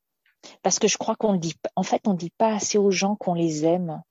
Parce 0.61 0.77
que 0.77 0.87
je 0.87 0.97
crois 0.97 1.15
qu'on 1.15 1.35
dit, 1.35 1.55
en 1.75 1.83
fait, 1.83 2.07
on 2.07 2.13
dit 2.13 2.29
pas 2.29 2.53
assez 2.53 2.77
aux 2.77 2.91
gens 2.91 3.15
qu'on 3.15 3.33
les 3.33 3.65
aime. 3.65 4.01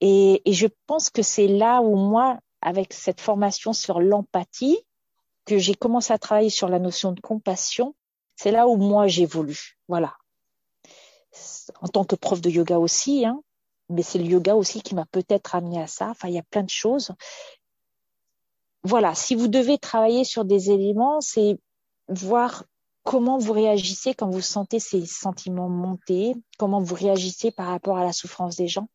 Et 0.00 0.42
je 0.46 0.66
pense 0.86 1.10
que 1.10 1.22
c'est 1.22 1.48
là 1.48 1.80
où 1.80 1.96
moi, 1.96 2.38
avec 2.60 2.92
cette 2.92 3.20
formation 3.20 3.72
sur 3.72 4.00
l'empathie, 4.00 4.78
que 5.44 5.58
j'ai 5.58 5.74
commencé 5.74 6.12
à 6.12 6.18
travailler 6.18 6.50
sur 6.50 6.68
la 6.68 6.78
notion 6.78 7.12
de 7.12 7.20
compassion, 7.20 7.94
c'est 8.36 8.50
là 8.50 8.66
où 8.68 8.76
moi 8.76 9.06
j'évolue. 9.06 9.78
Voilà. 9.88 10.14
En 11.80 11.88
tant 11.88 12.04
que 12.04 12.16
prof 12.16 12.40
de 12.40 12.50
yoga 12.50 12.78
aussi, 12.78 13.24
hein, 13.24 13.42
mais 13.88 14.02
c'est 14.02 14.18
le 14.18 14.24
yoga 14.24 14.54
aussi 14.54 14.82
qui 14.82 14.94
m'a 14.94 15.06
peut-être 15.06 15.54
amené 15.54 15.80
à 15.80 15.86
ça. 15.86 16.10
Enfin, 16.10 16.28
il 16.28 16.34
y 16.34 16.38
a 16.38 16.42
plein 16.42 16.62
de 16.62 16.70
choses. 16.70 17.12
Voilà, 18.84 19.14
si 19.14 19.34
vous 19.34 19.48
devez 19.48 19.78
travailler 19.78 20.24
sur 20.24 20.44
des 20.44 20.70
éléments, 20.70 21.20
c'est 21.20 21.58
voir 22.08 22.64
comment 23.04 23.38
vous 23.38 23.52
réagissez 23.52 24.14
quand 24.14 24.30
vous 24.30 24.40
sentez 24.40 24.80
ces 24.80 25.06
sentiments 25.06 25.68
monter, 25.68 26.34
comment 26.58 26.80
vous 26.80 26.94
réagissez 26.94 27.50
par 27.50 27.68
rapport 27.68 27.98
à 27.98 28.04
la 28.04 28.12
souffrance 28.12 28.56
des 28.56 28.68
gens 28.68 28.88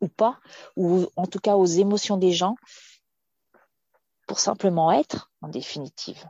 ou 0.00 0.08
pas, 0.08 0.38
ou 0.76 1.06
en 1.16 1.26
tout 1.26 1.38
cas 1.38 1.56
aux 1.56 1.66
émotions 1.66 2.16
des 2.16 2.32
gens, 2.32 2.54
pour 4.26 4.40
simplement 4.40 4.92
être, 4.92 5.30
en 5.40 5.48
définitive. 5.48 6.24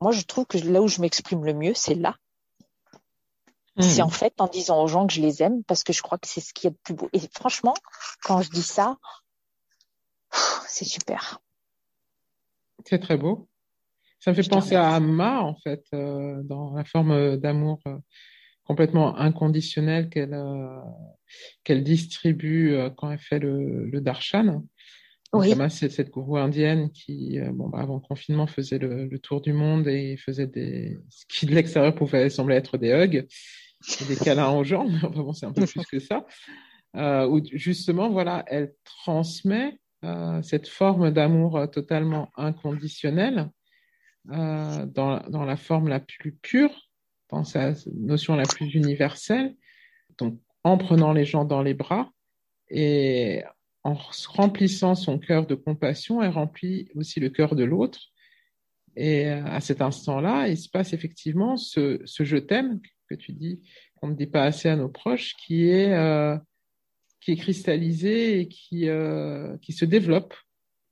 Moi, 0.00 0.12
je 0.12 0.22
trouve 0.22 0.46
que 0.46 0.58
là 0.58 0.82
où 0.82 0.88
je 0.88 1.00
m'exprime 1.00 1.44
le 1.44 1.54
mieux, 1.54 1.74
c'est 1.74 1.94
là. 1.94 2.16
C'est 3.78 4.00
hmm. 4.00 4.06
en 4.06 4.10
fait 4.10 4.34
en 4.40 4.46
disant 4.46 4.82
aux 4.82 4.86
gens 4.86 5.06
que 5.06 5.12
je 5.12 5.20
les 5.20 5.42
aime, 5.42 5.62
parce 5.64 5.84
que 5.84 5.92
je 5.92 6.00
crois 6.00 6.16
que 6.16 6.26
c'est 6.26 6.40
ce 6.40 6.54
qui 6.54 6.66
est 6.66 6.70
le 6.70 6.76
plus 6.82 6.94
beau. 6.94 7.10
Et 7.12 7.20
franchement, 7.34 7.74
quand 8.22 8.40
je 8.40 8.50
dis 8.50 8.62
ça, 8.62 8.96
c'est 10.66 10.86
super. 10.86 11.40
C'est 12.86 13.00
très 13.00 13.18
beau. 13.18 13.48
Ça 14.18 14.30
me 14.30 14.36
fait 14.36 14.48
penser 14.48 14.76
à 14.76 14.94
Amma, 14.94 15.42
en 15.42 15.56
fait, 15.56 15.84
euh, 15.92 16.42
dans 16.44 16.74
la 16.74 16.84
forme 16.84 17.36
d'amour 17.36 17.80
euh, 17.86 17.98
complètement 18.66 19.16
inconditionnel 19.16 20.08
qu'elle 20.08 20.34
euh, 20.34 20.80
qu'elle 21.64 21.84
distribue 21.84 22.74
euh, 22.74 22.90
quand 22.90 23.10
elle 23.10 23.18
fait 23.18 23.38
le, 23.38 23.86
le 23.86 24.00
darshan. 24.00 24.64
Oui. 25.32 25.54
C'est 25.70 25.90
cette 25.90 26.10
gourou 26.10 26.36
indienne 26.36 26.90
qui, 26.92 27.38
euh, 27.38 27.50
bon, 27.52 27.68
bah, 27.68 27.80
avant 27.80 27.96
le 27.96 28.00
confinement, 28.00 28.46
faisait 28.46 28.78
le, 28.78 29.06
le, 29.06 29.18
tour 29.18 29.40
du 29.40 29.52
monde 29.52 29.88
et 29.88 30.16
faisait 30.16 30.46
des 30.46 30.96
ce 31.10 31.24
qui 31.28 31.46
de 31.46 31.54
l'extérieur 31.54 31.94
pouvait 31.94 32.30
sembler 32.30 32.56
être 32.56 32.78
des 32.78 32.90
hugs, 32.90 33.26
des 34.08 34.16
câlins 34.16 34.50
aux 34.52 34.64
gens. 34.64 34.86
Mais 34.88 34.98
enfin 35.04 35.22
bon, 35.22 35.32
c'est 35.32 35.46
un 35.46 35.52
peu 35.52 35.66
plus 35.66 35.84
que 35.84 35.98
ça. 35.98 36.26
Euh, 36.96 37.26
où 37.26 37.40
justement, 37.52 38.08
voilà, 38.08 38.44
elle 38.46 38.72
transmet 38.84 39.78
euh, 40.04 40.40
cette 40.42 40.68
forme 40.68 41.10
d'amour 41.10 41.68
totalement 41.70 42.30
inconditionnel 42.36 43.50
euh, 44.30 44.86
dans, 44.86 45.20
dans 45.28 45.44
la 45.44 45.56
forme 45.56 45.88
la 45.88 46.00
plus 46.00 46.32
pure 46.32 46.70
dans 47.30 47.44
sa 47.44 47.72
notion 47.94 48.36
la 48.36 48.44
plus 48.44 48.74
universelle, 48.74 49.56
donc 50.18 50.40
en 50.64 50.78
prenant 50.78 51.12
les 51.12 51.24
gens 51.24 51.44
dans 51.44 51.62
les 51.62 51.74
bras 51.74 52.10
et 52.70 53.42
en 53.86 53.94
remplissant 54.30 54.96
son 54.96 55.16
cœur 55.16 55.46
de 55.46 55.54
compassion, 55.54 56.20
elle 56.20 56.30
remplit 56.30 56.88
aussi 56.96 57.20
le 57.20 57.30
cœur 57.30 57.54
de 57.54 57.62
l'autre. 57.62 58.00
Et 58.96 59.28
euh, 59.28 59.44
à 59.44 59.60
cet 59.60 59.80
instant-là, 59.80 60.48
il 60.48 60.58
se 60.58 60.68
passe 60.68 60.92
effectivement 60.92 61.56
ce, 61.56 62.00
ce 62.04 62.24
je 62.24 62.36
t'aime 62.36 62.80
que 63.08 63.14
tu 63.14 63.32
dis, 63.32 63.62
qu'on 63.94 64.08
ne 64.08 64.14
dit 64.14 64.26
pas 64.26 64.42
assez 64.42 64.68
à 64.68 64.74
nos 64.74 64.88
proches, 64.88 65.36
qui 65.36 65.68
est, 65.68 65.92
euh, 65.92 66.36
qui 67.20 67.30
est 67.30 67.36
cristallisé 67.36 68.40
et 68.40 68.48
qui, 68.48 68.88
euh, 68.88 69.56
qui 69.58 69.72
se 69.72 69.84
développe, 69.84 70.34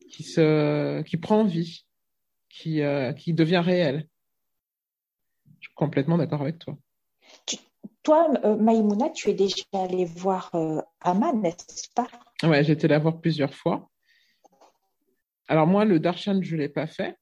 qui, 0.08 0.22
se, 0.22 1.02
qui 1.02 1.16
prend 1.16 1.42
vie, 1.42 1.84
qui, 2.48 2.80
qui 3.16 3.34
devient 3.34 3.62
réel 3.64 4.06
complètement 5.74 6.18
d'accord 6.18 6.42
avec 6.42 6.60
toi. 6.60 6.76
toi, 8.04 8.28
Maïmouna, 8.56 9.10
tu 9.10 9.30
es 9.30 9.34
déjà 9.34 9.64
allée 9.72 10.04
voir 10.04 10.52
Aman, 11.00 11.40
n'est-ce 11.40 11.88
pas? 11.92 12.06
Ouais, 12.42 12.64
j'étais 12.64 12.88
là 12.88 12.98
voir 12.98 13.20
plusieurs 13.20 13.54
fois. 13.54 13.90
Alors 15.48 15.66
moi, 15.66 15.84
le 15.84 16.00
darshan, 16.00 16.42
je 16.42 16.56
ne 16.56 16.60
l'ai 16.62 16.68
pas 16.68 16.86
fait. 16.86 17.16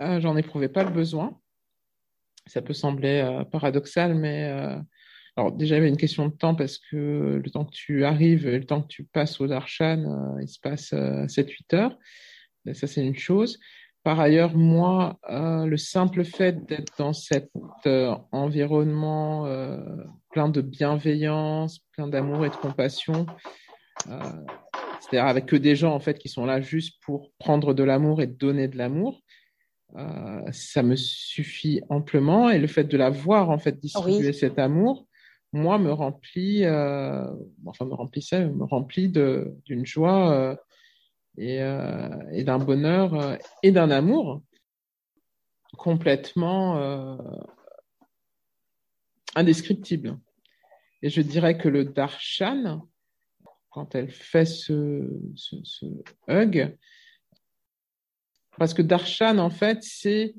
Euh, 0.00 0.20
J'en 0.20 0.36
éprouvais 0.36 0.68
pas 0.68 0.84
le 0.84 0.90
besoin. 0.90 1.38
Ça 2.46 2.62
peut 2.62 2.74
sembler 2.74 3.20
euh, 3.20 3.44
paradoxal, 3.44 4.14
mais 4.14 4.44
alors 5.36 5.52
déjà 5.52 5.74
il 5.74 5.78
y 5.78 5.80
avait 5.80 5.88
une 5.88 5.96
question 5.96 6.28
de 6.28 6.34
temps 6.34 6.54
parce 6.54 6.78
que 6.78 7.40
le 7.42 7.50
temps 7.50 7.64
que 7.64 7.74
tu 7.74 8.04
arrives 8.04 8.46
et 8.46 8.58
le 8.58 8.64
temps 8.64 8.82
que 8.82 8.88
tu 8.88 9.04
passes 9.04 9.40
au 9.40 9.46
darshan, 9.46 10.38
il 10.40 10.48
se 10.48 10.60
passe 10.60 10.92
7-8 10.92 11.74
heures. 11.74 11.98
ça 12.72 12.86
c'est 12.86 13.04
une 13.04 13.16
chose. 13.16 13.58
Par 14.06 14.20
ailleurs, 14.20 14.56
moi, 14.56 15.18
euh, 15.30 15.66
le 15.66 15.76
simple 15.76 16.22
fait 16.22 16.64
d'être 16.64 16.92
dans 16.96 17.12
cet 17.12 17.50
euh, 17.86 18.14
environnement 18.30 19.46
euh, 19.46 19.84
plein 20.36 20.50
de 20.50 20.60
bienveillance, 20.60 21.78
plein 21.92 22.08
d'amour 22.08 22.44
et 22.44 22.50
de 22.50 22.56
compassion, 22.56 23.24
euh, 24.10 24.20
c'est-à-dire 25.00 25.24
avec 25.24 25.46
que 25.46 25.56
des 25.56 25.74
gens 25.74 25.94
en 25.94 25.98
fait 25.98 26.18
qui 26.18 26.28
sont 26.28 26.44
là 26.44 26.60
juste 26.60 27.00
pour 27.00 27.32
prendre 27.38 27.72
de 27.72 27.82
l'amour 27.82 28.20
et 28.20 28.26
donner 28.26 28.68
de 28.68 28.76
l'amour, 28.76 29.22
euh, 29.96 30.42
ça 30.52 30.82
me 30.82 30.94
suffit 30.94 31.80
amplement. 31.88 32.50
Et 32.50 32.58
le 32.58 32.66
fait 32.66 32.84
de 32.84 32.98
la 32.98 33.08
voir 33.08 33.48
en 33.48 33.56
fait 33.58 33.80
distribuer 33.80 34.28
oui. 34.28 34.34
cet 34.34 34.58
amour, 34.58 35.06
moi, 35.54 35.78
me 35.78 35.90
remplit, 35.90 36.66
enfin 36.66 37.86
me 37.86 37.94
remplissait, 37.94 38.44
me 38.44 38.64
remplit 38.64 39.08
d'une 39.08 39.86
joie 39.86 40.58
et, 41.38 41.62
euh, 41.62 42.08
et 42.32 42.44
d'un 42.44 42.58
bonheur 42.58 43.14
euh, 43.14 43.36
et 43.62 43.72
d'un 43.72 43.90
amour 43.90 44.42
complètement 45.78 46.76
euh, 46.76 47.16
indescriptible. 49.34 50.18
Et 51.06 51.08
je 51.08 51.22
dirais 51.22 51.56
que 51.56 51.68
le 51.68 51.84
darshan, 51.84 52.84
quand 53.70 53.94
elle 53.94 54.10
fait 54.10 54.44
ce, 54.44 55.08
hug, 56.26 56.76
parce 58.58 58.74
que 58.74 58.82
darshan, 58.82 59.38
en 59.38 59.50
fait, 59.50 59.84
c'est 59.84 60.34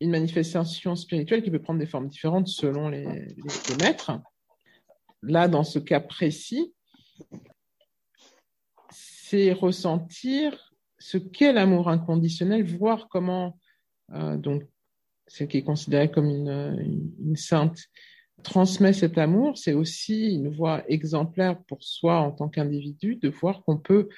une 0.00 0.10
manifestation 0.10 0.96
spirituelle 0.96 1.42
qui 1.42 1.50
peut 1.50 1.62
prendre 1.62 1.80
des 1.80 1.86
formes 1.86 2.08
différentes 2.08 2.48
selon 2.48 2.90
les, 2.90 3.04
les, 3.04 3.76
maîtres. 3.80 4.20
Là, 5.22 5.48
dans 5.48 5.64
ce 5.64 5.78
cas 5.78 6.00
précis, 6.00 6.74
c'est 8.90 9.54
ressentir 9.54 10.74
ce 10.98 11.16
qu'est 11.16 11.54
l'amour 11.54 11.88
inconditionnel, 11.88 12.64
voir 12.64 13.08
comment, 13.08 13.58
euh, 14.12 14.36
donc, 14.36 14.62
celle 15.26 15.48
qui 15.48 15.56
est 15.56 15.64
considérée 15.64 16.10
comme 16.10 16.28
une 16.28 17.36
sainte, 17.36 17.78
transmet 18.42 18.92
cet 18.92 19.18
amour, 19.18 19.56
c'est 19.56 19.72
aussi 19.72 20.34
une 20.34 20.48
voie 20.48 20.84
exemplaire 20.90 21.62
pour 21.64 21.82
soi 21.82 22.18
en 22.18 22.32
tant 22.32 22.48
qu'individu 22.48 23.16
de 23.16 23.28
voir 23.28 23.62
qu'on 23.62 23.78
peut, 23.78 24.08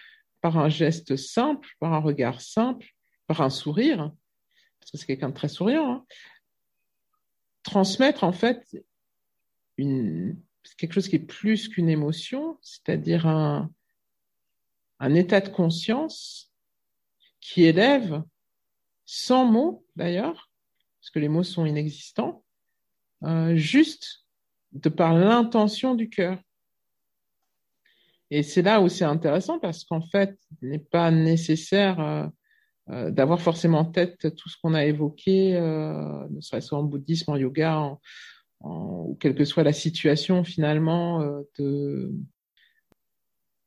par 0.41 0.59
un 0.59 0.69
geste 0.69 1.17
simple, 1.17 1.69
par 1.81 1.93
un 1.93 2.01
regard 2.01 2.41
simple, 2.41 2.87
par 3.27 3.41
un 3.41 3.51
sourire, 3.51 4.13
parce 4.81 4.91
que 4.91 4.99
c'est 4.99 5.07
quelqu'un 5.07 5.31
de 5.31 5.35
très 5.35 5.49
souriant, 5.49 5.91
hein, 5.91 6.05
transmettre 7.63 8.25
en 8.25 8.33
fait 8.33 8.63
quelque 9.77 10.93
chose 10.93 11.09
qui 11.09 11.17
est 11.17 11.27
plus 11.27 11.69
qu'une 11.69 11.89
émotion, 11.89 12.59
c'est-à-dire 12.63 13.27
un 13.27 13.71
état 15.15 15.41
de 15.41 15.49
conscience 15.49 16.53
qui 17.41 17.65
élève, 17.65 18.23
sans 19.07 19.45
mots 19.45 19.87
d'ailleurs, 19.97 20.51
parce 21.01 21.11
que 21.11 21.19
les 21.19 21.29
mots 21.29 21.43
sont 21.43 21.67
inexistants, 21.67 22.44
euh, 23.25 23.57
juste 23.57 24.25
de 24.73 24.89
par 24.89 25.15
l'intention 25.15 25.95
du 25.95 26.11
cœur. 26.11 26.39
Et 28.31 28.43
c'est 28.43 28.63
là 28.63 28.81
où 28.81 28.89
c'est 28.89 29.05
intéressant 29.05 29.59
parce 29.59 29.85
qu'en 29.85 30.01
fait, 30.01 30.37
il 30.61 30.71
n'est 30.71 30.79
pas 30.79 31.11
nécessaire 31.11 32.01
euh, 32.01 32.27
euh, 32.91 33.11
d'avoir 33.11 33.41
forcément 33.41 33.81
en 33.81 33.85
tête 33.85 34.35
tout 34.35 34.49
ce 34.49 34.57
qu'on 34.61 34.75
a 34.75 34.85
évoqué, 34.85 35.53
ne 35.53 36.41
serait-ce 36.41 36.75
en 36.75 36.83
bouddhisme, 36.83 37.31
en 37.31 37.37
yoga, 37.37 37.97
ou 38.61 39.17
quelle 39.21 39.35
que 39.35 39.45
soit 39.45 39.63
la 39.63 39.73
situation 39.73 40.43
finalement 40.43 41.21
de, 41.59 42.13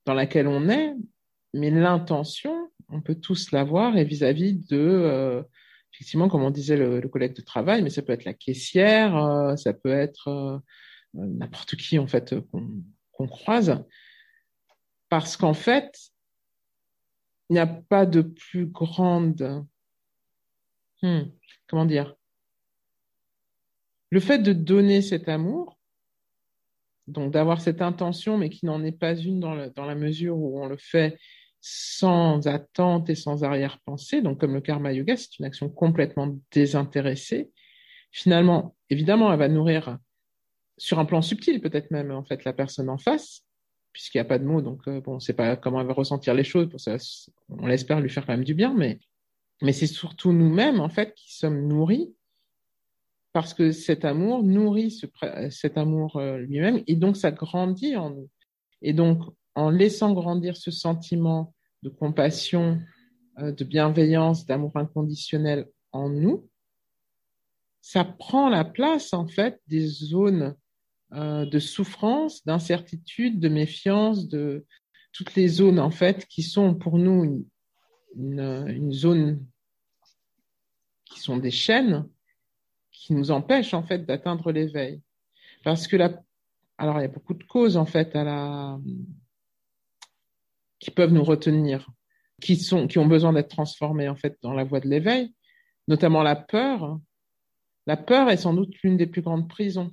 dans 0.06 0.14
laquelle 0.14 0.48
on 0.48 0.70
est. 0.70 0.94
Mais 1.54 1.72
l'intention, 1.72 2.70
on 2.90 3.02
peut 3.02 3.16
tous 3.16 3.52
l'avoir 3.52 3.98
et 3.98 4.04
vis-à-vis 4.04 4.54
de 4.54 5.44
effectivement, 5.98 6.30
comme 6.30 6.44
on 6.44 6.52
disait, 6.52 6.78
le, 6.78 7.02
collègue 7.08 7.36
de 7.36 7.42
travail, 7.42 7.82
mais 7.82 7.90
ça 7.90 8.04
peut 8.04 8.14
être 8.14 8.24
la 8.24 8.36
caissière, 8.36 9.18
euh, 9.18 9.56
ça 9.56 9.74
peut 9.74 9.92
être 9.92 10.28
euh, 10.28 10.60
n'importe 11.16 11.76
qui 11.76 11.98
en 11.98 12.06
fait 12.06 12.36
qu'on 13.14 13.28
croise, 13.28 13.84
parce 15.10 15.38
qu'en 15.38 15.56
fait, 15.56 16.12
il 17.50 17.54
n'y 17.54 17.60
a 17.60 17.66
pas 17.66 18.06
de 18.06 18.22
plus 18.22 18.68
grande, 18.68 19.66
hmm, 21.02 21.22
comment 21.68 21.86
dire, 21.86 22.14
le 24.12 24.20
fait 24.20 24.38
de 24.38 24.54
donner 24.54 25.02
cet 25.02 25.28
amour, 25.28 25.80
donc 27.08 27.32
d'avoir 27.34 27.60
cette 27.60 27.82
intention, 27.82 28.38
mais 28.38 28.52
qui 28.52 28.68
n'en 28.68 28.84
est 28.84 28.92
pas 28.92 29.16
une 29.16 29.40
dans 29.40 29.86
la 29.86 29.96
mesure 29.96 30.38
où 30.38 30.62
on 30.62 30.68
le 30.68 30.78
fait 30.78 31.18
sans 31.70 32.48
attente 32.48 33.10
et 33.10 33.16
sans 33.16 33.44
arrière-pensée. 33.44 34.22
Donc, 34.22 34.40
comme 34.40 34.54
le 34.54 34.62
karma 34.62 34.94
yoga, 34.94 35.18
c'est 35.18 35.38
une 35.40 35.46
action 35.46 35.70
complètement 35.70 36.38
désintéressée. 36.52 37.52
Finalement, 38.12 38.76
évidemment, 38.90 39.32
elle 39.32 39.40
va 39.40 39.50
nourrir 39.50 39.98
sur 40.78 41.00
un 41.00 41.06
plan 41.06 41.22
subtil, 41.22 41.60
peut-être 41.60 41.92
même, 41.92 42.12
en 42.12 42.24
fait, 42.24 42.46
la 42.46 42.54
personne 42.54 42.90
en 42.90 42.98
face, 42.98 43.42
puisqu'il 43.92 44.18
n'y 44.18 44.22
a 44.22 44.26
pas 44.26 44.40
de 44.40 44.46
mots. 44.46 44.62
Donc, 44.62 44.88
euh, 44.88 45.02
bon, 45.02 45.14
on 45.14 45.16
ne 45.16 45.20
sait 45.20 45.34
pas 45.34 45.58
comment 45.58 45.82
elle 45.82 45.88
va 45.88 45.94
ressentir 45.94 46.34
les 46.34 46.46
choses. 46.46 46.70
Pour 46.70 46.80
ça, 46.80 46.96
on 47.50 47.68
l'espère 47.68 48.00
lui 48.00 48.10
faire 48.10 48.26
quand 48.26 48.34
même 48.34 48.46
du 48.46 48.54
bien, 48.54 48.74
mais, 48.74 49.00
mais 49.62 49.74
c'est 49.74 49.88
surtout 49.88 50.32
nous-mêmes, 50.32 50.80
en 50.80 50.90
fait, 50.90 51.14
qui 51.16 51.36
sommes 51.36 51.68
nourris 51.68 52.14
parce 53.34 53.54
que 53.54 53.72
cet 53.72 54.06
amour 54.06 54.42
nourrit 54.42 54.90
ce, 54.90 55.06
cet 55.52 55.78
amour 55.78 56.16
euh, 56.16 56.38
lui-même 56.40 56.82
et 56.88 56.96
donc 56.96 57.18
ça 57.18 57.30
grandit 57.30 57.96
en 57.96 58.10
nous. 58.10 58.30
Et 58.82 58.94
donc, 58.94 59.22
en 59.54 59.70
laissant 59.70 60.14
grandir 60.14 60.56
ce 60.56 60.72
sentiment 60.72 61.54
de 61.84 61.90
compassion, 61.90 62.82
euh, 63.40 63.52
de 63.52 63.64
bienveillance, 63.64 64.46
d'amour 64.46 64.72
inconditionnel 64.76 65.68
en 65.92 66.10
nous, 66.10 66.50
ça 67.82 68.04
prend 68.04 68.50
la 68.50 68.66
place 68.66 69.14
en 69.14 69.28
fait 69.28 69.62
des 69.68 69.86
zones 69.88 70.56
euh, 71.14 71.46
de 71.46 71.60
souffrance, 71.60 72.46
d'incertitude, 72.46 73.40
de 73.40 73.48
méfiance, 73.48 74.28
de 74.28 74.66
toutes 75.14 75.36
les 75.36 75.48
zones 75.48 75.80
en 75.80 75.90
fait 75.90 76.26
qui 76.26 76.44
sont 76.44 76.76
pour 76.76 77.00
nous 77.00 77.48
une, 78.18 78.92
zone 78.92 79.46
qui 81.06 81.22
sont 81.22 81.38
des 81.38 81.52
chaînes 81.52 82.10
qui 82.92 83.14
nous 83.14 83.32
empêchent 83.32 83.74
en 83.74 83.84
fait 83.84 84.06
d'atteindre 84.06 84.52
l'éveil. 84.52 85.02
Parce 85.64 85.88
que 85.88 85.96
la, 85.96 86.22
alors 86.78 87.00
il 87.00 87.04
y 87.04 87.06
a 87.06 87.10
beaucoup 87.10 87.36
de 87.36 87.44
causes 87.44 87.78
en 87.78 87.86
fait 87.86 88.16
à 88.16 88.24
la 88.26 88.80
qui 90.80 90.92
peuvent 90.92 91.14
nous 91.14 91.24
retenir, 91.24 91.90
qui, 92.42 92.56
sont, 92.56 92.88
qui 92.88 93.00
ont 93.00 93.08
besoin 93.08 93.34
d'être 93.34 93.50
transformés 93.50 94.10
en 94.10 94.16
fait 94.16 94.38
dans 94.42 94.54
la 94.54 94.64
voie 94.64 94.80
de 94.80 94.88
l'éveil, 94.88 95.34
notamment 95.88 96.24
la 96.24 96.36
peur. 96.36 97.00
La 97.86 97.98
peur 97.98 98.30
est 98.30 98.38
sans 98.38 98.54
doute 98.54 98.76
l'une 98.84 98.98
des 98.98 99.08
plus 99.08 99.22
grandes 99.22 99.50
prisons 99.50 99.92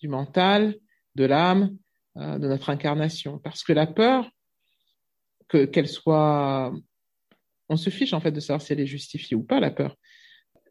du 0.00 0.08
mental, 0.08 0.76
de 1.14 1.24
l'âme, 1.24 1.76
euh, 2.16 2.38
de 2.38 2.48
notre 2.48 2.70
incarnation. 2.70 3.38
Parce 3.38 3.62
que 3.62 3.72
la 3.72 3.86
peur, 3.86 4.30
que, 5.48 5.64
qu'elle 5.64 5.88
soit... 5.88 6.72
On 7.68 7.76
se 7.76 7.90
fiche 7.90 8.12
en 8.12 8.20
fait 8.20 8.30
de 8.30 8.40
savoir 8.40 8.62
si 8.62 8.72
elle 8.72 8.80
est 8.80 8.86
justifiée 8.86 9.36
ou 9.36 9.42
pas, 9.42 9.58
la 9.58 9.70
peur. 9.70 9.96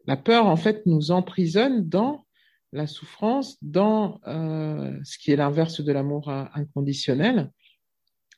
La 0.06 0.16
peur, 0.16 0.46
en 0.46 0.56
fait, 0.56 0.86
nous 0.86 1.10
emprisonne 1.10 1.88
dans 1.88 2.24
la 2.72 2.86
souffrance, 2.86 3.58
dans 3.62 4.20
euh, 4.26 4.98
ce 5.04 5.18
qui 5.18 5.30
est 5.30 5.36
l'inverse 5.36 5.80
de 5.80 5.92
l'amour 5.92 6.30
inconditionnel, 6.30 7.50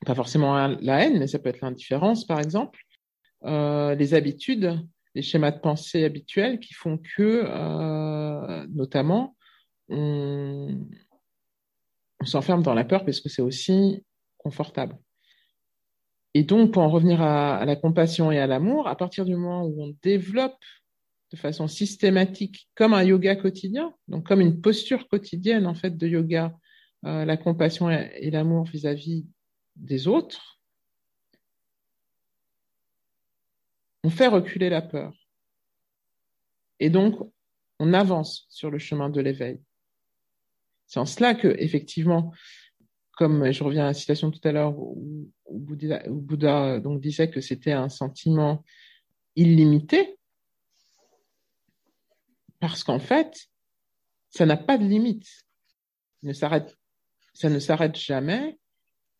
pas 0.06 0.14
forcément 0.14 0.68
la 0.80 1.04
haine, 1.04 1.18
mais 1.18 1.26
ça 1.26 1.38
peut 1.38 1.48
être 1.48 1.60
l'indifférence, 1.60 2.26
par 2.26 2.38
exemple, 2.38 2.80
euh, 3.44 3.94
les 3.94 4.14
habitudes, 4.14 4.80
les 5.14 5.22
schémas 5.22 5.50
de 5.50 5.60
pensée 5.60 6.04
habituels 6.04 6.60
qui 6.60 6.74
font 6.74 6.98
que, 6.98 7.44
euh, 7.46 8.66
notamment, 8.68 9.36
on, 9.88 10.86
s'enferme 12.24 12.62
dans 12.62 12.74
la 12.74 12.84
peur 12.84 13.04
parce 13.04 13.20
que 13.20 13.28
c'est 13.28 13.42
aussi 13.42 14.04
confortable. 14.38 14.98
Et 16.34 16.42
donc, 16.42 16.72
pour 16.72 16.82
en 16.82 16.90
revenir 16.90 17.22
à, 17.22 17.64
la 17.64 17.76
compassion 17.76 18.30
et 18.32 18.38
à 18.38 18.46
l'amour, 18.46 18.88
à 18.88 18.96
partir 18.96 19.24
du 19.24 19.34
moment 19.34 19.64
où 19.64 19.82
on 19.82 19.94
développe 20.02 20.58
de 21.30 21.36
façon 21.36 21.68
systématique, 21.68 22.68
comme 22.74 22.92
un 22.92 23.02
yoga 23.02 23.36
quotidien, 23.36 23.94
donc 24.08 24.26
comme 24.26 24.40
une 24.40 24.60
posture 24.60 25.08
quotidienne 25.08 25.66
en 25.66 25.74
fait 25.74 25.96
de 25.96 26.06
yoga, 26.06 26.54
euh, 27.04 27.24
la 27.24 27.36
compassion 27.36 27.90
et, 27.90 28.30
l'amour 28.30 28.64
vis-à-vis 28.64 29.26
des 29.78 30.08
autres, 30.08 30.60
on 34.04 34.10
fait 34.10 34.26
reculer 34.26 34.68
la 34.68 34.82
peur. 34.82 35.14
Et 36.80 36.90
donc, 36.90 37.16
on 37.78 37.92
avance 37.92 38.46
sur 38.48 38.70
le 38.70 38.78
chemin 38.78 39.10
de 39.10 39.20
l'éveil. 39.20 39.60
C'est 40.86 41.00
en 41.00 41.06
cela 41.06 41.34
que, 41.34 41.48
effectivement, 41.58 42.32
comme 43.12 43.50
je 43.50 43.64
reviens 43.64 43.84
à 43.84 43.88
la 43.88 43.94
citation 43.94 44.30
tout 44.30 44.40
à 44.44 44.52
l'heure 44.52 44.78
où, 44.78 45.30
Bouddha, 45.50 46.80
disait 46.98 47.30
que 47.30 47.40
c'était 47.40 47.72
un 47.72 47.88
sentiment 47.88 48.64
illimité, 49.34 50.18
parce 52.60 52.82
qu'en 52.84 53.00
fait, 53.00 53.48
ça 54.30 54.46
n'a 54.46 54.56
pas 54.56 54.78
de 54.78 54.84
limite. 54.84 55.28
ça 56.32 57.48
ne 57.48 57.58
s'arrête 57.58 57.96
jamais 57.96 58.58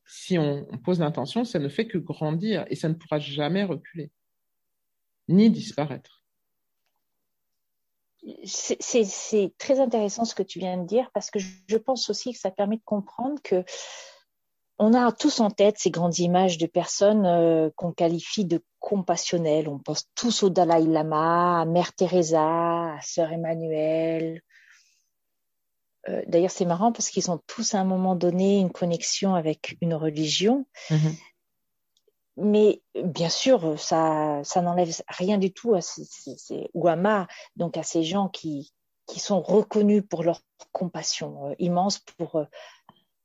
si 0.08 0.38
on, 0.38 0.64
pose 0.84 1.00
l'intention, 1.00 1.44
ça 1.44 1.58
ne 1.58 1.68
fait 1.68 1.86
que 1.86 1.98
grandir 1.98 2.64
et 2.68 2.74
ça 2.74 2.88
ne 2.88 2.94
pourra 2.94 3.18
jamais 3.18 3.62
reculer, 3.62 4.10
ni 5.28 5.50
disparaître. 5.50 6.24
C'est 8.44 9.52
très 9.58 9.80
intéressant 9.80 10.24
ce 10.24 10.34
que 10.34 10.42
tu 10.42 10.58
viens 10.58 10.78
de 10.78 10.86
dire 10.86 11.10
parce 11.12 11.30
que 11.30 11.38
je 11.38 11.76
pense 11.76 12.10
aussi 12.10 12.32
que 12.32 12.38
ça 12.38 12.50
permet 12.50 12.76
de 12.76 12.82
comprendre 12.84 13.40
que 13.42 13.64
on 14.78 14.94
a 14.94 15.10
tous 15.12 15.40
en 15.40 15.50
tête 15.50 15.78
ces 15.78 15.90
grandes 15.90 16.18
images 16.18 16.56
de 16.56 16.66
personnes 16.66 17.26
euh, 17.26 17.68
qu'on 17.76 17.92
qualifie 17.92 18.44
de 18.44 18.62
compassionnelles. 18.78 19.68
On 19.68 19.78
pense 19.78 20.08
tous 20.14 20.44
au 20.44 20.50
Dalai 20.50 20.86
Lama, 20.86 21.62
à 21.62 21.64
Mère 21.64 21.92
Teresa, 21.94 22.94
à 22.94 23.00
Sœur 23.02 23.32
Emmanuel, 23.32 24.40
euh, 26.08 26.22
d'ailleurs, 26.26 26.50
c'est 26.50 26.64
marrant 26.64 26.92
parce 26.92 27.10
qu'ils 27.10 27.30
ont 27.30 27.40
tous 27.46 27.74
à 27.74 27.80
un 27.80 27.84
moment 27.84 28.16
donné 28.16 28.58
une 28.58 28.70
connexion 28.70 29.34
avec 29.34 29.76
une 29.80 29.94
religion. 29.94 30.66
Mhm. 30.90 31.16
Mais 32.36 32.82
bien 33.02 33.28
sûr, 33.28 33.78
ça, 33.78 34.40
ça 34.44 34.62
n'enlève 34.62 34.94
rien 35.08 35.38
du 35.38 35.52
tout 35.52 35.74
à 35.74 35.80
ces, 35.80 36.70
Ouama, 36.72 37.26
donc 37.56 37.76
à 37.76 37.82
ces 37.82 38.04
gens 38.04 38.28
qui, 38.28 38.72
qui 39.06 39.18
sont 39.18 39.40
reconnus 39.40 40.04
pour 40.08 40.22
leur 40.22 40.40
compassion 40.72 41.48
euh, 41.48 41.54
immense 41.58 41.98
pour 41.98 42.36
euh, 42.36 42.44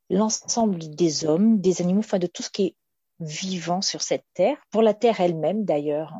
l'ensemble 0.09 0.79
des 0.79 1.25
hommes, 1.25 1.61
des 1.61 1.81
animaux, 1.81 1.99
enfin 1.99 2.17
de 2.17 2.27
tout 2.27 2.41
ce 2.41 2.49
qui 2.49 2.65
est 2.65 2.75
vivant 3.19 3.81
sur 3.81 4.01
cette 4.01 4.25
terre, 4.33 4.57
pour 4.71 4.81
la 4.81 4.95
terre 4.95 5.21
elle-même 5.21 5.63
d'ailleurs. 5.63 6.13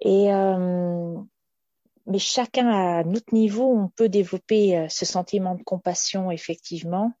Et 0.00 0.28
mais 2.10 2.18
chacun 2.18 2.68
à 2.68 3.04
notre 3.04 3.32
niveau, 3.32 3.72
on 3.72 3.88
peut 3.88 4.08
développer 4.08 4.76
euh, 4.76 4.88
ce 4.88 5.06
sentiment 5.06 5.54
de 5.54 5.62
compassion, 5.62 6.30
effectivement. 6.30 7.12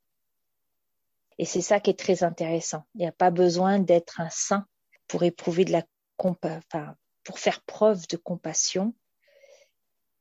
Et 1.38 1.44
c'est 1.44 1.62
ça 1.62 1.80
qui 1.80 1.90
est 1.90 1.98
très 1.98 2.22
intéressant. 2.22 2.84
Il 2.94 3.00
n'y 3.00 3.06
a 3.06 3.12
pas 3.12 3.30
besoin 3.30 3.78
d'être 3.78 4.20
un 4.20 4.28
saint 4.30 4.66
pour 5.06 5.22
éprouver 5.22 5.64
de 5.64 5.72
la 5.72 5.82
enfin, 6.18 6.94
pour 7.24 7.38
faire 7.38 7.62
preuve 7.62 8.06
de 8.08 8.16
compassion. 8.16 8.94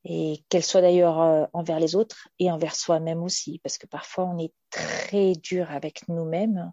et 0.05 0.45
qu'elle 0.47 0.63
soit 0.63 0.81
d'ailleurs 0.81 1.19
euh, 1.19 1.45
envers 1.51 1.79
les 1.79 1.95
autres 1.95 2.29
et 2.39 2.49
envers 2.51 2.75
soi-même 2.75 3.21
aussi, 3.21 3.59
parce 3.63 3.77
que 3.77 3.85
parfois 3.85 4.25
on 4.25 4.37
est 4.37 4.53
très 4.69 5.33
dur 5.33 5.69
avec 5.71 6.07
nous-mêmes. 6.07 6.71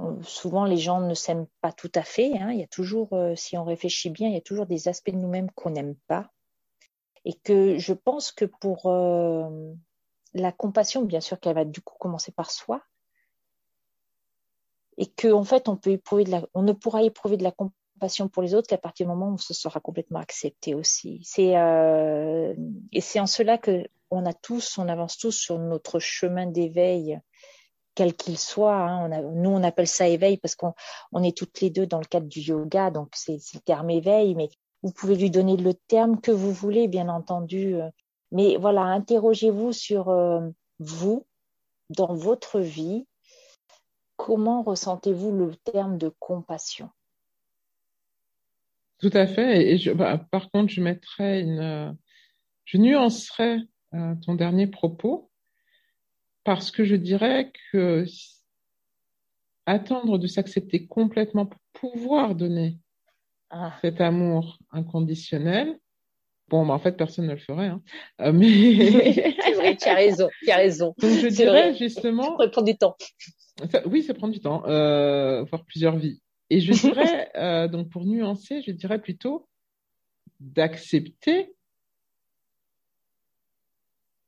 Euh, 0.00 0.22
souvent, 0.22 0.64
les 0.64 0.76
gens 0.76 1.00
ne 1.00 1.14
s'aiment 1.14 1.46
pas 1.60 1.72
tout 1.72 1.92
à 1.94 2.02
fait. 2.02 2.38
Hein. 2.38 2.52
Il 2.52 2.60
y 2.60 2.64
a 2.64 2.68
toujours, 2.68 3.12
euh, 3.12 3.34
si 3.36 3.56
on 3.56 3.64
réfléchit 3.64 4.10
bien, 4.10 4.28
il 4.28 4.34
y 4.34 4.38
a 4.38 4.42
toujours 4.42 4.66
des 4.66 4.88
aspects 4.88 5.10
de 5.10 5.16
nous-mêmes 5.16 5.50
qu'on 5.52 5.70
n'aime 5.70 5.96
pas. 6.06 6.30
Et 7.24 7.34
que 7.34 7.78
je 7.78 7.92
pense 7.92 8.32
que 8.32 8.44
pour 8.44 8.90
la 10.34 10.50
compassion, 10.52 11.02
bien 11.02 11.20
sûr 11.20 11.38
qu'elle 11.38 11.54
va 11.54 11.64
du 11.64 11.80
coup 11.80 11.94
commencer 11.98 12.32
par 12.32 12.50
soi, 12.50 12.82
et 14.98 15.06
qu'en 15.06 15.40
en 15.40 15.44
fait, 15.44 15.68
on 15.68 15.78
on 16.54 16.62
ne 16.62 16.72
pourra 16.72 17.02
éprouver 17.02 17.36
de 17.36 17.44
la 17.44 17.52
compassion 17.52 18.28
pour 18.28 18.42
les 18.42 18.54
autres 18.54 18.68
qu'à 18.68 18.78
partir 18.78 19.06
du 19.06 19.12
moment 19.12 19.32
où 19.32 19.38
ce 19.38 19.54
sera 19.54 19.80
complètement 19.80 20.18
accepté 20.18 20.74
aussi. 20.74 21.20
C'est 21.24 21.56
euh, 21.56 22.54
et 22.92 23.00
c'est 23.00 23.20
en 23.20 23.26
cela 23.26 23.58
que 23.58 23.86
on 24.10 24.26
a 24.26 24.34
tous, 24.34 24.76
on 24.78 24.88
avance 24.88 25.16
tous 25.16 25.32
sur 25.32 25.58
notre 25.58 25.98
chemin 25.98 26.46
d'éveil, 26.46 27.18
quel 27.94 28.14
qu'il 28.14 28.38
soit. 28.38 28.76
Hein. 28.76 29.08
Nous, 29.08 29.50
on 29.50 29.62
appelle 29.62 29.86
ça 29.86 30.08
éveil 30.08 30.36
parce 30.36 30.54
qu'on 30.54 30.74
on 31.12 31.22
est 31.22 31.36
toutes 31.36 31.60
les 31.60 31.70
deux 31.70 31.86
dans 31.86 31.98
le 31.98 32.04
cadre 32.04 32.26
du 32.26 32.40
yoga, 32.40 32.90
donc 32.90 33.10
c'est 33.14 33.38
le 33.54 33.60
terme 33.60 33.90
éveil, 33.90 34.34
mais 34.34 34.48
vous 34.82 34.92
pouvez 34.92 35.16
lui 35.16 35.30
donner 35.30 35.56
le 35.56 35.74
terme 35.74 36.20
que 36.20 36.32
vous 36.32 36.52
voulez, 36.52 36.88
bien 36.88 37.08
entendu. 37.08 37.76
Mais 38.32 38.56
voilà, 38.56 38.82
interrogez-vous 38.82 39.72
sur 39.72 40.08
euh, 40.08 40.40
vous, 40.78 41.26
dans 41.90 42.14
votre 42.14 42.58
vie, 42.58 43.06
comment 44.16 44.62
ressentez-vous 44.62 45.32
le 45.32 45.54
terme 45.56 45.98
de 45.98 46.10
compassion? 46.18 46.90
Tout 48.98 49.10
à 49.12 49.26
fait. 49.26 49.74
Et 49.74 49.94
bah, 49.94 50.18
par 50.30 50.50
contre, 50.50 50.72
je 50.72 50.80
mettrais 50.80 51.40
une, 51.40 51.96
je 52.64 52.78
nuancerais 52.78 53.58
euh, 53.94 54.14
ton 54.24 54.34
dernier 54.34 54.66
propos 54.66 55.30
parce 56.44 56.70
que 56.70 56.84
je 56.84 56.96
dirais 56.96 57.52
que 57.70 58.04
attendre 59.66 60.18
de 60.18 60.26
s'accepter 60.26 60.86
complètement 60.86 61.46
pour 61.46 61.60
pouvoir 61.72 62.34
donner 62.34 62.78
ah. 63.50 63.74
cet 63.80 64.00
amour 64.00 64.58
inconditionnel. 64.70 65.78
Bon, 66.48 66.66
bah, 66.66 66.74
en 66.74 66.78
fait, 66.78 66.96
personne 66.96 67.26
ne 67.26 67.32
le 67.32 67.38
ferait. 67.38 67.68
Hein. 67.68 67.82
Euh, 68.20 68.32
mais... 68.32 68.46
c'est 69.42 69.54
vrai, 69.54 69.76
tu 69.76 69.88
as 69.88 69.94
raison, 69.94 70.28
tu 70.42 70.50
as 70.50 70.56
raison. 70.56 70.94
Donc, 70.98 71.10
je 71.10 71.28
dirais 71.28 71.74
justement. 71.74 72.36
Ça 72.38 72.48
prend 72.48 72.62
du 72.62 72.76
temps. 72.76 72.96
oui, 73.86 74.02
ça 74.02 74.14
prend 74.14 74.28
du 74.28 74.40
temps, 74.40 74.64
euh, 74.66 75.44
voire 75.44 75.64
plusieurs 75.64 75.96
vies. 75.96 76.20
Et 76.50 76.60
je 76.60 76.72
dirais, 76.72 77.30
euh, 77.36 77.68
donc 77.68 77.88
pour 77.88 78.04
nuancer, 78.04 78.62
je 78.62 78.72
dirais 78.72 79.00
plutôt 79.00 79.48
d'accepter 80.40 81.54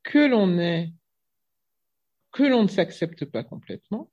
que 0.03 0.19
l'on 0.19 0.59
est, 0.59 0.93
que 2.35 2.43
l'on 2.43 2.65
ne 2.65 2.69
s'accepte 2.69 3.25
pas 3.25 3.45
complètement, 3.45 4.11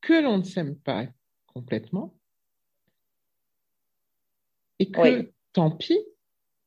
que 0.00 0.22
l'on 0.22 0.38
ne 0.38 0.44
s'aime 0.44 0.76
pas 0.76 1.08
complètement, 1.46 2.14
et 4.78 4.90
que 4.90 5.32
tant 5.52 5.72
pis, 5.72 5.98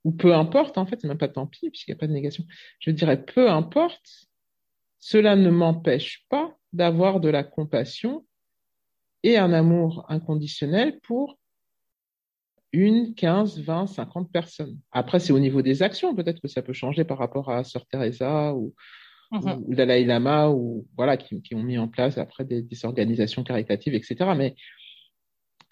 ou 0.03 0.11
peu 0.11 0.35
importe, 0.35 0.77
en 0.77 0.85
fait, 0.85 0.99
c'est 0.99 1.07
même 1.07 1.17
pas 1.17 1.29
tant 1.29 1.47
pis, 1.47 1.69
puisqu'il 1.69 1.91
n'y 1.91 1.97
a 1.97 1.99
pas 1.99 2.07
de 2.07 2.11
négation, 2.11 2.45
je 2.79 2.91
dirais 2.91 3.23
peu 3.23 3.49
importe, 3.49 4.27
cela 4.99 5.37
ne 5.37 5.49
m'empêche 5.49 6.25
pas 6.27 6.57
d'avoir 6.73 7.21
de 7.21 7.29
la 7.29 7.45
compassion 7.45 8.27
et 9.23 9.37
un 9.37 9.53
amour 9.53 10.05
inconditionnel 10.09 10.99
pour 10.99 11.39
une, 12.73 13.15
quinze, 13.15 13.61
vingt, 13.61 13.87
cinquante 13.87 14.33
personnes. 14.33 14.77
Après, 14.91 15.21
c'est 15.21 15.31
au 15.31 15.39
niveau 15.39 15.61
des 15.61 15.81
actions. 15.81 16.13
Peut-être 16.13 16.41
que 16.41 16.49
ça 16.49 16.61
peut 16.61 16.73
changer 16.73 17.05
par 17.05 17.17
rapport 17.17 17.49
à 17.49 17.63
Sœur 17.63 17.85
Teresa 17.85 18.53
ou, 18.53 18.75
mhm. 19.31 19.63
ou, 19.65 19.75
Dalai 19.75 20.05
Lama 20.05 20.49
ou 20.49 20.87
voilà 20.95 21.17
qui, 21.17 21.55
ont 21.55 21.63
mis 21.63 21.77
en 21.77 21.87
place 21.87 22.17
après 22.17 22.45
des, 22.45 22.85
organisations 22.85 23.43
caritatives, 23.43 23.93
etc. 23.93 24.15
Mais 24.35 24.55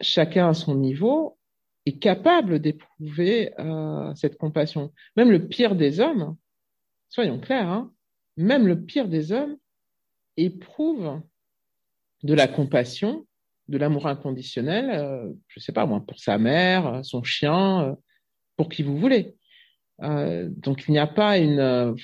chacun 0.02 0.50
à 0.50 0.54
son 0.54 0.76
niveau 0.76 1.38
est 1.86 2.00
capable 2.00 2.60
d'éprouver 2.60 3.54
euh, 3.60 4.14
cette 4.16 4.38
compassion. 4.38 4.92
Même 5.16 5.32
le 5.32 5.48
pire 5.48 5.76
des 5.76 6.00
hommes, 6.00 6.36
soyons 7.10 7.40
clairs, 7.40 7.70
hein, 7.70 7.92
même 8.38 8.68
le 8.68 8.82
pire 8.82 9.08
des 9.08 9.32
hommes 9.32 9.58
éprouve 10.38 11.22
de 12.24 12.34
la 12.34 12.48
compassion 12.48 13.26
de 13.68 13.78
l'amour 13.78 14.08
inconditionnel, 14.08 14.92
euh, 14.92 15.32
je 15.48 15.60
sais 15.60 15.72
pas 15.72 15.86
moi, 15.86 16.04
pour 16.06 16.20
sa 16.20 16.38
mère, 16.38 17.04
son 17.04 17.24
chien, 17.24 17.82
euh, 17.82 17.96
pour 18.58 18.70
qui 18.70 18.84
vous 18.84 18.98
voulez. 18.98 19.36
Euh, 20.04 20.50
donc 20.50 20.86
il 20.88 20.92
n'y 20.92 21.00
a 21.00 21.08
pas 21.08 21.38
une, 21.38 21.96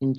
une, 0.00 0.14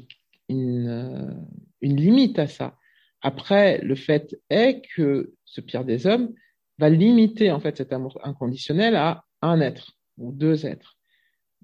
une, 0.49 1.47
une, 1.81 1.95
limite 1.95 2.39
à 2.39 2.47
ça. 2.47 2.77
Après, 3.21 3.79
le 3.79 3.95
fait 3.95 4.35
est 4.49 4.81
que 4.95 5.33
ce 5.45 5.61
pire 5.61 5.85
des 5.85 6.07
hommes 6.07 6.33
va 6.77 6.89
limiter 6.89 7.51
en 7.51 7.59
fait 7.59 7.77
cet 7.77 7.91
amour 7.93 8.19
inconditionnel 8.23 8.95
à 8.95 9.25
un 9.41 9.59
être 9.61 9.97
ou 10.17 10.31
deux 10.31 10.65
êtres. 10.65 10.97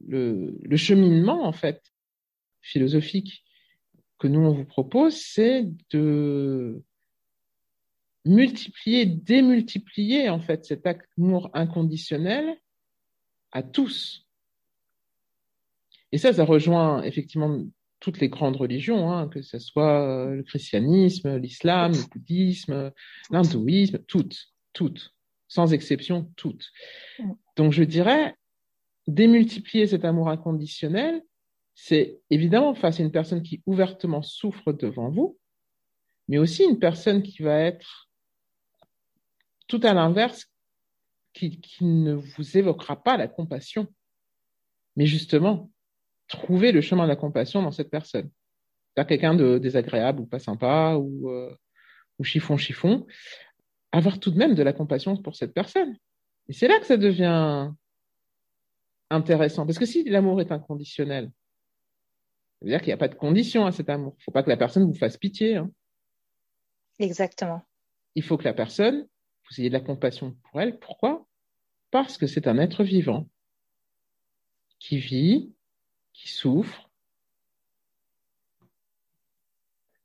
Le, 0.05 0.57
le 0.61 0.77
cheminement 0.77 1.45
en 1.45 1.53
fait 1.53 1.81
philosophique 2.61 3.45
que 4.19 4.27
nous 4.27 4.41
on 4.41 4.53
vous 4.53 4.65
propose, 4.65 5.15
c'est 5.15 5.67
de 5.91 6.83
multiplier, 8.25 9.05
démultiplier 9.05 10.29
en 10.29 10.39
fait 10.39 10.65
cet 10.65 10.85
amour 10.87 11.49
inconditionnel 11.53 12.57
à 13.51 13.63
tous. 13.63 14.25
Et 16.11 16.17
ça, 16.17 16.33
ça 16.33 16.43
rejoint 16.43 17.03
effectivement 17.03 17.63
toutes 18.05 18.19
les 18.19 18.29
grandes 18.29 18.55
religions, 18.55 19.11
hein, 19.11 19.27
que 19.27 19.41
ce 19.41 19.57
soit 19.57 20.27
le 20.29 20.43
christianisme, 20.43 21.37
l'islam, 21.37 21.91
le 21.91 22.07
bouddhisme, 22.07 22.91
l'hindouisme, 23.31 23.97
toutes, 24.07 24.53
toutes, 24.73 25.15
sans 25.47 25.73
exception, 25.73 26.31
toutes. 26.35 26.71
Donc 27.55 27.73
je 27.73 27.81
dirais, 27.83 28.35
démultiplier 29.07 29.87
cet 29.87 30.05
amour 30.05 30.29
inconditionnel, 30.29 31.23
c'est 31.73 32.19
évidemment 32.29 32.75
face 32.75 32.99
à 32.99 33.03
une 33.03 33.11
personne 33.11 33.41
qui 33.41 33.63
ouvertement 33.65 34.21
souffre 34.21 34.71
devant 34.71 35.09
vous, 35.09 35.39
mais 36.27 36.37
aussi 36.37 36.63
une 36.63 36.77
personne 36.77 37.23
qui 37.23 37.41
va 37.41 37.59
être 37.59 38.11
tout 39.67 39.81
à 39.81 39.95
l'inverse, 39.95 40.45
qui, 41.33 41.59
ne 41.81 42.13
vous 42.13 42.55
évoquera 42.55 43.01
pas 43.01 43.17
la 43.17 43.27
compassion. 43.27 43.87
Mais 44.95 45.07
justement, 45.07 45.71
trouver 46.27 46.71
le 46.71 46.81
chemin 46.81 47.03
de 47.03 47.09
la 47.09 47.15
compassion 47.15 47.61
dans 47.61 47.71
cette 47.71 47.89
personne. 47.89 48.29
Pas 48.95 49.05
quelqu'un 49.05 49.35
de 49.35 49.57
désagréable 49.57 50.21
ou 50.21 50.25
pas 50.25 50.39
sympa 50.39 50.95
ou, 50.95 51.29
euh, 51.29 51.55
ou 52.19 52.23
chiffon 52.23 52.57
chiffon. 52.57 53.05
Avoir 53.91 54.19
tout 54.19 54.31
de 54.31 54.37
même 54.37 54.55
de 54.55 54.63
la 54.63 54.73
compassion 54.73 55.15
pour 55.17 55.35
cette 55.35 55.53
personne. 55.53 55.97
Et 56.47 56.53
c'est 56.53 56.67
là 56.67 56.79
que 56.79 56.85
ça 56.85 56.97
devient 56.97 57.71
intéressant. 59.09 59.65
Parce 59.65 59.79
que 59.79 59.85
si 59.85 60.03
l'amour 60.03 60.41
est 60.41 60.51
inconditionnel, 60.51 61.31
ça 62.59 62.65
veut 62.65 62.69
dire 62.71 62.79
qu'il 62.79 62.87
n'y 62.87 62.93
a 62.93 62.97
pas 62.97 63.07
de 63.07 63.15
condition 63.15 63.65
à 63.65 63.71
cet 63.71 63.89
amour. 63.89 64.13
Il 64.17 64.21
ne 64.21 64.23
faut 64.23 64.31
pas 64.31 64.43
que 64.43 64.49
la 64.49 64.57
personne 64.57 64.85
vous 64.85 64.95
fasse 64.95 65.17
pitié. 65.17 65.57
Hein. 65.57 65.71
Exactement. 66.99 67.61
Il 68.15 68.23
faut 68.23 68.37
que 68.37 68.45
la 68.45 68.53
personne 68.53 69.07
vous 69.49 69.59
ayez 69.59 69.69
de 69.69 69.73
la 69.73 69.81
compassion 69.81 70.35
pour 70.43 70.61
elle. 70.61 70.79
Pourquoi? 70.79 71.25
Parce 71.91 72.17
que 72.17 72.27
c'est 72.27 72.47
un 72.47 72.57
être 72.57 72.83
vivant 72.83 73.27
qui 74.79 74.97
vit, 74.97 75.53
qui 76.15 76.29
souffre. 76.29 76.89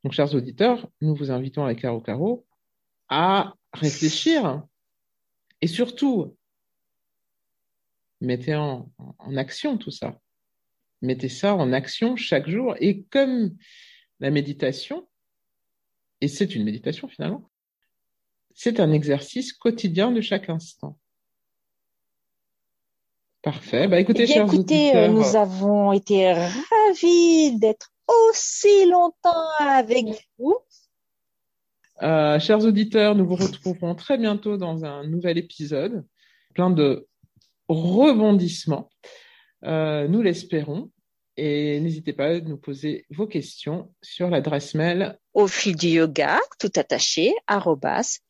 Donc, 0.03 0.13
chers 0.13 0.35
auditeurs, 0.35 0.91
nous 1.01 1.15
vous 1.15 1.31
invitons 1.31 1.65
avec 1.65 1.81
Caro 1.81 2.01
Caro 2.01 2.47
à 3.09 3.55
réfléchir 3.73 4.63
et 5.61 5.67
surtout, 5.67 6.37
mettez 8.21 8.57
en, 8.57 8.91
en 8.99 9.37
action 9.37 9.79
tout 9.79 9.91
ça. 9.91 10.19
Mettez 11.03 11.29
ça 11.29 11.55
en 11.55 11.73
action 11.73 12.17
chaque 12.17 12.49
jour. 12.49 12.75
Et 12.81 13.05
comme 13.05 13.57
la 14.19 14.31
méditation, 14.31 15.09
et 16.21 16.29
c'est 16.29 16.55
une 16.55 16.65
méditation 16.65 17.09
finalement, 17.09 17.51
c'est 18.55 18.81
un 18.81 18.93
exercice 18.93 19.53
quotidien 19.53 20.11
de 20.11 20.21
chaque 20.21 20.49
instant. 20.49 20.99
Parfait. 23.43 23.89
Bah, 23.89 23.99
écoutez, 23.99 24.27
eh 24.29 24.39
écoutez, 24.39 24.95
euh, 24.95 25.09
nous 25.09 25.35
avons 25.35 25.93
été 25.93 26.33
ravis 26.33 27.59
d'être 27.59 27.91
aussi 28.07 28.87
longtemps 28.87 29.49
avec 29.59 30.07
vous. 30.39 30.59
Euh, 32.03 32.39
chers 32.39 32.65
auditeurs, 32.65 33.15
nous 33.15 33.27
vous 33.27 33.37
retrouverons 33.37 33.95
très 33.95 34.19
bientôt 34.19 34.57
dans 34.57 34.85
un 34.85 35.07
nouvel 35.07 35.39
épisode, 35.39 36.05
plein 36.55 36.71
de 36.71 37.07
rebondissements. 37.69 38.89
Euh, 39.65 40.09
nous 40.09 40.23
l'espérons. 40.23 40.91
Et 41.41 41.81
n'hésitez 41.81 42.13
pas 42.13 42.27
à 42.27 42.41
nous 42.41 42.59
poser 42.59 43.07
vos 43.09 43.27
questions 43.27 43.91
sur 44.03 44.29
l'adresse 44.29 44.75
mail 44.75 45.19
au 45.33 45.47
fil 45.47 45.75
du 45.75 45.89
yoga, 45.89 46.39
tout 46.59 46.73
attaché, 46.77 47.33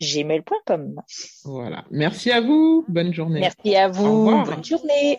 gmail.com. 0.01 1.03
Voilà. 1.45 1.85
Merci 1.91 2.31
à 2.31 2.41
vous. 2.41 2.85
Bonne 2.89 3.13
journée. 3.13 3.41
Merci 3.41 3.75
à 3.75 3.89
vous. 3.89 4.45
Bonne 4.45 4.65
journée. 4.65 5.19